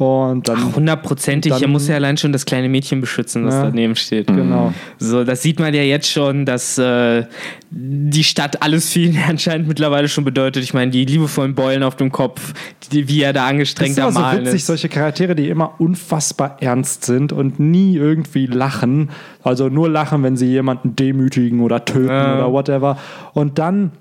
und 0.05 0.47
dann. 0.47 0.75
Hundertprozentig. 0.75 1.51
Er 1.61 1.67
muss 1.67 1.87
ja 1.87 1.95
allein 1.95 2.17
schon 2.17 2.31
das 2.31 2.45
kleine 2.45 2.69
Mädchen 2.69 3.01
beschützen, 3.01 3.45
das 3.45 3.55
Ja. 3.55 3.63
daneben 3.63 3.95
steht. 3.95 4.27
Genau. 4.27 4.73
So, 4.99 5.23
das 5.23 5.41
sieht 5.41 5.59
man 5.59 5.73
ja 5.73 5.81
jetzt 5.83 6.09
schon, 6.09 6.45
dass 6.45 6.77
äh, 6.77 7.23
die 7.69 8.23
Stadt 8.23 8.61
alles 8.61 8.95
ihn 8.95 9.17
anscheinend 9.27 9.67
mittlerweile 9.67 10.07
schon 10.09 10.23
bedeutet. 10.23 10.63
Ich 10.63 10.73
meine, 10.73 10.91
die 10.91 11.05
liebevollen 11.05 11.55
Beulen 11.55 11.83
auf 11.83 11.95
dem 11.95 12.11
Kopf, 12.11 12.53
die, 12.91 13.07
wie 13.07 13.21
er 13.21 13.33
da 13.33 13.47
angestrengt 13.47 13.91
ist 13.91 13.99
am 13.99 14.09
immer 14.09 14.13
so 14.13 14.19
Malen 14.21 14.41
witzig, 14.45 14.55
ist. 14.55 14.65
solche 14.67 14.89
Charaktere, 14.89 15.35
die 15.35 15.49
immer 15.49 15.79
unfassbar 15.79 16.57
ernst 16.59 17.05
sind 17.05 17.31
und 17.33 17.59
nie 17.59 17.95
irgendwie 17.95 18.45
lachen. 18.47 19.09
Also 19.43 19.69
nur 19.69 19.89
lachen, 19.89 20.23
wenn 20.23 20.35
sie 20.37 20.47
jemanden 20.47 20.95
demütigen 20.95 21.61
oder 21.61 21.85
töten 21.85 22.09
Ja. 22.09 22.35
oder 22.37 22.51
whatever. 22.51 22.97
Und 23.33 23.57
dann, 23.59 23.91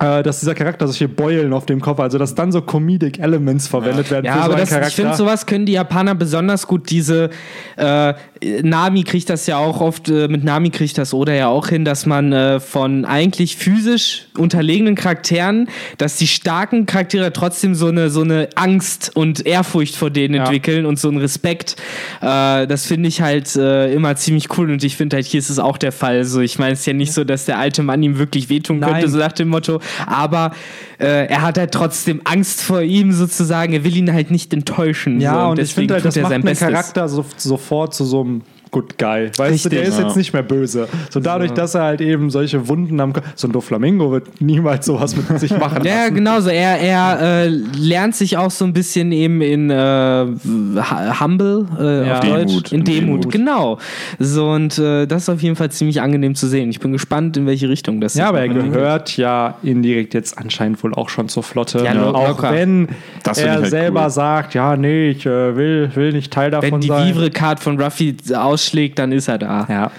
äh, 0.00 0.22
dass 0.22 0.40
dieser 0.40 0.54
Charakter 0.54 0.86
solche 0.86 1.08
Beulen 1.08 1.52
auf 1.52 1.66
dem 1.66 1.80
Kopf, 1.80 1.98
also 2.00 2.18
dass 2.18 2.34
dann 2.34 2.52
so 2.52 2.62
Comedic 2.62 3.18
Elements 3.18 3.66
verwendet 3.66 4.10
werden 4.10 4.26
Ja, 4.26 4.32
für 4.34 4.38
so 4.38 4.44
aber 4.44 4.54
einen 4.54 4.60
das, 4.62 4.68
ich 4.70 4.74
Charakter. 4.74 4.94
finde, 5.02 5.16
sowas 5.16 5.46
können 5.46 5.66
die 5.66 5.72
Japaner 5.72 6.14
besonders 6.14 6.66
gut. 6.66 6.90
Diese 6.90 7.30
äh, 7.76 8.14
Nami 8.62 9.02
kriegt 9.02 9.28
das 9.30 9.46
ja 9.46 9.58
auch 9.58 9.80
oft, 9.80 10.08
äh, 10.08 10.28
mit 10.28 10.44
Nami 10.44 10.70
kriegt 10.70 10.96
das 10.98 11.12
oder 11.14 11.34
ja 11.34 11.48
auch 11.48 11.68
hin, 11.68 11.84
dass 11.84 12.06
man 12.06 12.32
äh, 12.32 12.60
von 12.60 13.04
eigentlich 13.04 13.56
physisch 13.56 14.26
unterlegenen 14.36 14.94
Charakteren, 14.94 15.68
dass 15.98 16.16
die 16.16 16.26
starken 16.28 16.86
Charaktere 16.86 17.32
trotzdem 17.32 17.74
so 17.74 17.88
eine, 17.88 18.10
so 18.10 18.20
eine 18.22 18.48
Angst 18.54 19.10
und 19.16 19.44
Ehrfurcht 19.46 19.96
vor 19.96 20.10
denen 20.10 20.34
Ja. 20.34 20.44
entwickeln 20.44 20.86
und 20.86 20.98
so 20.98 21.08
einen 21.08 21.18
Respekt. 21.18 21.76
Äh, 22.20 22.66
das 22.66 22.86
finde 22.86 23.08
ich 23.08 23.20
halt 23.20 23.56
äh, 23.56 23.92
immer 23.92 24.14
ziemlich 24.16 24.56
cool 24.56 24.70
und 24.70 24.84
ich 24.84 24.96
finde 24.96 25.16
halt, 25.16 25.26
hier 25.26 25.38
ist 25.40 25.50
es 25.50 25.58
auch 25.58 25.76
der 25.78 25.90
Fall. 25.92 26.24
So, 26.24 26.40
ich 26.40 26.58
meine, 26.58 26.74
es 26.74 26.80
ist 26.80 26.86
ja 26.86 26.92
nicht 26.92 27.12
so, 27.12 27.24
dass 27.24 27.46
der 27.46 27.58
alte 27.58 27.82
Mann 27.82 28.02
ihm 28.02 28.18
wirklich 28.18 28.48
wehtun 28.48 28.78
Nein. 28.78 28.92
könnte, 28.92 29.08
so 29.08 29.18
nach 29.18 29.32
dem 29.32 29.48
Motto, 29.48 29.80
aber 30.06 30.52
äh, 30.98 31.26
er 31.26 31.42
hat 31.42 31.58
halt 31.58 31.72
trotzdem 31.72 32.20
Angst 32.24 32.62
vor 32.62 32.82
ihm 32.82 33.12
sozusagen. 33.12 33.72
Er 33.72 33.84
will 33.84 33.96
ihn 33.96 34.12
halt 34.12 34.30
nicht 34.30 34.52
enttäuschen. 34.52 35.20
ja, 35.20 35.44
so, 35.44 35.50
und 35.50 35.58
ich 35.58 35.68
deswegen 35.68 35.88
finde 35.88 35.94
halt, 35.94 36.04
das 36.04 36.16
er 36.16 36.22
macht 36.22 36.30
sein 36.30 36.34
einen 36.36 36.44
Bestes. 36.44 36.68
Charakter 36.68 37.08
so, 37.08 37.24
sofort 37.36 37.94
zu 37.94 38.04
so 38.04 38.20
einem 38.20 38.42
Good 38.70 38.98
Guy. 38.98 39.26
Weißt 39.28 39.38
du, 39.38 39.42
Richtig. 39.44 39.70
der 39.72 39.82
ist 39.82 39.98
Ja. 39.98 40.06
jetzt 40.06 40.16
nicht 40.16 40.32
mehr 40.32 40.42
böse. 40.42 40.88
So 41.10 41.20
dadurch, 41.20 41.52
dass 41.52 41.74
er 41.74 41.82
halt 41.82 42.00
eben 42.00 42.30
solche 42.30 42.68
Wunden 42.68 43.00
am 43.00 43.12
Kopf. 43.12 43.24
So 43.34 43.48
ein 43.48 43.52
Doflamingo 43.52 44.10
wird 44.12 44.40
niemals 44.40 44.86
sowas 44.86 45.14
mit 45.16 45.38
sich 45.40 45.50
machen. 45.58 45.84
Ja, 45.84 46.02
lassen. 46.02 46.14
genau 46.14 46.40
so. 46.40 46.50
Er, 46.50 46.78
er 46.80 47.18
äh, 47.44 47.48
lernt 47.48 48.14
sich 48.14 48.36
auch 48.36 48.50
so 48.50 48.64
ein 48.64 48.72
bisschen 48.72 49.12
eben 49.12 49.40
in 49.40 49.70
äh, 49.70 50.26
hu- 50.26 51.20
Humble, 51.20 51.66
äh, 51.78 52.06
Ja. 52.06 52.18
auf 52.18 52.20
Deutsch. 52.24 52.48
Demut. 52.48 52.72
In 52.72 52.84
Demut, 52.84 53.20
Demut. 53.24 53.32
genau. 53.32 53.78
So, 54.18 54.50
und 54.50 54.78
äh, 54.78 55.06
das 55.06 55.22
ist 55.22 55.28
auf 55.28 55.42
jeden 55.42 55.56
Fall 55.56 55.70
ziemlich 55.70 56.00
angenehm 56.00 56.34
zu 56.34 56.46
sehen. 56.46 56.70
Ich 56.70 56.80
bin 56.80 56.92
gespannt, 56.92 57.36
in 57.36 57.46
welche 57.46 57.68
Richtung 57.68 58.00
das 58.00 58.14
Ja, 58.14 58.28
aber 58.28 58.40
er 58.40 58.48
gehört 58.48 59.16
ja 59.16 59.56
indirekt 59.62 60.14
jetzt 60.14 60.38
anscheinend 60.38 60.82
wohl 60.82 60.94
auch 60.94 61.08
schon 61.08 61.28
zur 61.28 61.42
Flotte. 61.42 61.82
Ja, 61.84 61.92
lo- 61.92 62.10
auch 62.14 62.28
locker. 62.28 62.52
wenn 62.52 62.88
er 63.24 63.50
halt 63.52 63.66
selber 63.66 64.04
cool. 64.04 64.10
sagt, 64.10 64.54
ja, 64.54 64.76
nee, 64.76 65.10
ich 65.10 65.26
äh, 65.26 65.56
will, 65.56 65.90
will 65.94 66.12
nicht 66.12 66.32
Teil 66.32 66.50
davon 66.50 66.72
Wenn 66.72 66.80
die 66.80 66.88
sein. 66.88 67.14
Vivre-Card 67.14 67.60
von 67.60 67.80
Ruffy 67.80 68.16
ausschlägt, 68.58 68.98
dann 68.98 69.12
ist 69.12 69.28
er 69.28 69.38
da. 69.38 69.66
ja. 69.68 69.90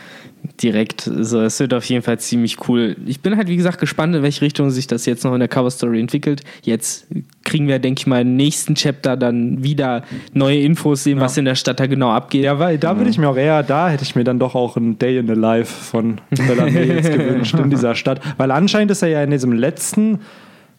direkt. 0.62 1.02
So, 1.02 1.42
es 1.42 1.60
wird 1.60 1.74
auf 1.74 1.84
jeden 1.86 2.02
Fall 2.02 2.18
ziemlich 2.20 2.68
cool. 2.68 2.96
Ich 3.06 3.20
bin 3.22 3.36
halt, 3.36 3.48
wie 3.50 3.58
gesagt, 3.58 3.80
gespannt, 3.80 4.16
in 4.16 4.24
welche 4.24 4.42
Richtung 4.42 4.70
sich 4.70 4.88
das 4.88 5.06
jetzt 5.06 5.24
noch 5.26 5.34
in 5.34 5.40
der 5.40 5.50
Cover 5.50 5.70
Story 5.70 6.00
entwickelt. 6.00 6.42
Jetzt 6.62 7.08
kriegen 7.44 7.68
wir, 7.68 7.80
denke 7.80 8.00
ich 8.00 8.08
mal, 8.08 8.22
im 8.22 8.36
nächsten 8.38 8.76
Chapter 8.76 9.18
dann 9.18 9.64
wieder 9.64 10.04
neue 10.34 10.60
Infos 10.62 11.04
sehen, 11.04 11.20
was 11.20 11.36
in 11.38 11.44
der 11.46 11.56
Stadt 11.56 11.80
da 11.80 11.88
genau 11.88 12.12
abgeht. 12.12 12.44
Ja, 12.44 12.58
weil 12.60 12.78
da 12.78 12.96
würde 12.98 13.10
ich 13.10 13.18
mir 13.18 13.28
auch 13.28 13.36
eher, 13.38 13.64
da 13.64 13.90
hätte 13.90 14.04
ich 14.04 14.16
mir 14.16 14.24
dann 14.24 14.40
doch 14.40 14.56
auch 14.56 14.78
ein 14.78 14.98
Day 14.98 15.18
in 15.18 15.28
the 15.28 15.34
Life 15.34 15.74
von 15.74 16.20
Bellamy 16.30 16.72
jetzt 16.88 17.12
gewünscht 17.12 17.56
in 17.56 17.70
dieser 17.70 17.96
Stadt. 17.96 18.22
Weil 18.38 18.52
anscheinend 18.52 18.92
ist 18.92 19.02
er 19.02 19.10
ja 19.10 19.22
in 19.24 19.32
diesem 19.32 19.52
letzten 19.52 20.20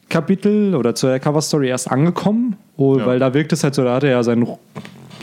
Kapitel 0.08 0.74
oder 0.74 0.94
zur 0.94 1.18
Cover 1.18 1.42
Story 1.42 1.68
erst 1.68 1.90
angekommen, 1.90 2.56
oh, 2.78 2.98
Ja. 2.98 3.06
weil 3.06 3.18
da 3.18 3.32
wirkt 3.34 3.52
es 3.52 3.62
halt 3.62 3.74
so, 3.74 3.84
da 3.84 3.94
hatte 3.96 4.06
er 4.06 4.12
ja 4.12 4.22
seinen, 4.22 4.46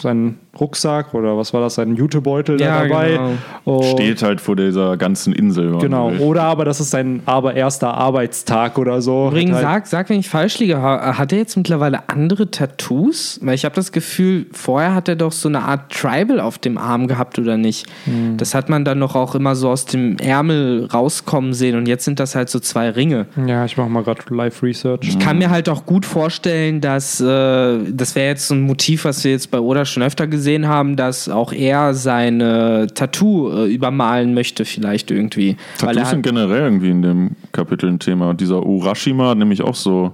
seinen 0.01 0.39
Rucksack 0.59 1.13
oder 1.13 1.37
was 1.37 1.53
war 1.53 1.61
das, 1.61 1.75
seinen 1.75 1.95
Jutebeutel 1.95 2.59
Ja, 2.59 2.81
da 2.83 2.87
dabei. 2.87 3.19
genau. 3.65 3.83
Steht 3.83 4.23
halt 4.23 4.41
vor 4.41 4.55
dieser 4.55 4.97
ganzen 4.97 5.33
Insel. 5.33 5.77
Genau, 5.77 6.09
oder 6.13 6.43
aber 6.43 6.65
das 6.65 6.79
ist 6.79 6.89
sein 6.89 7.21
aber 7.25 7.53
erster 7.53 7.93
Arbeitstag 7.93 8.77
oder 8.79 9.01
so. 9.01 9.27
Übrigens, 9.27 9.53
halt- 9.55 9.63
sag, 9.63 9.87
sag, 9.87 10.09
wenn 10.09 10.19
ich 10.19 10.29
falsch 10.29 10.57
liege, 10.59 10.81
ha- 10.81 11.17
hat 11.17 11.31
er 11.31 11.37
jetzt 11.37 11.57
mittlerweile 11.57 12.09
andere 12.09 12.49
Tattoos? 12.49 13.39
Weil 13.43 13.53
ich 13.55 13.65
habe 13.65 13.75
das 13.75 13.91
Gefühl, 13.91 14.47
vorher 14.51 14.95
hat 14.95 15.07
er 15.09 15.15
doch 15.15 15.31
so 15.31 15.47
eine 15.47 15.61
Art 15.61 15.91
Tribal 15.91 16.39
auf 16.39 16.57
dem 16.57 16.77
Arm 16.77 17.07
gehabt, 17.07 17.37
oder 17.37 17.57
nicht? 17.57 17.85
Hm. 18.05 18.37
Das 18.37 18.55
hat 18.55 18.69
man 18.69 18.83
dann 18.85 18.97
noch 18.99 19.15
auch 19.15 19.35
immer 19.35 19.55
so 19.55 19.69
aus 19.69 19.85
dem 19.85 20.17
Ärmel 20.17 20.87
rauskommen 20.91 21.53
sehen 21.53 21.77
und 21.77 21.87
jetzt 21.87 22.05
sind 22.05 22.19
das 22.19 22.35
halt 22.35 22.49
so 22.49 22.59
zwei 22.59 22.89
Ringe. 22.89 23.27
Ja, 23.45 23.63
ich 23.65 23.77
mache 23.77 23.89
mal 23.89 24.03
gerade 24.03 24.21
Live 24.29 24.63
Research. 24.63 25.01
Ich 25.07 25.19
kann 25.19 25.37
mir 25.37 25.49
halt 25.51 25.69
auch 25.69 25.85
gut 25.85 26.05
vorstellen, 26.05 26.81
dass 26.81 27.19
äh, 27.21 27.77
das 27.91 28.15
wäre 28.15 28.27
jetzt 28.29 28.47
so 28.47 28.55
ein 28.55 28.61
Motiv, 28.61 29.05
was 29.05 29.23
wir 29.23 29.31
jetzt 29.31 29.51
bei 29.51 29.59
Oda 29.59 29.85
schon 29.87 30.03
öfter 30.03 30.27
gesehen 30.27 30.67
haben, 30.67 30.95
dass 30.95 31.29
auch 31.29 31.51
er 31.53 31.93
seine 31.93 32.87
Tattoo 32.93 33.49
äh, 33.49 33.65
übermalen 33.65 34.33
möchte, 34.33 34.65
vielleicht 34.65 35.11
irgendwie. 35.11 35.57
Tattoos 35.77 36.09
sind 36.09 36.21
generell 36.21 36.61
irgendwie 36.61 36.89
in 36.89 37.01
dem 37.01 37.31
Kapitel 37.51 37.89
ein 37.89 37.99
Thema. 37.99 38.29
Und 38.29 38.41
dieser 38.41 38.65
Urashima 38.65 39.29
hat 39.29 39.37
nämlich 39.37 39.61
auch 39.61 39.75
so 39.75 40.13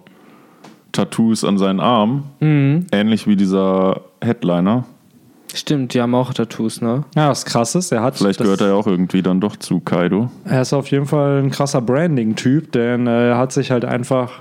Tattoos 0.93 1.43
an 1.43 1.57
seinen 1.57 1.79
Arm. 1.79 2.23
Mhm. 2.39 2.85
Ähnlich 2.91 3.27
wie 3.27 3.35
dieser 3.35 4.01
Headliner. 4.21 4.85
stimmt, 5.53 5.93
die 5.93 6.01
haben 6.01 6.15
auch 6.15 6.33
Tattoos, 6.33 6.81
ne? 6.81 7.03
Ja, 7.15 7.29
was 7.29 7.45
krass 7.45 7.75
ist, 7.75 7.91
er 7.91 8.01
hat. 8.01 8.17
Vielleicht 8.17 8.39
gehört 8.39 8.61
er 8.61 8.67
ja 8.69 8.73
auch 8.73 8.87
irgendwie 8.87 9.21
dann 9.21 9.39
doch 9.39 9.55
zu 9.57 9.79
Kaido. 9.79 10.29
Er 10.45 10.61
ist 10.61 10.73
auf 10.73 10.87
jeden 10.87 11.05
Fall 11.05 11.43
ein 11.43 11.51
krasser 11.51 11.81
Branding-Typ, 11.81 12.71
denn 12.71 13.07
äh, 13.07 13.29
er 13.29 13.37
hat 13.37 13.51
sich 13.51 13.69
halt 13.71 13.85
einfach 13.85 14.31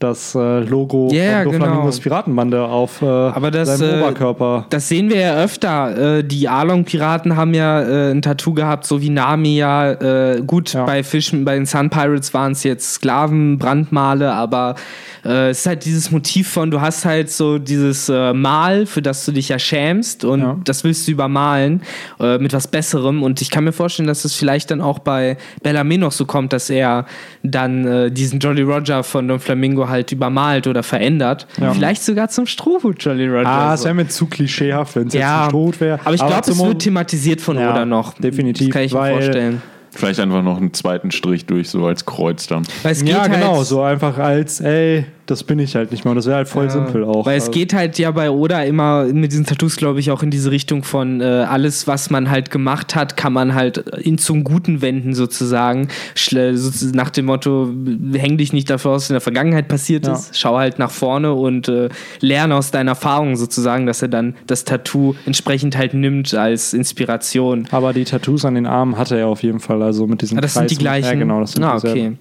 das 0.00 0.34
äh, 0.34 0.60
Logo 0.60 1.10
Ja, 1.12 1.42
von 1.42 1.52
genau. 1.52 1.64
Doflamingos 1.66 2.00
Piratenbande 2.00 2.62
auf 2.64 3.02
äh, 3.02 3.06
Aber 3.06 3.50
das, 3.50 3.78
seinem 3.78 4.00
äh, 4.00 4.02
Oberkörper. 4.02 4.66
Das 4.70 4.88
sehen 4.88 5.10
wir 5.10 5.20
ja 5.20 5.34
öfter. 5.36 6.18
Äh, 6.18 6.24
die 6.24 6.48
Arlong-Piraten 6.48 7.36
haben 7.36 7.52
ja 7.54 7.82
äh, 7.82 8.10
ein 8.10 8.22
Tattoo 8.22 8.54
gehabt, 8.54 8.86
so 8.86 9.00
wie 9.02 9.10
Nami 9.10 9.56
ja. 9.56 10.40
Gut, 10.40 10.72
Ja. 10.72 10.84
bei 10.86 11.02
Fischen, 11.04 11.44
bei 11.44 11.54
den 11.54 11.66
Sun 11.66 11.90
Pirates 11.90 12.32
waren 12.32 12.52
es 12.52 12.64
jetzt 12.64 12.94
Sklaven, 12.94 13.58
Brandmale, 13.58 14.32
aber 14.32 14.74
es 15.22 15.60
ist 15.60 15.66
halt 15.66 15.84
dieses 15.84 16.10
Motiv 16.10 16.48
von, 16.48 16.70
du 16.70 16.80
hast 16.80 17.04
halt 17.04 17.30
so 17.30 17.58
dieses 17.58 18.08
Mal, 18.08 18.86
für 18.86 19.02
das 19.02 19.26
du 19.26 19.32
dich 19.32 19.50
ja 19.50 19.58
schämst 19.58 20.24
und 20.24 20.40
Ja. 20.40 20.56
das 20.64 20.82
willst 20.82 21.06
du 21.06 21.12
übermalen 21.12 21.82
mit 22.18 22.54
was 22.54 22.68
Besserem. 22.68 23.22
Und 23.22 23.42
ich 23.42 23.50
kann 23.50 23.64
mir 23.64 23.72
vorstellen, 23.72 24.06
dass 24.06 24.24
es 24.24 24.34
vielleicht 24.34 24.70
dann 24.70 24.80
auch 24.80 24.98
bei 25.00 25.36
Bellarmé 25.62 25.98
noch 25.98 26.12
so 26.12 26.24
kommt, 26.24 26.54
dass 26.54 26.70
er 26.70 27.04
dann 27.42 28.14
diesen 28.14 28.38
Jolly 28.40 28.62
Roger 28.62 29.02
von 29.02 29.28
Don 29.28 29.40
Flamingo 29.40 29.89
halt 29.90 30.12
übermalt 30.12 30.66
oder 30.66 30.82
verändert. 30.82 31.46
Vielleicht 31.72 32.02
sogar 32.02 32.28
zum 32.28 32.46
Strohhut 32.46 33.02
Jolly 33.04 33.26
Roger. 33.28 33.46
Ah, 33.48 33.74
es 33.74 33.80
so. 33.80 33.84
wäre 33.86 33.94
mir 33.94 34.08
zu 34.08 34.26
klischeehaft, 34.26 34.96
wenn 34.96 35.08
es 35.08 35.14
jetzt 35.14 35.20
Ja, 35.22 35.44
ein 35.44 35.50
Stroh 35.50 35.72
wäre. 35.78 36.00
aber 36.04 36.14
ich 36.14 36.20
glaube, 36.24 36.50
es 36.50 36.58
wird 36.58 36.78
thematisiert 36.82 37.40
von 37.40 37.58
Ja, 37.58 37.70
Oda 37.72 37.84
noch. 37.84 38.14
definitiv, 38.14 38.68
Das 38.68 38.72
kann 38.74 38.82
ich 38.84 38.92
mir 38.94 38.98
weil- 39.00 39.12
vorstellen. 39.14 39.62
Vielleicht 39.92 40.20
einfach 40.20 40.42
noch 40.44 40.56
einen 40.58 40.72
zweiten 40.72 41.10
Strich 41.10 41.46
durch, 41.46 41.68
so 41.68 41.84
als 41.84 42.06
Kreuz 42.06 42.46
dann. 42.46 42.62
Weil 42.84 42.92
es 42.92 43.00
geht 43.00 43.08
Ja, 43.12 43.26
genau, 43.26 43.56
halt, 43.56 43.66
so 43.66 43.82
einfach 43.82 44.16
als, 44.18 44.60
ey, 44.60 45.04
das 45.30 45.44
bin 45.44 45.58
ich 45.58 45.76
halt 45.76 45.90
nicht 45.92 46.04
mehr. 46.04 46.10
Und 46.12 46.16
das 46.16 46.26
wäre 46.26 46.36
halt 46.36 46.48
voll 46.48 46.64
Ja, 46.64 46.70
simpel 46.70 47.04
auch. 47.04 47.24
Weil 47.26 47.36
es 47.38 47.44
Also, 47.44 47.52
geht 47.52 47.72
halt 47.72 47.98
ja 47.98 48.10
bei 48.10 48.30
Oda 48.30 48.62
immer 48.64 49.04
mit 49.04 49.32
diesen 49.32 49.46
Tattoos, 49.46 49.76
glaube 49.76 50.00
ich, 50.00 50.10
auch 50.10 50.22
in 50.22 50.30
diese 50.30 50.50
Richtung 50.50 50.82
von 50.82 51.20
äh, 51.20 51.24
alles, 51.24 51.86
was 51.86 52.10
man 52.10 52.30
halt 52.30 52.50
gemacht 52.50 52.94
hat, 52.94 53.16
kann 53.16 53.32
man 53.32 53.54
halt 53.54 53.78
in 53.78 54.18
zum 54.18 54.44
Guten 54.44 54.82
wenden, 54.82 55.14
sozusagen. 55.14 55.88
Schle 56.14 56.56
sozusagen 56.56 56.96
nach 56.96 57.10
dem 57.10 57.26
Motto, 57.26 57.70
häng 58.14 58.36
dich 58.38 58.52
nicht 58.52 58.68
dafür 58.68 58.92
aus, 58.92 59.02
was 59.04 59.10
in 59.10 59.14
der 59.14 59.20
Vergangenheit 59.20 59.68
passiert 59.68 60.06
Ja. 60.06 60.14
ist. 60.14 60.38
Schau 60.38 60.56
halt 60.58 60.78
nach 60.78 60.90
vorne 60.90 61.32
und 61.34 61.68
äh, 61.68 61.88
lerne 62.20 62.54
aus 62.56 62.70
deinen 62.70 62.88
Erfahrungen 62.88 63.36
sozusagen, 63.36 63.86
dass 63.86 64.02
er 64.02 64.08
dann 64.08 64.34
das 64.46 64.64
Tattoo 64.64 65.14
entsprechend 65.26 65.76
halt 65.76 65.94
nimmt 65.94 66.34
als 66.34 66.74
Inspiration. 66.74 67.66
Aber 67.70 67.92
die 67.92 68.04
Tattoos 68.04 68.44
an 68.44 68.54
den 68.54 68.66
Armen 68.66 68.96
hatte 68.98 69.16
er 69.18 69.28
auf 69.28 69.42
jeden 69.42 69.60
Fall, 69.60 69.82
also 69.82 70.06
mit 70.06 70.22
diesen 70.22 70.38
Ah, 70.38 70.40
das 70.40 70.54
sind 70.54 70.70
die 70.70 70.74
Kreisen. 70.76 70.80
gleichen. 70.80 71.06
Ja, 71.06 71.14
genau, 71.14 71.40
das 71.40 71.52
sind 71.52 71.64
ah, 71.64 71.74
dieselben. 71.74 72.18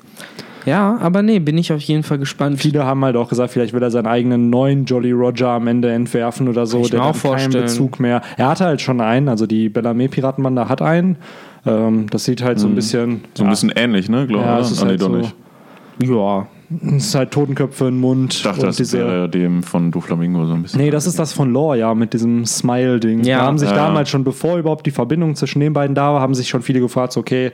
Ja, 0.65 0.97
aber 1.01 1.21
nee, 1.21 1.39
bin 1.39 1.57
ich 1.57 1.71
auf 1.71 1.81
jeden 1.81 2.03
Fall 2.03 2.17
gespannt. 2.17 2.59
Viele 2.59 2.85
haben 2.85 3.03
halt 3.05 3.15
auch 3.15 3.29
gesagt, 3.29 3.51
vielleicht 3.53 3.73
will 3.73 3.81
er 3.81 3.91
seinen 3.91 4.07
eigenen 4.07 4.49
neuen 4.49 4.85
Jolly 4.85 5.11
Roger 5.11 5.49
am 5.49 5.67
Ende 5.67 5.91
entwerfen 5.91 6.47
oder 6.47 6.65
so, 6.65 6.81
ich 6.81 6.89
der 6.89 7.03
auch 7.03 7.15
vorstellen. 7.15 7.51
keinen 7.51 7.61
Bezug 7.63 7.99
mehr. 7.99 8.21
Er 8.37 8.49
hatte 8.49 8.65
halt 8.65 8.81
schon 8.81 9.01
einen, 9.01 9.29
also 9.29 9.45
die 9.47 9.69
Bellarmé-Piratenbande 9.69 10.67
hat 10.69 10.81
einen. 10.81 11.17
Ähm, 11.65 12.07
das 12.09 12.25
sieht 12.25 12.41
halt 12.43 12.59
so 12.59 12.67
ein 12.67 12.75
bisschen. 12.75 13.09
Mhm. 13.09 13.21
So 13.33 13.43
ein 13.43 13.49
bisschen 13.49 13.71
ähnlich, 13.75 14.09
ne, 14.09 14.27
glaube 14.27 14.43
ich. 14.43 14.49
Ja, 14.49 14.59
es 14.59 14.71
ist 14.71 14.81
ah, 14.81 14.85
nee, 14.85 14.91
halt 14.91 15.01
doch 15.01 15.07
so- 15.09 15.15
nicht. 15.17 15.35
Ja. 16.03 16.47
Es 16.95 17.07
ist 17.07 17.15
halt 17.15 17.31
Totenköpfe 17.31 17.87
im 17.87 17.99
Mund. 17.99 18.31
Ich 18.35 18.43
dachte, 18.43 18.61
und 18.61 18.67
das 18.67 18.77
diese, 18.77 18.99
wäre 18.99 19.27
dem 19.27 19.63
von 19.63 19.89
Doflamingo 19.91 20.45
so 20.45 20.53
ein 20.53 20.61
bisschen. 20.61 20.79
Nee, 20.79 20.91
das 20.91 21.07
ist 21.07 21.17
das 21.17 21.33
von 21.33 21.51
Lore, 21.51 21.79
ja, 21.79 21.95
mit 21.95 22.13
diesem 22.13 22.45
Smile-Ding. 22.45 23.23
Ja. 23.23 23.39
da 23.39 23.45
haben 23.45 23.57
sich 23.57 23.69
Ja. 23.69 23.75
damals 23.75 24.09
schon, 24.09 24.23
bevor 24.23 24.57
überhaupt 24.59 24.85
die 24.85 24.91
Verbindung 24.91 25.35
zwischen 25.35 25.59
den 25.61 25.73
beiden 25.73 25.95
da 25.95 26.13
war, 26.13 26.21
haben 26.21 26.35
sich 26.35 26.47
schon 26.47 26.61
viele 26.61 26.79
gefragt, 26.79 27.13
so, 27.13 27.21
okay, 27.21 27.51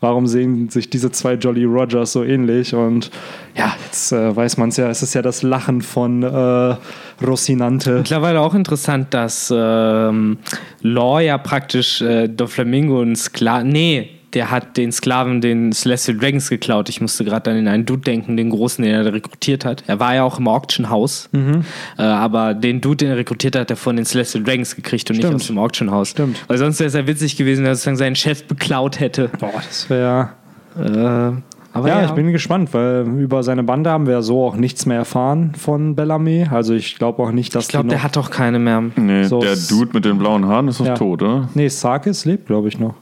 warum 0.00 0.26
sehen 0.26 0.68
sich 0.68 0.90
diese 0.90 1.10
zwei 1.10 1.34
Jolly 1.34 1.64
Rogers 1.64 2.12
so 2.12 2.24
ähnlich? 2.24 2.74
Und 2.74 3.10
ja, 3.56 3.74
jetzt 3.84 4.12
äh, 4.12 4.34
weiß 4.34 4.56
man 4.56 4.68
es 4.68 4.76
ja, 4.76 4.88
es 4.88 5.02
ist 5.02 5.14
ja 5.14 5.22
das 5.22 5.42
Lachen 5.42 5.82
von 5.82 6.22
äh, 6.22 6.76
Rocinante. 7.24 7.96
Mittlerweile 7.98 8.40
auch 8.40 8.54
interessant, 8.54 9.12
dass 9.14 9.52
ähm, 9.54 10.38
Law 10.82 11.20
ja 11.20 11.38
praktisch 11.38 12.00
äh, 12.00 12.28
Doflamingo 12.28 13.02
ein 13.02 13.16
Sklaven. 13.16 13.68
Nee, 13.68 14.17
der 14.34 14.50
hat 14.50 14.76
den 14.76 14.92
Sklaven 14.92 15.40
den 15.40 15.72
Celestial 15.72 16.16
Dragons 16.18 16.48
geklaut. 16.50 16.88
Ich 16.88 17.00
musste 17.00 17.24
gerade 17.24 17.42
dann 17.50 17.56
in 17.56 17.66
einen 17.68 17.86
Dude 17.86 18.02
denken, 18.02 18.36
den 18.36 18.50
großen, 18.50 18.84
den 18.84 18.92
er 18.94 19.12
rekrutiert 19.12 19.64
hat. 19.64 19.84
Er 19.86 20.00
war 20.00 20.14
ja 20.14 20.22
auch 20.22 20.38
im 20.38 20.48
Auction 20.48 20.90
House. 20.90 21.28
Mhm. 21.32 21.64
Äh, 21.98 22.02
aber 22.02 22.54
den 22.54 22.80
Dude, 22.80 22.96
den 22.98 23.08
er 23.10 23.16
rekrutiert 23.16 23.54
hat, 23.56 23.62
hat 23.62 23.70
er 23.70 23.76
von 23.76 23.96
den 23.96 24.04
Celestial 24.04 24.44
Dragons 24.44 24.76
gekriegt 24.76 25.08
und 25.10 25.16
nicht 25.16 25.24
Stimmt. 25.26 25.40
aus 25.40 25.46
dem 25.46 25.58
Auction 25.58 25.90
House. 25.90 26.08
Stimmt. 26.10 26.44
Weil 26.46 26.58
sonst 26.58 26.78
wäre 26.80 26.88
es 26.88 26.94
ja 26.94 27.06
witzig 27.06 27.36
gewesen, 27.36 27.62
wenn 27.62 27.70
er 27.70 27.74
sozusagen 27.74 27.96
seinen 27.96 28.16
Chef 28.16 28.44
beklaut 28.44 29.00
hätte. 29.00 29.30
Boah, 29.40 29.50
das 29.66 29.88
wäre. 29.88 30.30
Äh, 30.78 31.32
aber 31.72 31.88
Ja, 31.88 32.00
ja, 32.00 32.04
ich 32.06 32.12
bin 32.12 32.32
gespannt, 32.32 32.72
weil 32.72 33.06
über 33.18 33.42
seine 33.42 33.62
Bande 33.62 33.90
haben 33.90 34.06
wir 34.06 34.14
ja 34.14 34.22
so 34.22 34.44
auch 34.46 34.56
nichts 34.56 34.86
mehr 34.86 34.96
erfahren 34.98 35.52
von 35.56 35.94
Bellamy. 35.94 36.46
Also 36.50 36.74
ich 36.74 36.96
glaube 36.96 37.22
auch 37.22 37.30
nicht, 37.30 37.54
dass 37.54 37.64
ich 37.64 37.70
glaube, 37.70 37.88
der 37.88 38.02
hat 38.02 38.16
doch 38.16 38.30
keine 38.30 38.58
mehr. 38.58 38.82
Nee, 38.96 39.24
So 39.24 39.40
der 39.40 39.54
Dude 39.56 39.90
mit 39.92 40.04
den 40.04 40.18
blauen 40.18 40.46
Haaren 40.46 40.68
ist 40.68 40.80
doch 40.80 40.86
Ja. 40.86 40.94
tot, 40.94 41.22
oder? 41.22 41.48
Nee, 41.54 41.68
Sarkis 41.68 42.24
lebt, 42.24 42.46
glaube 42.46 42.68
ich, 42.68 42.78
noch. 42.78 42.94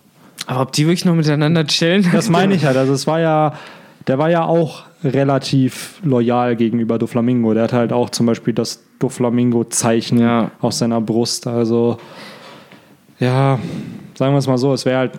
Aber 0.46 0.62
ob 0.62 0.72
die 0.72 0.84
wirklich 0.86 1.04
noch 1.04 1.14
miteinander 1.14 1.66
chillen? 1.66 2.08
Das 2.12 2.28
meine 2.30 2.54
ich 2.54 2.64
halt. 2.64 2.76
Also 2.76 2.92
es 2.92 3.06
war 3.06 3.20
ja, 3.20 3.54
der 4.06 4.18
war 4.18 4.30
ja 4.30 4.44
auch 4.44 4.84
relativ 5.04 6.00
loyal 6.02 6.56
gegenüber 6.56 6.98
Doflamingo. 6.98 7.52
Der 7.54 7.64
hat 7.64 7.72
halt 7.72 7.92
auch 7.92 8.10
zum 8.10 8.26
Beispiel 8.26 8.54
das 8.54 8.82
Doflamingo-Zeichen 8.98 10.18
Ja. 10.18 10.50
auf 10.60 10.72
seiner 10.72 11.00
Brust. 11.00 11.46
Also 11.46 11.98
ja, 13.18 13.58
sagen 14.14 14.34
wir 14.34 14.38
es 14.38 14.46
mal 14.46 14.58
so, 14.58 14.72
es 14.72 14.84
wäre 14.84 14.98
halt 14.98 15.12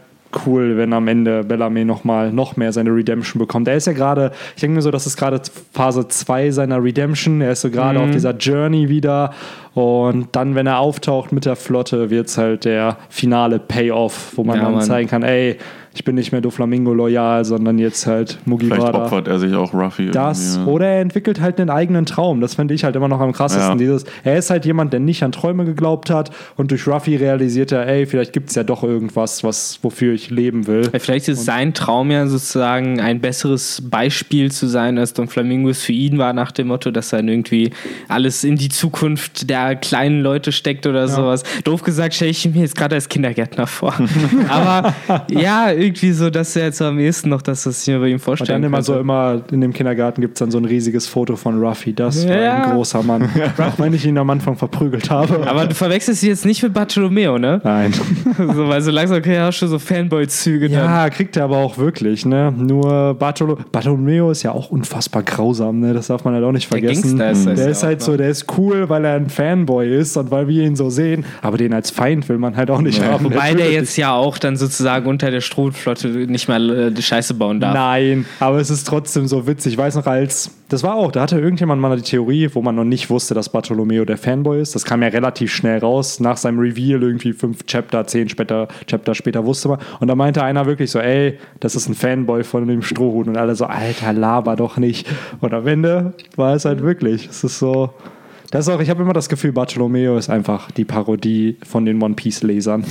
cool, 0.45 0.77
wenn 0.77 0.93
am 0.93 1.07
Ende 1.07 1.43
Bellamy 1.43 1.85
noch 1.85 2.03
mal 2.03 2.31
noch 2.31 2.57
mehr 2.57 2.71
seine 2.71 2.91
Redemption 2.91 3.39
bekommt. 3.39 3.67
Er 3.67 3.75
ist 3.75 3.87
ja 3.87 3.93
gerade, 3.93 4.31
ich 4.55 4.61
denke 4.61 4.75
mir 4.75 4.81
so, 4.81 4.91
das 4.91 5.05
ist 5.07 5.17
gerade 5.17 5.41
Phase 5.73 6.07
2 6.07 6.51
seiner 6.51 6.83
Redemption. 6.83 7.41
Er 7.41 7.51
ist 7.51 7.61
so 7.61 7.69
gerade 7.69 7.99
Mhm. 7.99 8.05
auf 8.05 8.11
dieser 8.11 8.35
Journey 8.35 8.89
wieder 8.89 9.31
und 9.73 10.29
dann, 10.31 10.55
wenn 10.55 10.67
er 10.67 10.79
auftaucht 10.79 11.31
mit 11.31 11.45
der 11.45 11.55
Flotte, 11.55 12.09
wird 12.09 12.27
es 12.27 12.37
halt 12.37 12.65
der 12.65 12.97
finale 13.09 13.59
Payoff, 13.59 14.33
wo 14.35 14.43
man 14.43 14.57
Ja, 14.57 14.63
dann 14.63 14.73
Mann. 14.73 14.81
zeigen 14.81 15.07
kann, 15.09 15.23
ey, 15.23 15.57
ich 15.97 16.03
bin 16.03 16.13
nicht 16.13 16.31
mehr 16.31 16.41
Doflamingo 16.41 16.93
loyal, 16.93 17.43
sondern 17.43 17.79
jetzt 17.79 18.05
halt 18.05 18.29
Vielleicht 18.29 18.47
Mugiwara. 18.47 19.05
opfert 19.05 19.27
er 19.27 19.39
sich 19.39 19.55
auch 19.55 19.73
Ruffy. 19.73 20.11
Das 20.11 20.59
oder 20.67 20.85
er 20.85 21.01
entwickelt 21.01 21.41
halt 21.41 21.59
einen 21.59 21.71
eigenen 21.71 22.05
Traum. 22.05 22.39
Das 22.39 22.53
finde 22.53 22.75
ich 22.75 22.83
halt 22.83 22.95
immer 22.95 23.07
noch 23.07 23.19
am 23.19 23.31
krassesten. 23.31 23.71
Ja. 23.71 23.75
Dieses, 23.77 24.05
er 24.23 24.37
ist 24.37 24.51
halt 24.51 24.65
jemand, 24.65 24.93
der 24.93 24.99
nicht 24.99 25.23
an 25.23 25.31
Träume 25.31 25.65
geglaubt 25.65 26.11
hat 26.11 26.29
und 26.55 26.69
durch 26.69 26.87
Ruffy 26.87 27.15
realisiert 27.15 27.71
er, 27.71 27.87
ey, 27.87 28.05
vielleicht 28.05 28.31
gibt 28.31 28.49
es 28.49 28.55
ja 28.55 28.63
doch 28.63 28.83
irgendwas, 28.83 29.43
was, 29.43 29.79
wofür 29.81 30.13
ich 30.13 30.29
leben 30.29 30.67
will. 30.67 30.89
Ja, 30.93 30.99
Vielleicht 30.99 31.27
ist 31.29 31.45
sein 31.45 31.73
Traum 31.73 32.11
ja 32.11 32.27
sozusagen 32.27 32.99
ein 32.99 33.19
besseres 33.19 33.81
Beispiel 33.89 34.51
zu 34.51 34.67
sein, 34.67 34.99
als 34.99 35.13
Don 35.13 35.27
Flamingo 35.27 35.69
es 35.69 35.81
für 35.81 35.93
ihn 35.93 36.19
war, 36.19 36.33
nach 36.33 36.51
dem 36.51 36.67
Motto, 36.67 36.91
dass 36.91 37.11
er 37.11 37.23
irgendwie 37.23 37.71
alles 38.07 38.43
in 38.43 38.55
die 38.55 38.69
Zukunft 38.69 39.49
der 39.49 39.75
kleinen 39.75 40.21
Leute 40.21 40.51
steckt 40.51 40.85
oder 40.85 41.07
sowas. 41.07 41.41
Doof 41.63 41.81
gesagt, 41.81 42.13
stelle 42.13 42.29
ich 42.29 42.47
mir 42.47 42.61
jetzt 42.61 42.75
gerade 42.75 42.93
als 42.93 43.09
Kindergärtner 43.09 43.65
vor. 43.65 43.95
Aber 44.49 44.93
ja, 45.31 45.71
irgendwie 45.71 45.86
so, 45.95 46.29
dass 46.29 46.55
er 46.55 46.65
jetzt 46.65 46.81
am 46.81 46.99
ehesten 46.99 47.29
noch, 47.29 47.41
dass 47.41 47.63
das 47.63 47.81
ich 47.81 47.87
mir 47.93 47.99
bei 47.99 48.07
ihm 48.07 48.13
Und 48.15 48.19
vorstellen 48.19 48.61
dann 48.61 48.69
immer 48.71 48.81
so 48.81 48.93
könnte. 48.93 49.01
immer 49.01 49.41
in 49.51 49.61
dem 49.61 49.73
Kindergarten 49.73 50.21
gibt 50.21 50.35
es 50.35 50.39
dann 50.39 50.51
so 50.51 50.57
ein 50.57 50.65
riesiges 50.65 51.07
Foto 51.07 51.35
von 51.35 51.59
Ruffy. 51.63 51.93
Das 51.93 52.27
war 52.27 52.35
Ja. 52.35 52.63
ein 52.63 52.71
großer 52.73 53.03
Mann. 53.03 53.29
Auch 53.57 53.79
wenn 53.79 53.93
ich 53.93 54.05
ihn 54.05 54.17
am 54.17 54.29
Anfang 54.29 54.55
verprügelt 54.57 55.09
habe. 55.09 55.47
Aber 55.47 55.65
du 55.67 55.75
verwechselst 55.75 56.21
sie 56.21 56.27
jetzt 56.27 56.45
nicht 56.45 56.63
mit 56.63 56.73
Bartolomeo, 56.73 57.37
ne? 57.37 57.61
Nein. 57.63 57.93
so, 58.37 58.67
weil 58.67 58.81
so 58.81 58.91
langsam 58.91 59.17
okay, 59.19 59.37
hast 59.39 59.61
du 59.61 59.67
so 59.67 59.79
Fanboy-Züge. 59.79 60.69
dann. 60.69 60.77
Ja, 60.85 61.09
kriegt 61.09 61.37
er 61.37 61.43
aber 61.45 61.57
auch 61.57 61.77
wirklich, 61.77 62.25
ne? 62.25 62.53
Nur 62.55 63.15
Bartolo 63.15 63.57
Bartolomeo 63.71 64.31
ist 64.31 64.43
ja 64.43 64.51
auch 64.51 64.69
unfassbar 64.71 65.23
grausam, 65.23 65.79
ne? 65.79 65.93
Das 65.93 66.07
darf 66.07 66.23
man 66.25 66.33
halt 66.33 66.43
auch 66.43 66.51
nicht 66.51 66.71
Der 66.71 66.79
vergessen. 66.79 67.17
Gangster 67.17 67.31
ist 67.31 67.57
der 67.57 67.65
ja 67.65 67.71
ist 67.71 67.83
halt 67.83 67.99
ne? 67.99 68.05
so, 68.05 68.17
der 68.17 68.29
ist 68.29 68.45
cool, 68.57 68.89
weil 68.89 69.05
er 69.05 69.13
ein 69.15 69.29
Fanboy 69.29 69.87
ist 69.97 70.17
und 70.17 70.31
weil 70.31 70.47
wir 70.47 70.63
ihn 70.63 70.75
so 70.75 70.89
sehen. 70.89 71.25
Aber 71.41 71.57
den 71.57 71.73
als 71.73 71.89
Feind 71.91 72.27
will 72.29 72.37
man 72.37 72.55
halt 72.55 72.69
auch 72.71 72.81
nicht 72.81 73.03
haben. 73.03 73.25
Wobei 73.25 73.53
der 73.53 73.67
dich. 73.67 73.75
jetzt 73.75 73.97
ja 73.97 74.13
auch 74.13 74.37
dann 74.37 74.57
sozusagen 74.57 75.07
unter 75.07 75.31
der 75.31 75.41
Strohflotte 75.77 76.07
nicht 76.07 76.47
mal 76.47 76.69
äh, 76.69 76.91
die 76.91 77.01
Scheiße 77.01 77.33
bauen 77.33 77.59
darf. 77.59 77.73
Nein, 77.73 78.25
aber 78.39 78.59
es 78.59 78.69
ist 78.69 78.87
trotzdem 78.87 79.27
so 79.27 79.47
witzig. 79.47 79.73
Ich 79.73 79.77
weiß 79.77 79.95
noch, 79.95 80.05
als 80.05 80.51
das 80.69 80.83
war 80.83 80.95
auch, 80.95 81.11
da 81.11 81.21
hatte 81.21 81.39
irgendjemand 81.39 81.81
mal 81.81 81.95
die 81.95 82.03
Theorie, 82.03 82.49
wo 82.53 82.61
man 82.61 82.75
noch 82.75 82.83
nicht 82.83 83.09
wusste, 83.09 83.33
dass 83.33 83.49
Bartolomeo 83.49 84.03
der 84.03 84.17
Fanboy 84.17 84.59
ist. 84.61 84.75
Das 84.75 84.83
kam 84.83 85.01
ja 85.01 85.07
relativ 85.07 85.53
schnell 85.53 85.79
raus. 85.79 86.19
Nach 86.19 86.35
seinem 86.35 86.59
Reveal, 86.59 87.01
irgendwie 87.01 87.31
fünf 87.31 87.65
Chapter, 87.65 88.05
zehn 88.05 88.27
später, 88.27 88.67
Chapter 88.85 89.15
später 89.15 89.45
wusste 89.45 89.69
man. 89.69 89.79
Und 89.99 90.07
da 90.07 90.15
meinte 90.15 90.43
einer 90.43 90.65
wirklich 90.65 90.91
so, 90.91 90.99
ey, 90.99 91.37
das 91.61 91.75
ist 91.75 91.87
ein 91.87 91.95
Fanboy 91.95 92.43
von 92.43 92.67
dem 92.67 92.81
Strohhut. 92.81 93.27
Und 93.27 93.37
alle 93.37 93.55
so, 93.55 93.65
Alter, 93.65 94.11
laber 94.11 94.55
doch 94.55 94.77
nicht. 94.77 95.07
Und 95.39 95.53
am 95.53 95.67
Ende 95.67 96.13
war 96.35 96.53
es 96.53 96.65
halt 96.65 96.81
wirklich. 96.81 97.27
Es 97.27 97.43
ist 97.43 97.59
so. 97.59 97.93
Das 98.51 98.67
ist 98.67 98.73
auch, 98.73 98.79
ich 98.79 98.89
habe 98.89 99.03
immer 99.03 99.13
das 99.13 99.27
Gefühl, 99.27 99.51
Bartolomeo 99.51 100.17
ist 100.17 100.29
einfach 100.29 100.71
die 100.71 100.85
Parodie 100.85 101.57
von 101.65 101.85
den 101.85 102.01
One 102.01 102.15
Piece-Lesern. 102.15 102.83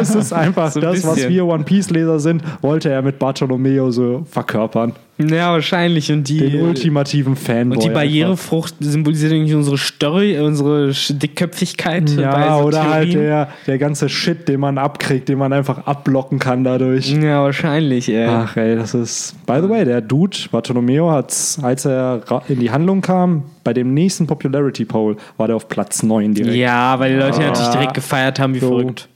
Es 0.00 0.14
ist 0.14 0.32
einfach 0.32 0.72
So 0.72 0.80
ein 0.80 0.82
das, 0.86 1.04
was 1.06 1.14
bisschen. 1.14 1.32
wir 1.32 1.46
One 1.46 1.64
Piece-Leser 1.64 2.18
sind, 2.18 2.42
wollte 2.60 2.90
er 2.90 3.02
mit 3.02 3.18
Bartolomeo 3.18 3.90
so 3.90 4.24
verkörpern. 4.28 4.92
Ja, 5.18 5.52
wahrscheinlich. 5.52 6.12
Und 6.12 6.28
die, 6.28 6.38
Den 6.38 6.60
ultimativen 6.62 7.36
Fanboy. 7.36 7.76
und 7.76 7.82
die 7.82 7.88
einfach. 7.88 8.02
Barrierefrucht 8.02 8.74
symbolisiert 8.80 9.32
irgendwie 9.32 9.54
unsere 9.54 9.78
Story, 9.78 10.38
unsere 10.38 10.88
Sch- 10.90 11.14
Dickköpfigkeit. 11.18 12.10
Ja, 12.10 12.58
so 12.58 12.64
oder 12.64 12.88
halt 12.90 13.10
Theorien. 13.12 13.28
der, 13.30 13.48
der 13.66 13.78
ganze 13.78 14.08
Shit, 14.08 14.46
den 14.48 14.60
man 14.60 14.76
abkriegt, 14.78 15.28
den 15.28 15.38
man 15.38 15.52
einfach 15.52 15.86
abblocken 15.86 16.38
kann 16.38 16.64
dadurch. 16.64 17.10
Ja, 17.12 17.42
wahrscheinlich, 17.42 18.08
ey. 18.10 18.26
Ach 18.26 18.56
ey, 18.56 18.76
das 18.76 18.92
ist. 18.94 19.34
By 19.46 19.60
the 19.62 19.68
way, 19.70 19.84
der 19.86 20.00
Dude, 20.02 20.36
Bartolomeo, 20.50 21.10
hat, 21.10 21.34
als 21.62 21.84
er 21.86 22.22
in 22.48 22.60
die 22.60 22.70
Handlung 22.70 23.00
kam, 23.00 23.44
bei 23.64 23.72
dem 23.72 23.94
nächsten 23.94 24.26
Popularity 24.26 24.84
Poll 24.84 25.16
war 25.38 25.46
der 25.46 25.56
auf 25.56 25.68
Platz 25.68 26.02
9 26.02 26.34
direkt. 26.34 26.56
Ja, 26.56 26.98
weil 27.00 27.14
die 27.14 27.18
Leute 27.18 27.38
Ah. 27.38 27.46
natürlich 27.48 27.70
direkt 27.70 27.94
gefeiert 27.94 28.38
haben, 28.38 28.54
wie 28.54 28.58
So. 28.60 28.68
verrückt. 28.68 29.08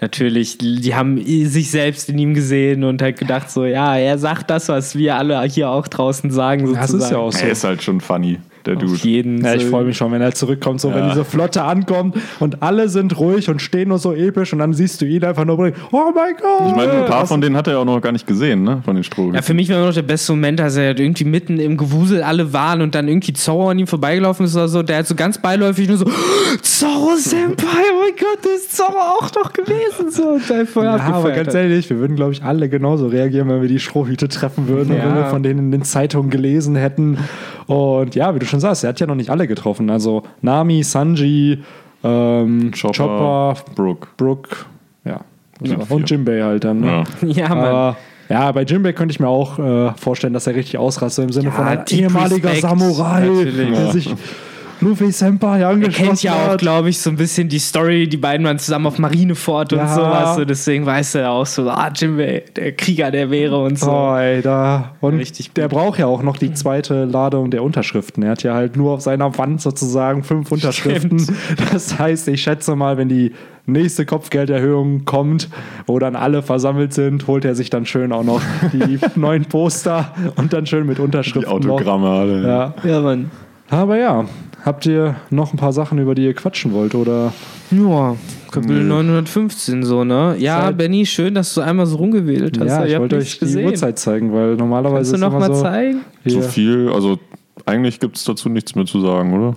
Natürlich, 0.00 0.58
die 0.58 0.94
haben 0.94 1.22
sich 1.24 1.70
selbst 1.70 2.08
in 2.08 2.18
ihm 2.18 2.34
gesehen 2.34 2.84
und 2.84 3.02
halt 3.02 3.18
gedacht 3.18 3.50
so, 3.50 3.64
ja, 3.64 3.96
er 3.96 4.18
sagt 4.18 4.50
das, 4.50 4.68
was 4.68 4.96
wir 4.96 5.16
alle 5.16 5.42
hier 5.44 5.70
auch 5.70 5.88
draußen 5.88 6.30
sagen. 6.30 6.66
Sozusagen. 6.66 6.92
Das 6.92 7.04
ist 7.04 7.10
ja 7.10 7.18
auch 7.18 7.32
so. 7.32 7.44
Er 7.44 7.52
ist 7.52 7.64
halt 7.64 7.82
schon 7.82 8.00
funny, 8.00 8.38
der 8.68 8.76
Auf 8.76 8.82
Dude. 8.82 8.96
jeden 9.02 9.44
Ja, 9.44 9.54
ich 9.54 9.64
freue 9.66 9.84
mich 9.84 9.96
schon, 9.96 10.12
wenn 10.12 10.22
er 10.22 10.32
zurückkommt, 10.32 10.80
so 10.80 10.90
wenn 10.94 11.04
Ja. 11.04 11.08
diese 11.10 11.24
Flotte 11.24 11.62
ankommt 11.64 12.16
und 12.40 12.62
alle 12.62 12.88
sind 12.88 13.18
ruhig 13.18 13.48
und 13.50 13.60
stehen 13.60 13.88
nur 13.88 13.98
so 13.98 14.12
episch 14.14 14.52
und 14.52 14.60
dann 14.60 14.72
siehst 14.72 15.00
du 15.00 15.06
ihn 15.06 15.24
einfach 15.24 15.44
nur 15.44 15.56
bringen, 15.56 15.74
oh 15.92 16.10
mein 16.14 16.34
Gott. 16.40 16.68
Ich 16.70 16.76
meine, 16.76 16.92
ein 16.92 17.06
paar 17.06 17.22
Was- 17.22 17.28
von 17.28 17.40
denen 17.40 17.56
hat 17.56 17.66
er 17.66 17.78
auch 17.80 17.84
noch 17.84 18.00
gar 18.00 18.12
nicht 18.12 18.26
gesehen, 18.26 18.62
ne? 18.62 18.80
Von 18.84 18.94
den 18.94 19.04
Stroh. 19.04 19.32
Ja, 19.32 19.42
für 19.42 19.54
mich 19.54 19.68
war 19.68 19.76
immer 19.78 19.86
noch 19.86 19.94
der 19.94 20.02
beste 20.02 20.32
Moment, 20.32 20.60
als 20.60 20.76
er 20.76 20.86
halt 20.86 21.00
irgendwie 21.00 21.24
mitten 21.24 21.58
im 21.58 21.76
Gewusel 21.76 22.22
alle 22.22 22.52
waren 22.52 22.80
und 22.82 22.94
dann 22.94 23.08
irgendwie 23.08 23.32
Zorro 23.32 23.70
an 23.70 23.78
ihm 23.78 23.86
vorbeigelaufen 23.86 24.46
ist 24.46 24.54
oder 24.54 24.68
so. 24.68 24.82
Der 24.82 24.98
hat 24.98 25.06
so 25.06 25.14
ganz 25.14 25.38
beiläufig 25.38 25.88
nur 25.88 25.96
so, 25.98 26.04
Zorro 26.62 27.16
Senpai, 27.16 27.64
oh 27.66 28.00
mein 28.00 28.16
Gott, 28.18 28.38
das 28.42 28.52
ist 28.62 28.76
Zorro 28.76 28.98
auch 28.98 29.30
noch 29.34 29.52
gewesen. 29.52 30.10
So, 30.10 30.28
und 30.30 30.48
dann 30.48 30.66
voll 30.66 30.84
Ja, 30.84 30.96
aber 30.98 31.30
ganz 31.32 31.54
ehrlich, 31.54 31.88
wir 31.90 31.98
würden, 31.98 32.16
glaube 32.16 32.32
ich, 32.32 32.42
alle 32.42 32.68
genauso 32.68 33.06
reagieren, 33.08 33.48
wenn 33.48 33.60
wir 33.62 33.68
die 33.68 33.78
Strohhüte 33.80 34.28
treffen 34.28 34.68
würden 34.68 34.90
und 34.92 34.96
Ja. 34.98 35.06
wenn 35.06 35.14
wir 35.16 35.24
von 35.26 35.42
denen 35.42 35.58
in 35.58 35.70
den 35.70 35.82
Zeitungen 35.82 36.30
gelesen 36.30 36.76
hätten. 36.76 37.18
Und 37.68 38.14
ja, 38.14 38.34
wie 38.34 38.38
du 38.40 38.46
schon 38.46 38.60
sagst, 38.60 38.82
er 38.82 38.88
hat 38.90 38.98
ja 39.00 39.06
noch 39.06 39.14
nicht 39.14 39.30
alle 39.30 39.46
getroffen. 39.46 39.88
Also 39.90 40.22
Nami, 40.42 40.82
Sanji, 40.82 41.62
ähm, 42.02 42.70
Chopper, 42.72 42.92
Chopper, 42.94 43.54
Brooke. 43.74 44.08
Brooke, 44.16 44.56
ja. 45.04 45.20
Ja, 45.62 45.76
und. 45.88 46.08
Jimbei 46.10 46.42
halt 46.42 46.64
dann. 46.64 46.80
Ne? 46.80 47.04
Ja. 47.22 47.28
Ja, 47.28 47.48
Mann. 47.50 47.58
Aber 47.58 47.96
ja, 48.30 48.52
bei 48.52 48.62
Jimbei 48.62 48.92
könnte 48.92 49.12
ich 49.12 49.20
mir 49.20 49.28
auch 49.28 49.58
äh, 49.58 49.92
vorstellen, 49.96 50.32
dass 50.32 50.46
er 50.46 50.54
richtig 50.54 50.78
ausrastet 50.78 51.24
im 51.24 51.32
Sinne 51.32 51.46
Ja, 51.46 51.50
von 51.52 51.66
ein 51.66 51.84
ehemaliger 51.90 52.50
Respect, 52.50 52.60
Samurai, 52.62 53.20
natürlich. 53.26 53.56
der 53.76 53.84
Ja. 53.86 53.92
sich 53.92 54.14
Luffy 54.80 55.10
Senpai 55.10 55.60
Er 55.60 55.68
angeschlossen 55.70 56.06
kennt 56.06 56.22
ja 56.22 56.34
auch, 56.52 56.56
glaube 56.56 56.88
ich, 56.90 56.98
so 57.00 57.10
ein 57.10 57.16
bisschen 57.16 57.48
die 57.48 57.58
Story, 57.58 58.08
die 58.08 58.16
beiden 58.16 58.46
waren 58.46 58.58
zusammen 58.58 58.86
auf 58.86 58.98
Marineford 58.98 59.72
und 59.72 59.78
Ja. 59.80 59.88
sowas. 59.94 60.36
So, 60.36 60.44
deswegen 60.44 60.86
weiß 60.86 61.16
er 61.16 61.30
auch 61.32 61.46
so, 61.46 61.68
ah, 61.68 61.90
Jimbei, 61.94 62.44
der 62.56 62.72
Krieger, 62.72 63.10
der 63.10 63.30
wäre 63.30 63.58
und 63.62 63.78
so. 63.78 63.90
Oh, 63.90 64.16
ey, 64.16 64.40
da. 64.42 64.92
Und 65.00 65.18
Richtig 65.18 65.52
der 65.54 65.68
braucht 65.68 65.98
ja 65.98 66.06
auch 66.06 66.22
noch 66.22 66.36
die 66.36 66.52
zweite 66.52 67.04
Ladung 67.04 67.50
der 67.50 67.62
Unterschriften. 67.62 68.22
Er 68.22 68.30
hat 68.32 68.42
ja 68.42 68.54
halt 68.54 68.76
nur 68.76 68.92
auf 68.92 69.00
seiner 69.00 69.36
Wand 69.36 69.60
sozusagen 69.60 70.22
fünf 70.22 70.52
Unterschriften. 70.52 71.26
Das 71.72 71.98
heißt, 71.98 72.28
ich 72.28 72.42
schätze 72.42 72.76
mal, 72.76 72.96
wenn 72.96 73.08
die 73.08 73.32
nächste 73.66 74.06
Kopfgelderhöhung 74.06 75.04
kommt, 75.04 75.48
wo 75.86 75.98
dann 75.98 76.16
alle 76.16 76.42
versammelt 76.42 76.94
sind, 76.94 77.26
holt 77.26 77.44
er 77.44 77.54
sich 77.54 77.68
dann 77.68 77.84
schön 77.84 78.12
auch 78.12 78.24
noch 78.24 78.40
die 78.72 78.98
neuen 79.18 79.44
Poster 79.44 80.12
und 80.36 80.52
dann 80.52 80.66
schön 80.66 80.86
mit 80.86 80.98
Die 80.98 81.02
Unterschriften. 81.02 81.52
Autogramme 81.52 82.08
alle. 82.08 82.46
Ja. 82.46 82.74
Ja, 82.84 83.00
Mann. 83.00 83.30
Aber 83.70 83.98
ja, 83.98 84.24
habt 84.68 84.86
ihr 84.86 85.16
noch 85.30 85.52
ein 85.52 85.56
paar 85.56 85.72
Sachen, 85.72 85.98
über 85.98 86.14
die 86.14 86.24
ihr 86.24 86.34
quatschen 86.34 86.72
wollt? 86.72 86.94
Oder 86.94 87.32
Ja, 87.70 88.14
Kapitel 88.52 88.82
Nö. 88.84 88.88
915 89.02 89.82
so, 89.82 90.04
ne? 90.04 90.36
Ja, 90.38 90.62
Seit- 90.62 90.76
Benny, 90.78 91.04
schön, 91.06 91.34
dass 91.34 91.52
du 91.54 91.60
einmal 91.60 91.86
so 91.86 91.96
rumgewählt 91.96 92.58
hast. 92.60 92.68
ja, 92.68 92.84
ich 92.84 92.94
hab 92.94 93.00
wollte 93.00 93.16
euch 93.16 93.38
die 93.40 93.64
Uhrzeit 93.64 93.98
zeigen, 93.98 94.32
weil 94.32 94.54
normalerweise 94.56 95.12
Kannst 95.12 95.12
du 95.12 95.26
ist 95.26 95.32
noch 95.32 95.38
mal 95.38 95.54
so, 95.54 95.62
zeigen? 95.62 96.00
So 96.24 96.40
hier, 96.40 96.42
viel, 96.42 96.88
also 96.94 97.18
eigentlich 97.66 97.98
gibt 98.00 98.16
es 98.16 98.24
dazu 98.24 98.48
nichts 98.48 98.74
mehr 98.74 98.86
zu 98.86 99.00
sagen, 99.00 99.32
oder? 99.34 99.56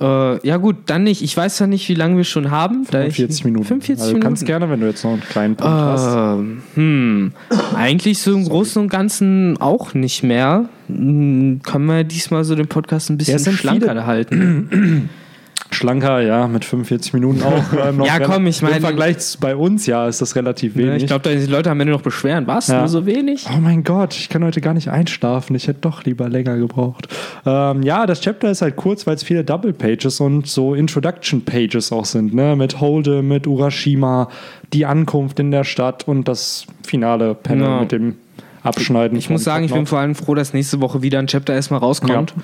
Äh, 0.00 0.46
ja 0.46 0.56
gut, 0.56 0.76
dann 0.86 1.02
nicht. 1.04 1.22
Ich 1.22 1.36
weiß 1.36 1.58
ja 1.58 1.66
nicht, 1.66 1.88
wie 1.88 1.94
lange 1.94 2.16
wir 2.16 2.24
schon 2.24 2.50
haben. 2.50 2.86
da 2.90 3.00
ich- 3.02 3.16
45 3.16 3.44
Minuten. 3.44 3.66
45 3.66 4.02
also, 4.02 4.14
du 4.14 4.20
kannst 4.20 4.42
Minuten. 4.42 4.46
gerne, 4.60 4.72
wenn 4.72 4.80
du 4.80 4.86
jetzt 4.86 5.04
noch 5.04 5.12
einen 5.12 5.20
kleinen 5.20 5.56
Punkt 5.56 5.72
hast. 5.72 6.14
Ähm, 6.38 6.62
hm. 6.74 7.32
Eigentlich 7.76 8.18
so 8.18 8.32
im 8.34 8.44
Großen 8.48 8.80
und 8.80 8.88
Ganzen 8.88 9.56
auch 9.60 9.92
nicht 9.94 10.22
mehr. 10.22 10.68
Hm, 10.88 11.60
Können 11.62 11.86
wir 11.86 12.04
diesmal 12.04 12.44
so 12.44 12.54
den 12.54 12.66
Podcast 12.68 13.10
ein 13.10 13.18
bisschen 13.18 13.52
schlanker 13.52 14.06
halten. 14.06 15.08
Schlanker, 15.70 16.20
ja, 16.20 16.48
mit 16.48 16.64
45 16.64 17.12
Minuten 17.12 17.42
auch. 17.42 17.72
äh, 17.72 17.92
noch 17.92 18.06
Ja, 18.10 18.18
komm, 18.18 18.46
ich 18.46 18.60
mein- 18.62 18.74
Im 18.76 18.80
Vergleich 18.82 19.18
zu- 19.18 19.38
bei 19.38 19.54
uns, 19.54 19.86
ja, 19.86 20.08
ist 20.08 20.20
das 20.20 20.34
relativ 20.34 20.74
Ne, 20.74 20.84
wenig. 20.84 21.02
ich 21.02 21.06
glaube, 21.08 21.28
die 21.36 21.46
Leute 21.46 21.70
am 21.70 21.78
Ende 21.80 21.92
noch 21.92 22.02
beschweren. 22.02 22.46
Was? 22.46 22.68
Ja. 22.68 22.80
Nur 22.80 22.88
so 22.88 23.06
wenig? 23.06 23.46
Oh 23.54 23.60
mein 23.60 23.84
Gott, 23.84 24.14
ich 24.14 24.28
kann 24.28 24.42
heute 24.44 24.60
gar 24.60 24.74
nicht 24.74 24.88
einschlafen. 24.88 25.54
Ich 25.54 25.68
hätte 25.68 25.80
doch 25.82 26.04
lieber 26.04 26.28
länger 26.28 26.56
gebraucht. 26.56 27.08
Ähm, 27.46 27.82
ja, 27.82 28.06
das 28.06 28.20
Chapter 28.20 28.50
ist 28.50 28.62
halt 28.62 28.76
kurz, 28.76 29.06
weil 29.06 29.14
es 29.14 29.22
viele 29.22 29.44
Double 29.44 29.72
Pages 29.72 30.20
und 30.20 30.46
so 30.46 30.74
Introduction 30.74 31.44
Pages 31.44 31.92
auch 31.92 32.04
sind, 32.04 32.34
ne? 32.34 32.56
Mit 32.56 32.80
Holde, 32.80 33.22
mit 33.22 33.46
Urashima, 33.46 34.28
die 34.72 34.86
Ankunft 34.86 35.38
in 35.40 35.50
der 35.50 35.64
Stadt 35.64 36.06
und 36.08 36.26
das 36.28 36.66
finale 36.82 37.34
Panel 37.34 37.64
Ja. 37.66 37.80
mit 37.80 37.92
dem 37.92 38.16
Abschneiden. 38.62 39.16
Ich 39.18 39.30
muss 39.30 39.44
sagen, 39.44 39.64
ich 39.64 39.72
bin 39.72 39.86
vor 39.86 39.98
allem 39.98 40.14
froh, 40.14 40.34
dass 40.34 40.52
nächste 40.52 40.80
Woche 40.80 41.02
wieder 41.02 41.18
ein 41.18 41.26
Chapter 41.26 41.54
erstmal 41.54 41.80
rauskommt. 41.80 42.34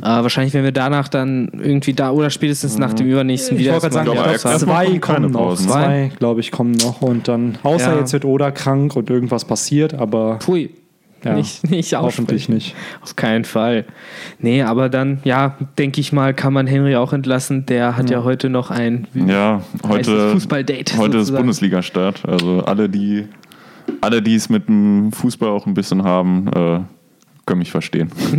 Äh, 0.00 0.04
wahrscheinlich 0.04 0.54
werden 0.54 0.64
wir 0.64 0.72
danach 0.72 1.08
dann 1.08 1.50
irgendwie 1.62 1.92
da 1.92 2.10
oder 2.10 2.30
spätestens 2.30 2.78
nach 2.78 2.94
dem 2.94 3.06
übernnächsten 3.06 3.56
ich 3.56 3.62
wieder 3.64 3.72
wollte 3.72 3.90
gerade 3.90 3.94
sagen, 3.94 4.08
ich 4.08 4.14
glaube, 4.14 4.30
erstmal 4.32 4.58
zwei 4.58 4.98
kommen 4.98 5.30
noch. 5.32 5.40
Pausen. 5.40 5.68
Zwei, 5.68 6.10
glaube 6.18 6.40
ich, 6.40 6.50
kommen 6.50 6.72
noch. 6.72 7.02
Und 7.02 7.28
dann, 7.28 7.58
außer 7.62 7.92
Ja. 7.94 7.98
jetzt 7.98 8.12
wird 8.12 8.24
Oda 8.24 8.50
krank 8.50 8.96
und 8.96 9.10
irgendwas 9.10 9.44
passiert, 9.44 9.94
aber 9.94 10.38
Pfui. 10.40 10.70
Ja, 11.24 11.34
Nicht, 11.34 11.68
nicht 11.70 11.94
hoffentlich 11.96 12.48
nicht. 12.48 12.76
Auf 13.02 13.16
keinen 13.16 13.44
Fall. 13.44 13.84
Nee, 14.38 14.62
aber 14.62 14.88
dann, 14.88 15.18
ja, 15.24 15.56
denke 15.76 16.00
ich 16.00 16.12
mal, 16.12 16.34
kann 16.34 16.52
man 16.52 16.66
Henry 16.68 16.94
auch 16.94 17.12
entlassen. 17.12 17.66
Der 17.66 17.96
hat 17.96 18.10
ja, 18.10 18.22
heute 18.22 18.48
noch 18.48 18.70
ein 18.70 19.08
Ja, 19.14 19.62
heute, 19.88 20.30
Fußballdate. 20.32 20.96
heute 20.98 21.16
ist 21.16 21.26
sozusagen. 21.26 21.36
Bundesliga-Start. 21.38 22.24
Also 22.28 22.60
alle, 22.64 22.88
die 22.88 23.26
alle, 24.00 24.22
die 24.22 24.34
es 24.34 24.48
mit 24.48 24.68
dem 24.68 25.12
Fußball 25.12 25.48
auch 25.48 25.66
ein 25.66 25.74
bisschen 25.74 26.02
haben, 26.04 26.48
äh, 26.48 26.80
können 27.46 27.60
mich 27.60 27.70
verstehen. 27.70 28.08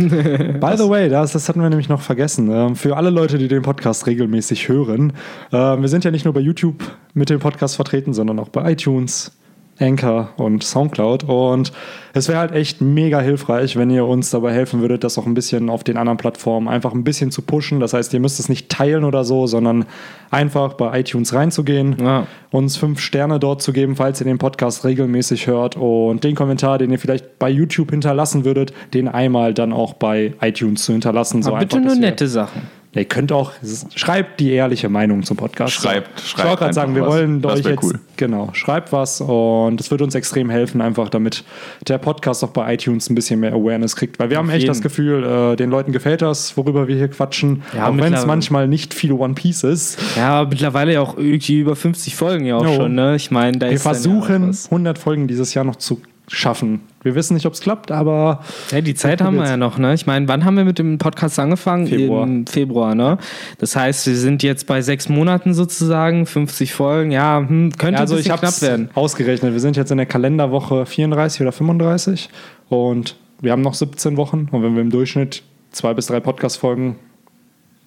By 0.60 0.76
the 0.76 0.88
way, 0.88 1.08
das, 1.08 1.32
das 1.32 1.48
hatten 1.48 1.62
wir 1.62 1.70
nämlich 1.70 1.88
noch 1.88 2.02
vergessen. 2.02 2.50
Ähm, 2.50 2.76
für 2.76 2.96
alle 2.96 3.08
Leute, 3.08 3.38
die 3.38 3.48
den 3.48 3.62
Podcast 3.62 4.06
regelmäßig 4.06 4.68
hören, 4.68 5.14
ähm, 5.50 5.80
wir 5.80 5.88
sind 5.88 6.04
ja 6.04 6.10
nicht 6.10 6.26
nur 6.26 6.34
bei 6.34 6.40
YouTube 6.40 6.84
mit 7.14 7.30
dem 7.30 7.40
Podcast 7.40 7.76
vertreten, 7.76 8.12
sondern 8.12 8.38
auch 8.38 8.50
bei 8.50 8.72
iTunes, 8.72 9.37
Anchor 9.80 10.30
und 10.36 10.62
Soundcloud. 10.64 11.24
Und 11.24 11.72
es 12.14 12.28
wäre 12.28 12.38
halt 12.38 12.52
echt 12.52 12.80
mega 12.80 13.20
hilfreich, 13.20 13.76
wenn 13.76 13.90
ihr 13.90 14.04
uns 14.06 14.30
dabei 14.30 14.52
helfen 14.52 14.80
würdet, 14.80 15.04
das 15.04 15.18
auch 15.18 15.26
ein 15.26 15.34
bisschen 15.34 15.70
auf 15.70 15.84
den 15.84 15.96
anderen 15.96 16.16
Plattformen 16.16 16.68
einfach 16.68 16.92
ein 16.92 17.04
bisschen 17.04 17.30
zu 17.30 17.42
pushen. 17.42 17.80
Das 17.80 17.92
heißt, 17.92 18.12
ihr 18.14 18.20
müsst 18.20 18.40
es 18.40 18.48
nicht 18.48 18.68
teilen 18.68 19.04
oder 19.04 19.24
so, 19.24 19.46
sondern 19.46 19.84
einfach 20.30 20.74
bei 20.74 21.00
iTunes 21.00 21.32
reinzugehen, 21.32 21.96
Ja. 22.00 22.26
uns 22.50 22.76
fünf 22.76 23.00
Sterne 23.00 23.38
dort 23.38 23.62
zu 23.62 23.72
geben, 23.72 23.96
falls 23.96 24.20
ihr 24.20 24.24
den 24.24 24.38
Podcast 24.38 24.84
regelmäßig 24.84 25.46
hört 25.46 25.76
und 25.76 26.24
den 26.24 26.34
Kommentar, 26.34 26.78
den 26.78 26.90
ihr 26.90 26.98
vielleicht 26.98 27.38
bei 27.38 27.48
YouTube 27.50 27.90
hinterlassen 27.90 28.44
würdet, 28.44 28.72
den 28.94 29.08
einmal 29.08 29.54
dann 29.54 29.72
auch 29.72 29.94
bei 29.94 30.34
iTunes 30.40 30.84
zu 30.84 30.92
hinterlassen. 30.92 31.42
So 31.42 31.50
Aber 31.50 31.60
bitte 31.60 31.76
einfach, 31.76 31.90
nur 31.92 32.00
nette 32.00 32.26
Sachen. 32.28 32.62
Ihr 32.98 33.04
könnt 33.04 33.32
auch, 33.32 33.52
schreibt 33.94 34.40
die 34.40 34.50
ehrliche 34.52 34.88
Meinung 34.88 35.22
zum 35.22 35.36
Podcast. 35.36 35.72
Schreibt- 35.74 36.20
ich 36.20 36.28
schreibt 36.30 36.48
wollte 36.48 36.58
gerade 36.60 36.74
sagen, 36.74 36.94
wir 36.94 37.02
was. 37.02 37.08
wollen 37.14 37.40
Das 37.42 37.60
euch 37.60 37.64
jetzt, 37.66 37.82
cool. 37.84 37.98
genau, 38.16 38.50
schreibt 38.52 38.92
was 38.92 39.20
und 39.20 39.80
es 39.80 39.90
wird 39.90 40.02
uns 40.02 40.14
extrem 40.14 40.50
helfen, 40.50 40.80
einfach 40.80 41.08
damit 41.08 41.44
der 41.86 41.98
Podcast 41.98 42.42
auch 42.44 42.48
bei 42.50 42.74
iTunes 42.74 43.08
ein 43.08 43.14
bisschen 43.14 43.40
mehr 43.40 43.52
Awareness 43.52 43.96
kriegt, 43.96 44.18
weil 44.18 44.30
wir 44.30 44.36
haben 44.38 44.48
echt 44.50 44.60
jeden. 44.62 44.68
das 44.68 44.80
Gefühl, 44.82 45.24
äh, 45.52 45.56
den 45.56 45.70
Leuten 45.70 45.92
gefällt 45.92 46.22
das, 46.22 46.56
worüber 46.56 46.88
wir 46.88 46.96
hier 46.96 47.08
quatschen, 47.08 47.62
Ja, 47.74 47.88
auch 47.88 47.96
wenn 47.96 48.12
es 48.14 48.26
manchmal 48.26 48.68
nicht 48.68 48.94
viel 48.94 49.12
One 49.12 49.34
Piece 49.34 49.62
ist. 49.64 49.98
Ja, 50.16 50.40
aber 50.40 50.50
mittlerweile 50.50 50.92
ja 50.94 51.00
auch 51.00 51.16
irgendwie 51.16 51.60
über 51.60 51.76
50 51.76 52.16
Folgen 52.16 52.44
ja 52.44 52.56
auch 52.56 52.64
Jo. 52.64 52.74
schon, 52.74 52.94
ne? 52.94 53.14
Ich 53.16 53.30
meine, 53.30 53.58
da 53.58 53.66
Wir 53.66 53.74
ist 53.76 53.82
versuchen, 53.82 54.42
Ja, 54.42 54.48
was. 54.48 54.64
100 54.70 54.98
Folgen 54.98 55.28
dieses 55.28 55.54
Jahr 55.54 55.64
noch 55.64 55.76
zu 55.76 56.00
schaffen. 56.28 56.80
Wir 57.02 57.14
wissen 57.14 57.34
nicht, 57.34 57.46
ob 57.46 57.54
es 57.54 57.60
klappt, 57.60 57.90
aber 57.90 58.40
ja, 58.70 58.80
die 58.80 58.94
Zeit 58.94 59.20
haben 59.22 59.36
wir 59.36 59.46
ja 59.46 59.56
noch, 59.56 59.78
ne? 59.78 59.94
Ich 59.94 60.06
meine, 60.06 60.28
wann 60.28 60.44
haben 60.44 60.56
wir 60.56 60.64
mit 60.64 60.78
dem 60.78 60.98
Podcast 60.98 61.38
angefangen? 61.38 61.86
Februar. 61.86 62.24
Im 62.24 62.46
Februar, 62.46 62.94
ne? 62.94 63.18
Das 63.58 63.76
heißt, 63.76 64.06
wir 64.06 64.16
sind 64.16 64.42
jetzt 64.42 64.66
bei 64.66 64.82
sechs 64.82 65.08
Monaten 65.08 65.54
sozusagen, 65.54 66.26
50 66.26 66.74
Folgen. 66.74 67.10
Ja, 67.10 67.38
hm, 67.46 67.72
könnte 67.78 68.00
also 68.00 68.14
ein 68.14 68.20
ich 68.20 68.26
knapp 68.26 68.62
werden. 68.62 68.90
ausgerechnet. 68.94 69.52
Wir 69.52 69.60
sind 69.60 69.76
jetzt 69.76 69.90
in 69.90 69.96
der 69.96 70.06
Kalenderwoche 70.06 70.86
34 70.86 71.40
oder 71.40 71.52
35 71.52 72.28
und 72.68 73.16
wir 73.40 73.52
haben 73.52 73.62
noch 73.62 73.74
17 73.74 74.16
Wochen. 74.16 74.48
Und 74.50 74.62
wenn 74.62 74.74
wir 74.74 74.82
im 74.82 74.90
Durchschnitt 74.90 75.42
zwei 75.70 75.94
bis 75.94 76.06
drei 76.06 76.20
Podcast-Folgen 76.20 76.96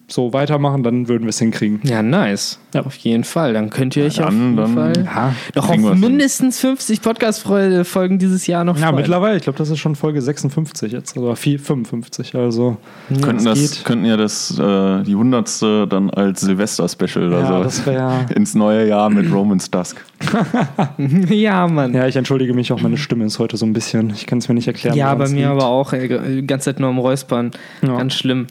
so 0.08 0.34
weitermachen, 0.34 0.84
dann 0.84 1.08
würden 1.08 1.24
wir 1.24 1.30
es 1.30 1.40
hinkriegen. 1.40 1.80
Ja, 1.84 2.02
nice. 2.04 2.60
Ja. 2.74 2.82
Auf 2.86 2.96
jeden 2.98 3.24
Fall. 3.24 3.54
Dann 3.54 3.70
könnt 3.70 3.96
ihr 3.96 4.06
euch 4.06 4.18
Ja, 4.18 4.26
auf 4.26 4.30
dann- 4.32 4.42
jeden 4.42 4.58
dann- 4.58 4.74
Fall 4.74 4.94
Ja, 5.06 5.34
noch 5.56 5.70
auf 5.70 5.96
mindestens 5.96 6.60
50 6.60 7.02
Podcast-Folgen 7.02 8.20
dieses 8.20 8.46
Jahr 8.48 8.64
noch 8.64 8.78
ja 8.78 8.84
freuen. 8.88 8.96
mittlerweile, 8.98 9.38
ich 9.38 9.44
glaube, 9.44 9.58
das 9.58 9.70
ist 9.70 9.80
schon 9.80 9.96
Folge 9.96 10.22
56 10.22 10.92
jetzt, 10.92 11.18
oder 11.18 11.36
4, 11.36 11.60
55. 11.60 12.36
Also, 12.36 12.78
könnten, 13.22 13.46
das 13.46 13.84
könnten 13.84 14.06
ja 14.06 14.18
das, 14.18 14.52
äh, 14.60 15.04
die 15.04 15.16
hundertste 15.16 15.88
dann 15.88 16.10
als 16.10 16.42
Silvester-Special 16.42 17.28
oder 17.28 17.40
ja, 17.40 17.48
so 17.58 17.64
das 17.64 17.86
wäre. 17.86 18.26
ins 18.36 18.54
neue 18.56 18.88
Jahr 18.88 19.10
mit 19.10 19.32
Roman's 19.32 19.72
Dusk. 19.72 20.04
ja, 21.30 21.68
Mann. 21.68 21.94
Ja, 21.94 22.08
ich 22.08 22.16
entschuldige 22.16 22.54
mich 22.54 22.72
auch, 22.72 22.82
meine 22.82 22.98
Stimme 22.98 23.26
ist 23.26 23.40
heute 23.40 23.58
so 23.58 23.66
ein 23.66 23.74
bisschen. 23.74 24.12
Ich 24.12 24.26
kann 24.28 24.38
es 24.40 24.48
mir 24.48 24.56
nicht 24.56 24.68
erklären. 24.68 24.96
Ja, 24.96 25.14
bei 25.16 25.28
mir 25.30 25.36
liegt. 25.36 25.48
aber 25.48 25.66
auch. 25.68 25.94
Ey, 25.94 26.08
die 26.42 26.46
ganze 26.48 26.66
Zeit 26.66 26.80
nur 26.80 26.90
am 26.90 26.98
Räuspern. 27.00 27.52
Ja. 27.82 27.98
Ganz 27.98 28.14
schlimm. 28.16 28.48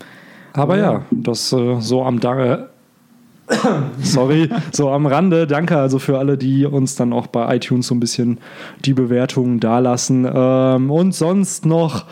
Aber 0.53 0.79
ja, 0.79 1.03
das 1.11 1.53
äh, 1.53 1.81
so 1.81 2.05
am, 2.05 2.21
da 2.21 2.70
Sorry, 4.03 4.49
so 4.73 4.91
am 4.91 5.07
Rande. 5.07 5.47
Danke 5.47 5.77
also 5.77 5.99
für 5.99 6.19
alle, 6.19 6.39
die 6.39 6.67
uns 6.67 6.97
dann 6.97 7.13
auch 7.13 7.27
bei 7.27 7.57
iTunes 7.57 7.87
so 7.87 7.95
ein 7.95 8.01
bisschen 8.01 8.39
die 8.85 8.95
Bewertungen 8.95 9.61
dalassen. 9.61 10.27
Ähm, 10.33 10.91
und 10.91 11.15
sonst 11.15 11.67
noch 11.67 12.05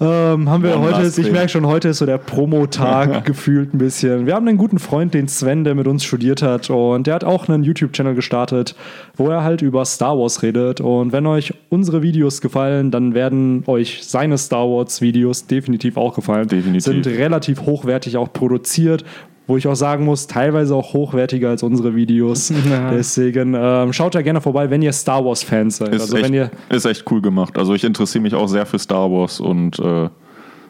ähm, 0.00 0.48
haben 0.48 0.62
wir 0.62 0.76
One 0.76 0.92
heute, 0.92 1.20
ich 1.20 1.32
merke 1.32 1.48
schon, 1.48 1.66
heute 1.66 1.88
ist 1.88 1.98
so 1.98 2.06
der 2.06 2.18
Promo-Tag 2.18 3.24
gefühlt 3.24 3.74
ein 3.74 3.78
bisschen. 3.78 4.26
Wir 4.26 4.34
haben 4.34 4.46
einen 4.46 4.58
guten 4.58 4.78
Freund, 4.78 5.14
den 5.14 5.28
Sven, 5.28 5.64
der 5.64 5.74
mit 5.74 5.86
uns 5.86 6.04
studiert 6.04 6.42
hat 6.42 6.70
und 6.70 7.06
der 7.06 7.14
hat 7.14 7.24
auch 7.24 7.48
einen 7.48 7.64
YouTube-Channel 7.64 8.14
gestartet, 8.14 8.74
wo 9.16 9.28
er 9.28 9.42
halt 9.42 9.62
über 9.62 9.84
Star 9.84 10.18
Wars 10.18 10.42
redet. 10.42 10.80
Und 10.80 11.12
wenn 11.12 11.26
euch 11.26 11.54
unsere 11.68 12.02
Videos 12.02 12.40
gefallen, 12.40 12.90
dann 12.90 13.14
werden 13.14 13.64
euch 13.66 14.00
seine 14.02 14.38
Star 14.38 14.68
Wars-Videos 14.68 15.46
definitiv 15.46 15.96
auch 15.96 16.14
gefallen. 16.14 16.48
Definitiv. 16.48 16.84
Sind 16.84 17.06
relativ 17.06 17.62
hochwertig 17.62 18.16
auch 18.16 18.32
produziert. 18.32 19.04
Wo 19.48 19.56
ich 19.56 19.68
auch 19.68 19.74
sagen 19.76 20.04
muss, 20.04 20.26
teilweise 20.26 20.74
auch 20.74 20.92
hochwertiger 20.92 21.50
als 21.50 21.62
unsere 21.62 21.94
Videos. 21.94 22.52
Ja. 22.70 22.90
Deswegen 22.90 23.54
ähm, 23.56 23.92
schaut 23.92 24.14
da 24.16 24.22
gerne 24.22 24.40
vorbei, 24.40 24.70
wenn 24.70 24.82
ihr 24.82 24.92
Star 24.92 25.24
Wars-Fans 25.24 25.76
seid. 25.76 25.94
Ist, 25.94 26.00
also 26.02 26.16
echt, 26.16 26.26
wenn 26.26 26.34
ihr 26.34 26.50
ist 26.68 26.84
echt 26.84 27.04
cool 27.10 27.22
gemacht. 27.22 27.56
Also 27.58 27.74
ich 27.74 27.84
interessiere 27.84 28.22
mich 28.22 28.34
auch 28.34 28.48
sehr 28.48 28.66
für 28.66 28.78
Star 28.78 29.10
Wars 29.10 29.38
und 29.38 29.78
äh, 29.78 30.08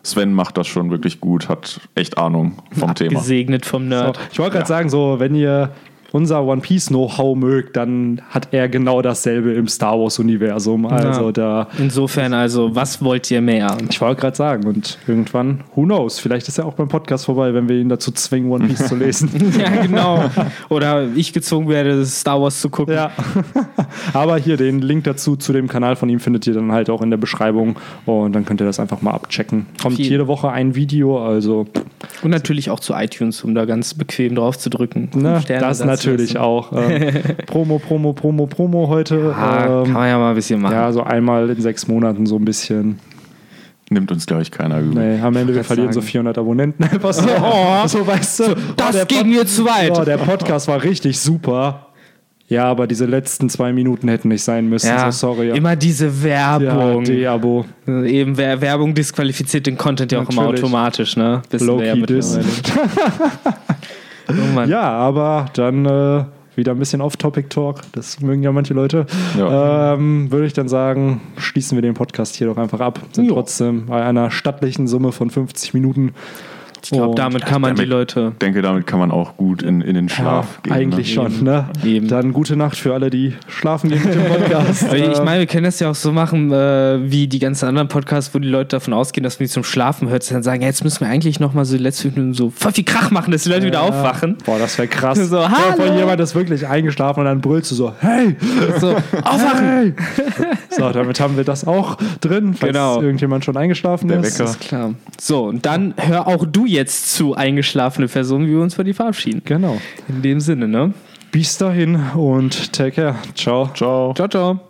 Sven 0.02 0.32
macht 0.34 0.56
das 0.58 0.66
schon 0.66 0.90
wirklich 0.90 1.20
gut, 1.20 1.48
hat 1.48 1.80
echt 1.94 2.18
Ahnung 2.18 2.52
vom 2.78 2.94
Thema. 2.94 3.18
Gesegnet 3.18 3.64
vom 3.66 3.84
So, 3.84 3.88
Nerd. 3.88 4.18
ich 4.30 4.38
wollte 4.38 4.52
gerade 4.56 4.68
sagen, 4.68 4.88
so, 4.90 5.16
wenn 5.18 5.34
ihr 5.34 5.70
unser 6.16 6.42
One 6.44 6.60
Piece 6.62 6.86
Know-how 6.88 7.36
mögt, 7.36 7.76
dann 7.76 8.22
hat 8.30 8.48
er 8.52 8.68
genau 8.68 9.02
dasselbe 9.02 9.52
im 9.52 9.68
Star 9.68 9.98
Wars-Universum. 10.00 10.86
Also 10.86 11.26
Ja. 11.26 11.32
da. 11.32 11.68
Insofern 11.78 12.32
also, 12.34 12.74
was 12.74 13.02
wollt 13.04 13.30
ihr 13.30 13.40
mehr? 13.42 13.76
Ich 13.90 14.00
wollte 14.00 14.20
gerade 14.22 14.36
sagen, 14.36 14.66
und 14.66 14.98
irgendwann, 15.06 15.60
who 15.74 15.82
knows, 15.84 16.18
vielleicht 16.18 16.48
ist 16.48 16.58
er 16.58 16.64
auch 16.66 16.72
beim 16.74 16.88
Podcast 16.88 17.26
vorbei, 17.26 17.52
wenn 17.54 17.68
wir 17.68 17.76
ihn 17.76 17.88
dazu 17.88 18.10
zwingen, 18.12 18.50
One 18.50 18.66
Piece 18.66 18.88
zu 18.88 18.96
lesen. 18.96 19.30
ja, 19.58 19.82
genau. 19.82 20.24
Oder 20.70 21.06
ich 21.14 21.32
gezwungen 21.32 21.68
werde, 21.68 22.04
Star 22.06 22.40
Wars 22.40 22.60
zu 22.60 22.70
gucken. 22.70 22.94
Ja. 22.94 23.10
Aber 24.12 24.38
hier 24.38 24.56
den 24.56 24.80
Link 24.80 25.04
dazu 25.04 25.36
zu 25.36 25.52
dem 25.52 25.68
Kanal 25.68 25.96
von 25.96 26.08
ihm 26.08 26.20
findet 26.20 26.46
ihr 26.46 26.54
dann 26.54 26.72
halt 26.72 26.90
auch 26.90 27.02
in 27.02 27.10
der 27.10 27.16
Beschreibung 27.18 27.76
und 28.06 28.32
dann 28.34 28.44
könnt 28.44 28.60
ihr 28.60 28.66
das 28.66 28.80
einfach 28.80 29.02
mal 29.02 29.12
abchecken. 29.12 29.66
Kommt 29.82 29.96
Viel. 29.96 30.06
jede 30.06 30.26
Woche 30.26 30.50
ein 30.50 30.74
Video, 30.74 31.22
also 31.24 31.66
Und 32.22 32.30
natürlich 32.30 32.70
auch 32.70 32.80
zu 32.80 32.94
iTunes, 32.94 33.44
um 33.44 33.54
da 33.54 33.64
ganz 33.64 33.94
bequem 33.94 34.34
drauf 34.34 34.58
zu 34.58 34.70
drücken. 34.70 35.10
ne, 35.14 35.34
Fünf 35.34 35.42
Sterne 35.44 35.60
das 35.66 35.78
da 35.78 35.96
zu 35.96 36.05
natürlich 36.06 36.34
lassen. 36.34 36.44
auch. 36.44 36.72
Ähm, 36.72 37.12
Promo, 37.46 37.78
Promo, 37.78 38.12
Promo, 38.12 38.46
Promo 38.46 38.88
heute. 38.88 39.34
Ah, 39.36 39.66
ähm, 39.66 39.84
kann 39.84 39.92
man 39.92 40.08
ja 40.08 40.18
mal 40.18 40.28
ein 40.30 40.34
bisschen 40.36 40.60
machen. 40.60 40.74
Ja, 40.74 40.92
so 40.92 41.02
einmal 41.02 41.48
in 41.50 41.60
sechs 41.60 41.86
Monaten 41.88 42.26
so 42.26 42.36
ein 42.36 42.44
bisschen. 42.44 42.98
Nimmt 43.88 44.10
uns, 44.10 44.26
glaube 44.26 44.42
ich, 44.42 44.50
keiner 44.50 44.80
übel. 44.80 44.94
Nee, 45.16 45.20
am 45.22 45.36
Ende 45.36 45.54
wir 45.54 45.62
verlieren 45.62 45.92
so 45.92 46.00
sagen. 46.00 46.10
400 46.10 46.38
Abonnenten. 46.38 46.82
Einfach 46.90 47.12
so, 47.12 47.28
Oh. 47.40 47.86
so 47.86 48.04
weißt 48.04 48.40
du. 48.40 48.44
das 48.76 48.96
oh, 48.96 49.04
ging 49.06 49.28
mir 49.28 49.46
zu 49.46 49.64
weit. 49.64 49.96
Oh, 49.96 50.04
der 50.04 50.18
Podcast 50.18 50.66
war 50.66 50.82
richtig 50.82 51.20
super. 51.20 51.82
Ja, 52.48 52.64
aber 52.66 52.86
diese 52.86 53.06
letzten 53.06 53.48
zwei 53.48 53.72
Minuten 53.72 54.06
hätten 54.08 54.28
nicht 54.28 54.42
sein 54.42 54.68
müssen. 54.68 54.86
ja, 54.88 55.10
So, 55.10 55.34
sorry. 55.34 55.50
immer 55.50 55.74
diese 55.76 56.06
ja, 56.06 56.60
Werbung. 56.60 57.02
D-Abo. 57.04 57.64
Eben 57.88 58.36
Wer- 58.36 58.60
Werbung 58.60 58.94
disqualifiziert 58.94 59.66
den 59.66 59.76
Content 59.76 60.12
ja 60.12 60.20
auch 60.22 60.30
immer 60.30 60.46
automatisch, 60.46 61.16
ne? 61.16 61.42
Wissen 61.50 61.78
wir 61.78 61.86
ja 61.86 61.94
mittlerweile. 61.96 62.44
oh. 64.28 64.60
Ja, 64.62 64.82
aber 64.82 65.46
dann 65.54 65.86
äh, 65.86 66.24
wieder 66.56 66.72
ein 66.72 66.78
bisschen 66.78 67.00
Off-Topic-Talk. 67.00 67.80
Das 67.92 68.20
mögen 68.20 68.42
ja 68.42 68.52
manche 68.52 68.74
Leute. 68.74 69.06
Ja. 69.38 69.94
Ähm, 69.94 70.30
Würde 70.32 70.46
ich 70.46 70.52
dann 70.52 70.68
sagen, 70.68 71.20
schließen 71.36 71.76
wir 71.76 71.82
den 71.82 71.94
Podcast 71.94 72.36
hier 72.36 72.46
doch 72.46 72.56
einfach 72.56 72.80
ab. 72.80 73.00
Sind 73.12 73.26
Jo. 73.26 73.34
trotzdem 73.34 73.86
bei 73.86 74.02
einer 74.04 74.30
stattlichen 74.30 74.88
Summe 74.88 75.12
von 75.12 75.30
50 75.30 75.74
Minuten. 75.74 76.14
Ich 76.86 76.98
glaube, 76.98 77.14
damit 77.16 77.44
kann 77.44 77.60
man 77.60 77.74
die 77.74 77.82
damit- 77.82 77.90
Leute. 77.90 78.30
Ich 78.32 78.38
denke, 78.38 78.62
damit 78.62 78.86
kann 78.86 78.98
man 78.98 79.10
auch 79.10 79.36
gut 79.36 79.62
in, 79.62 79.80
in 79.80 79.94
den 79.94 80.08
Schlaf 80.08 80.62
gehen. 80.62 80.72
Eigentlich 80.72 81.16
ne? 81.16 81.30
schon, 81.30 81.42
ne? 81.44 81.68
Eben. 81.84 82.06
Dann 82.08 82.32
gute 82.32 82.56
Nacht 82.56 82.76
für 82.76 82.94
alle, 82.94 83.10
die 83.10 83.34
schlafen 83.48 83.90
gehen 83.90 84.02
mit 84.04 84.14
dem 84.14 84.24
Podcast. 84.24 84.86
Ich 84.96 85.02
Ähm, 85.18 85.24
meine, 85.24 85.40
wir 85.40 85.46
können 85.46 85.64
das 85.64 85.80
ja 85.80 85.90
auch 85.90 85.94
so 85.94 86.12
machen, 86.12 86.52
äh, 86.52 86.98
wie 87.10 87.26
die 87.26 87.38
ganzen 87.38 87.66
anderen 87.68 87.88
Podcasts, 87.88 88.34
wo 88.34 88.38
die 88.38 88.48
Leute 88.48 88.68
davon 88.76 88.92
ausgehen, 88.94 89.24
dass 89.24 89.38
man 89.38 89.46
die 89.46 89.50
zum 89.52 89.64
Schlafen 89.64 90.08
hört, 90.08 90.30
dann 90.30 90.42
sagen, 90.42 90.62
ja, 90.62 90.68
jetzt 90.68 90.84
müssen 90.84 91.00
wir 91.00 91.08
eigentlich 91.08 91.40
noch 91.40 91.54
mal 91.54 91.64
so 91.64 91.76
die 91.76 91.82
letzten 91.82 92.02
fünf 92.02 92.16
Minuten 92.16 92.34
so 92.34 92.50
voll 92.50 92.72
viel 92.72 92.84
Krach 92.84 93.10
machen, 93.10 93.32
dass 93.32 93.42
die 93.42 93.48
Leute 93.50 93.66
wieder 93.66 93.80
ja. 93.80 93.84
aufwachen. 93.88 94.36
Boah, 94.44 94.58
das 94.58 94.78
wäre 94.78 94.88
krass. 94.88 95.18
So, 95.28 95.40
hallo. 95.48 95.92
jemand 95.96 96.20
ist 96.20 96.34
wirklich 96.36 96.66
eingeschlafen 96.66 97.20
und 97.20 97.26
dann 97.26 97.40
brüllst 97.40 97.70
du 97.72 97.74
so, 97.74 97.92
hey, 98.00 98.36
So, 98.80 98.94
aufwachen! 99.22 99.66
hey. 99.66 99.94
So, 100.70 100.90
damit 100.90 101.18
haben 101.20 101.36
wir 101.36 101.44
das 101.44 101.66
auch 101.66 101.96
drin, 102.20 102.54
falls 102.54 102.72
Genau. 102.72 103.00
irgendjemand 103.00 103.44
schon 103.44 103.56
eingeschlafen 103.56 104.08
Der 104.08 104.20
ist. 104.20 104.38
Wecker. 104.38 104.54
Klar. 104.60 104.94
So, 105.18 105.44
und 105.46 105.64
dann 105.64 105.94
hör 105.96 106.26
auch 106.28 106.44
du 106.46 106.66
jetzt 106.76 107.12
zu 107.14 107.34
eingeschlafene 107.34 108.06
Personen, 108.08 108.46
wie 108.46 108.52
wir 108.52 108.60
uns 108.60 108.74
von 108.74 108.84
dir 108.84 108.94
verabschieden. 108.94 109.42
Genau. 109.44 109.80
In 110.08 110.22
dem 110.22 110.40
Sinne, 110.40 110.68
ne? 110.68 110.94
Bis 111.32 111.58
dahin 111.58 111.96
und 112.14 112.72
take 112.72 112.92
care. 112.92 113.16
Ciao. 113.34 113.70
Ciao. 113.74 114.14
Ciao, 114.14 114.28
ciao. 114.28 114.65